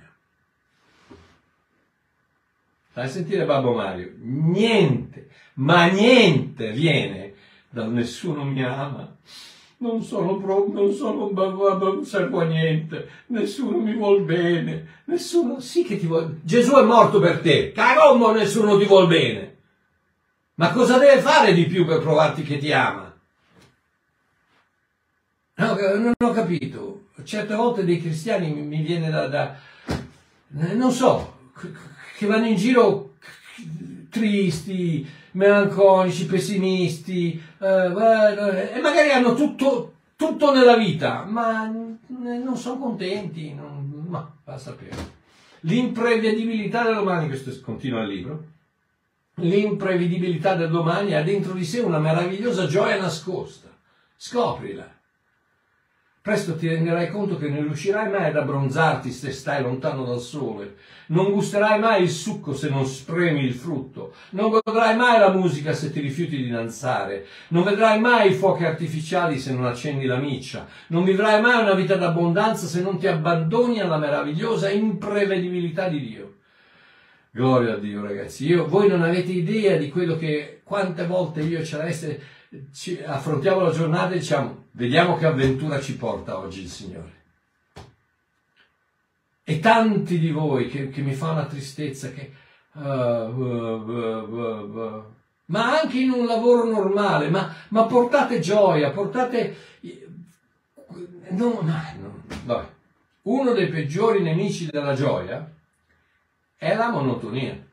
A 2.93 3.07
sentire 3.07 3.43
Babbo 3.45 3.73
Mario? 3.73 4.13
Niente, 4.17 5.29
ma 5.55 5.87
niente 5.87 6.71
viene 6.71 7.33
dal 7.69 7.91
nessuno 7.91 8.43
mi 8.43 8.63
ama 8.63 9.17
non 9.79 10.01
sono 10.03 10.37
proprio, 10.37 10.81
non 10.81 10.93
sono, 10.93 11.29
non 11.29 12.05
servo 12.05 12.41
a 12.41 12.45
niente, 12.45 13.09
nessuno 13.27 13.77
mi 13.77 13.93
vuol 13.93 14.23
bene, 14.23 15.01
nessuno, 15.05 15.59
sì 15.59 15.83
che 15.83 15.97
ti 15.99 16.07
vuole, 16.07 16.39
Gesù 16.43 16.73
è 16.73 16.83
morto 16.83 17.19
per 17.19 17.41
te, 17.41 17.71
carombo 17.71 18.33
nessuno 18.33 18.77
ti 18.77 18.85
vuol 18.85 19.07
bene. 19.07 19.55
Ma 20.55 20.71
cosa 20.71 20.97
deve 20.97 21.21
fare 21.21 21.53
di 21.53 21.65
più 21.65 21.85
per 21.85 21.99
provarti 21.99 22.41
che 22.41 22.57
ti 22.57 22.71
ama? 22.71 23.15
No, 25.55 25.75
non 25.75 26.13
ho 26.17 26.31
capito. 26.31 27.09
Certe 27.23 27.55
volte 27.55 27.83
dei 27.83 27.99
cristiani 27.99 28.51
mi 28.51 28.81
viene 28.81 29.09
da, 29.09 29.27
da 29.27 29.55
non 30.49 30.91
so, 30.91 31.51
che 32.17 32.25
vanno 32.25 32.47
in 32.47 32.55
giro 32.55 33.15
tristi, 34.09 35.07
melanconici, 35.31 36.25
pessimisti, 36.25 37.41
eh, 37.59 37.85
e 38.75 38.79
magari 38.81 39.11
hanno 39.11 39.33
tutto, 39.35 39.93
tutto 40.15 40.53
nella 40.53 40.77
vita, 40.77 41.23
ma 41.23 41.65
non 41.67 42.55
sono 42.55 42.79
contenti, 42.79 43.53
non, 43.53 44.05
ma 44.07 44.29
va 44.43 44.57
sapere. 44.57 45.15
L'imprevedibilità 45.61 46.83
del 46.83 46.95
domani, 46.95 47.27
questo 47.27 47.51
continua 47.61 48.01
il 48.01 48.07
libro, 48.07 48.43
l'imprevedibilità 49.35 50.55
del 50.55 50.69
domani 50.69 51.13
ha 51.13 51.23
dentro 51.23 51.53
di 51.53 51.63
sé 51.63 51.79
una 51.79 51.99
meravigliosa 51.99 52.67
gioia 52.67 52.99
nascosta. 52.99 53.67
Scoprila. 54.15 54.96
Presto 56.27 56.57
ti 56.57 56.67
renderai 56.67 57.09
conto 57.09 57.37
che 57.37 57.47
non 57.47 57.61
riuscirai 57.61 58.09
mai 58.09 58.25
ad 58.25 58.35
abbronzarti 58.35 59.11
se 59.11 59.31
stai 59.31 59.63
lontano 59.63 60.03
dal 60.03 60.19
sole. 60.19 60.75
Non 61.05 61.31
gusterai 61.31 61.79
mai 61.79 62.03
il 62.03 62.09
succo 62.09 62.53
se 62.53 62.67
non 62.67 62.85
spremi 62.85 63.45
il 63.45 63.53
frutto. 63.53 64.11
Non 64.31 64.49
godrai 64.49 64.97
mai 64.97 65.19
la 65.19 65.31
musica 65.31 65.71
se 65.71 65.89
ti 65.89 66.01
rifiuti 66.01 66.35
di 66.35 66.49
danzare. 66.49 67.27
Non 67.47 67.63
vedrai 67.63 68.01
mai 68.01 68.31
i 68.31 68.33
fuochi 68.33 68.65
artificiali 68.65 69.39
se 69.39 69.53
non 69.53 69.67
accendi 69.67 70.05
la 70.05 70.17
miccia. 70.17 70.67
Non 70.87 71.05
vivrai 71.05 71.41
mai 71.41 71.61
una 71.61 71.75
vita 71.75 71.95
d'abbondanza 71.95 72.67
se 72.67 72.81
non 72.81 72.99
ti 72.99 73.07
abbandoni 73.07 73.79
alla 73.79 73.97
meravigliosa 73.97 74.69
imprevedibilità 74.69 75.87
di 75.87 76.01
Dio. 76.01 76.33
Gloria 77.31 77.75
a 77.75 77.77
Dio, 77.77 78.01
ragazzi. 78.01 78.45
Io, 78.47 78.67
voi 78.67 78.89
non 78.89 79.01
avete 79.01 79.31
idea 79.31 79.77
di 79.77 79.87
quello 79.87 80.17
che 80.17 80.59
quante 80.65 81.05
volte 81.05 81.39
io 81.39 81.59
e 81.59 81.63
Celeste 81.63 82.19
ci, 82.73 83.01
affrontiamo 83.03 83.61
la 83.61 83.71
giornata 83.71 84.13
e 84.13 84.19
diciamo 84.19 84.65
Vediamo 84.77 85.17
che 85.17 85.25
avventura 85.25 85.81
ci 85.81 85.97
porta 85.97 86.37
oggi 86.37 86.61
il 86.61 86.69
Signore. 86.69 87.15
E 89.43 89.59
tanti 89.59 90.19
di 90.19 90.29
voi 90.29 90.69
che, 90.69 90.89
che 90.89 91.01
mi 91.01 91.15
fa 91.15 91.31
una 91.31 91.47
tristezza 91.47 92.11
che... 92.11 92.31
Uh, 92.73 92.81
uh, 92.81 93.91
uh, 94.31 95.03
ma 95.45 95.79
anche 95.79 95.97
in 95.97 96.11
un 96.11 96.27
lavoro 96.27 96.69
normale, 96.69 97.29
ma, 97.29 97.51
ma 97.69 97.85
portate 97.85 98.39
gioia, 98.39 98.91
portate... 98.91 99.55
No, 101.29 101.61
no, 101.63 102.23
no. 102.43 102.69
Uno 103.23 103.53
dei 103.53 103.69
peggiori 103.69 104.21
nemici 104.21 104.67
della 104.67 104.93
gioia 104.93 105.51
è 106.55 106.75
la 106.75 106.91
monotonia. 106.91 107.66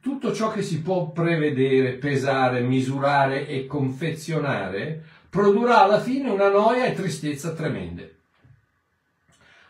Tutto 0.00 0.32
ciò 0.32 0.50
che 0.50 0.62
si 0.62 0.80
può 0.80 1.10
prevedere, 1.10 1.92
pesare, 1.92 2.60
misurare 2.60 3.46
e 3.46 3.66
confezionare 3.66 5.04
produrrà 5.28 5.82
alla 5.82 6.00
fine 6.00 6.30
una 6.30 6.48
noia 6.48 6.86
e 6.86 6.94
tristezza 6.94 7.52
tremende. 7.52 8.16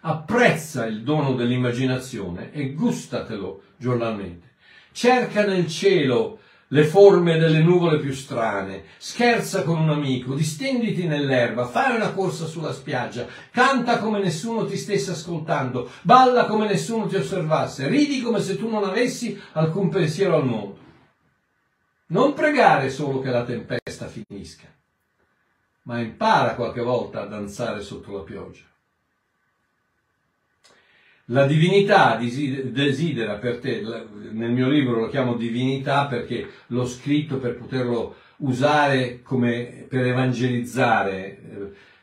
Apprezza 0.02 0.86
il 0.86 1.02
dono 1.02 1.34
dell'immaginazione 1.34 2.52
e 2.52 2.72
gustatelo 2.74 3.62
giornalmente. 3.76 4.52
Cerca 4.92 5.44
nel 5.44 5.66
cielo 5.66 6.38
le 6.72 6.84
forme 6.84 7.38
delle 7.38 7.62
nuvole 7.62 7.98
più 7.98 8.12
strane, 8.12 8.84
scherza 8.96 9.62
con 9.62 9.78
un 9.78 9.90
amico, 9.90 10.34
distenditi 10.34 11.06
nell'erba, 11.06 11.66
fai 11.66 11.94
una 11.94 12.12
corsa 12.12 12.46
sulla 12.46 12.72
spiaggia, 12.72 13.26
canta 13.50 13.98
come 13.98 14.20
nessuno 14.20 14.66
ti 14.66 14.76
stesse 14.76 15.12
ascoltando, 15.12 15.90
balla 16.02 16.46
come 16.46 16.66
nessuno 16.66 17.06
ti 17.06 17.16
osservasse, 17.16 17.88
ridi 17.88 18.22
come 18.22 18.40
se 18.40 18.56
tu 18.56 18.68
non 18.68 18.84
avessi 18.84 19.40
alcun 19.52 19.88
pensiero 19.88 20.36
al 20.36 20.46
mondo. 20.46 20.78
Non 22.06 22.34
pregare 22.34 22.90
solo 22.90 23.20
che 23.20 23.30
la 23.30 23.44
tempesta 23.44 24.06
finisca 24.06 24.66
ma 25.90 25.98
impara 25.98 26.54
qualche 26.54 26.82
volta 26.82 27.22
a 27.22 27.26
danzare 27.26 27.80
sotto 27.80 28.12
la 28.12 28.22
pioggia. 28.22 28.69
La 31.30 31.46
divinità 31.46 32.16
desidera 32.16 33.34
per 33.34 33.58
te, 33.58 33.82
nel 34.32 34.50
mio 34.50 34.68
libro 34.68 34.98
lo 34.98 35.08
chiamo 35.08 35.36
divinità 35.36 36.06
perché 36.06 36.44
l'ho 36.68 36.84
scritto 36.84 37.38
per 37.38 37.56
poterlo 37.56 38.16
usare 38.38 39.22
come 39.22 39.86
per 39.88 40.06
evangelizzare. 40.06 41.38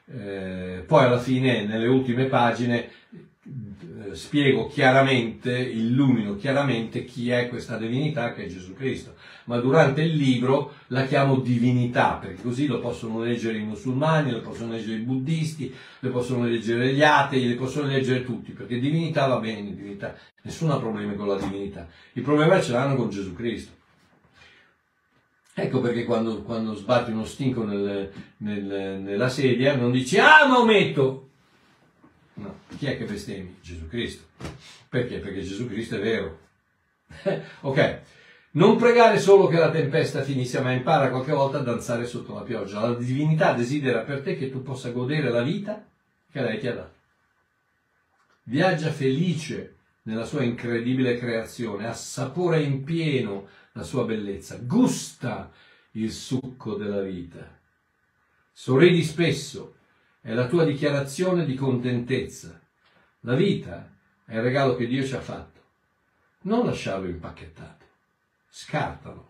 Eh, 0.09 0.83
poi 0.87 1.03
alla 1.03 1.19
fine, 1.19 1.65
nelle 1.65 1.87
ultime 1.87 2.25
pagine, 2.25 2.89
spiego 4.13 4.67
chiaramente, 4.67 5.57
illumino 5.57 6.37
chiaramente 6.37 7.03
chi 7.03 7.29
è 7.29 7.49
questa 7.49 7.77
divinità 7.77 8.33
che 8.33 8.45
è 8.45 8.47
Gesù 8.47 8.73
Cristo. 8.73 9.15
Ma 9.47 9.59
durante 9.59 10.01
il 10.01 10.13
libro 10.13 10.73
la 10.87 11.05
chiamo 11.05 11.39
divinità, 11.39 12.15
perché 12.15 12.41
così 12.41 12.67
lo 12.67 12.79
possono 12.79 13.21
leggere 13.21 13.57
i 13.57 13.63
musulmani, 13.63 14.31
lo 14.31 14.41
possono 14.41 14.73
leggere 14.73 14.97
i 14.97 15.01
buddisti, 15.01 15.73
lo 15.99 16.09
possono 16.09 16.45
leggere 16.45 16.93
gli 16.93 17.01
atei, 17.01 17.47
le 17.47 17.55
possono 17.55 17.87
leggere 17.87 18.25
tutti, 18.25 18.51
perché 18.51 18.77
divinità 18.77 19.25
va 19.27 19.39
bene, 19.39 19.73
divinità. 19.73 20.15
Nessuno 20.41 20.73
ha 20.73 20.79
problemi 20.79 21.15
con 21.15 21.27
la 21.27 21.37
divinità. 21.37 21.87
Il 22.13 22.23
problema 22.23 22.61
ce 22.61 22.73
l'hanno 22.73 22.95
con 22.95 23.09
Gesù 23.09 23.33
Cristo. 23.33 23.71
Ecco 25.53 25.79
perché 25.79 26.03
quando, 26.03 26.43
quando 26.43 26.75
sbatti 26.75 27.11
uno 27.11 27.25
stinco 27.25 27.63
nel, 27.63 28.11
nel, 28.37 28.99
nella 29.01 29.29
sedia 29.29 29.75
non 29.75 29.91
dici 29.91 30.19
ah 30.19 30.45
Maometto! 30.45 31.29
No, 32.35 32.59
chi 32.77 32.85
è 32.85 32.97
che 32.97 33.05
bestemmi? 33.05 33.57
Gesù 33.61 33.87
Cristo. 33.87 34.25
Perché? 34.87 35.17
Perché 35.17 35.41
Gesù 35.41 35.67
Cristo 35.67 35.95
è 35.95 35.99
vero. 35.99 36.39
ok, 37.61 38.01
non 38.57 38.75
pregare 38.75 39.19
solo 39.19 39.47
che 39.47 39.57
la 39.57 39.69
tempesta 39.69 40.23
finisca, 40.23 40.61
ma 40.61 40.71
impara 40.71 41.09
qualche 41.09 41.31
volta 41.31 41.59
a 41.59 41.63
danzare 41.63 42.07
sotto 42.07 42.33
la 42.33 42.41
pioggia. 42.41 42.81
La 42.81 42.95
divinità 42.95 43.53
desidera 43.53 44.01
per 44.01 44.21
te 44.21 44.35
che 44.35 44.49
tu 44.49 44.63
possa 44.63 44.89
godere 44.89 45.29
la 45.29 45.43
vita 45.43 45.85
che 46.31 46.41
lei 46.41 46.59
ti 46.59 46.67
ha 46.67 46.73
dato. 46.73 46.95
Viaggia 48.43 48.91
felice 48.91 49.75
nella 50.03 50.25
sua 50.25 50.41
incredibile 50.41 51.17
creazione, 51.17 51.87
assapora 51.87 52.57
in 52.57 52.83
pieno 52.83 53.47
la 53.73 53.83
sua 53.83 54.05
bellezza, 54.05 54.57
gusta 54.59 55.51
il 55.91 56.11
succo 56.11 56.75
della 56.75 57.01
vita. 57.01 57.59
Sorridi 58.51 59.03
spesso, 59.03 59.75
è 60.19 60.33
la 60.33 60.47
tua 60.47 60.63
dichiarazione 60.65 61.45
di 61.45 61.53
contentezza. 61.53 62.59
La 63.21 63.35
vita 63.35 63.93
è 64.25 64.35
il 64.35 64.41
regalo 64.41 64.75
che 64.75 64.87
Dio 64.87 65.05
ci 65.05 65.13
ha 65.13 65.21
fatto. 65.21 65.61
Non 66.41 66.65
lasciarlo 66.65 67.07
impacchettato, 67.07 67.76
scartalo 68.57 69.27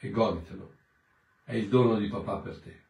e 0.00 0.10
goditelo. 0.10 0.72
È 1.44 1.54
il 1.54 1.68
dono 1.68 1.96
di 1.96 2.08
papà 2.08 2.38
per 2.38 2.58
te. 2.58 2.80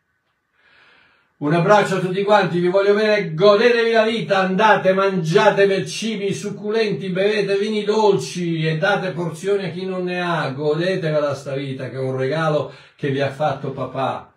Un 1.38 1.52
abbraccio 1.52 1.96
a 1.96 2.00
tutti 2.00 2.22
quanti, 2.22 2.60
vi 2.60 2.68
voglio 2.68 2.94
bene, 2.94 3.34
godetevi 3.34 3.90
la 3.92 4.04
vita, 4.04 4.38
andate, 4.38 4.94
mangiate 4.94 5.86
cibi 5.86 6.32
succulenti, 6.32 7.10
bevete 7.10 7.58
vini 7.58 7.84
dolci 7.84 8.66
e 8.66 8.78
date 8.78 9.10
porzioni 9.10 9.66
a 9.66 9.70
chi 9.70 9.84
non 9.84 10.04
ne 10.04 10.22
ha, 10.22 10.48
godetevela 10.48 11.34
sta 11.34 11.54
vita 11.54 11.90
che 11.90 11.96
è 11.96 12.00
un 12.00 12.16
regalo 12.16 12.72
che 12.96 13.10
vi 13.10 13.20
ha 13.20 13.30
fatto 13.30 13.72
papà. 13.72 14.32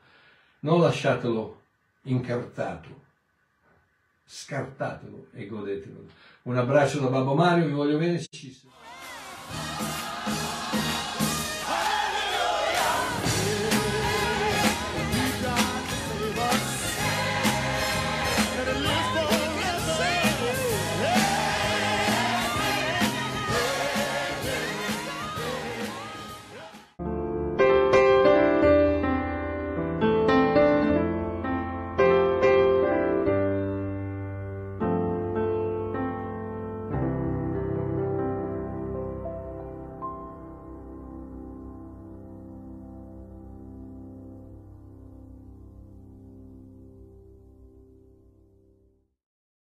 Non 0.61 0.81
lasciatelo 0.81 1.61
incartato, 2.03 2.89
scartatelo 4.25 5.27
e 5.33 5.47
godetelo. 5.47 6.03
Un 6.43 6.57
abbraccio 6.57 6.99
da 6.99 7.07
Babbo 7.07 7.33
Mario, 7.33 7.65
vi 7.65 7.71
voglio 7.71 7.97
bene, 7.97 8.19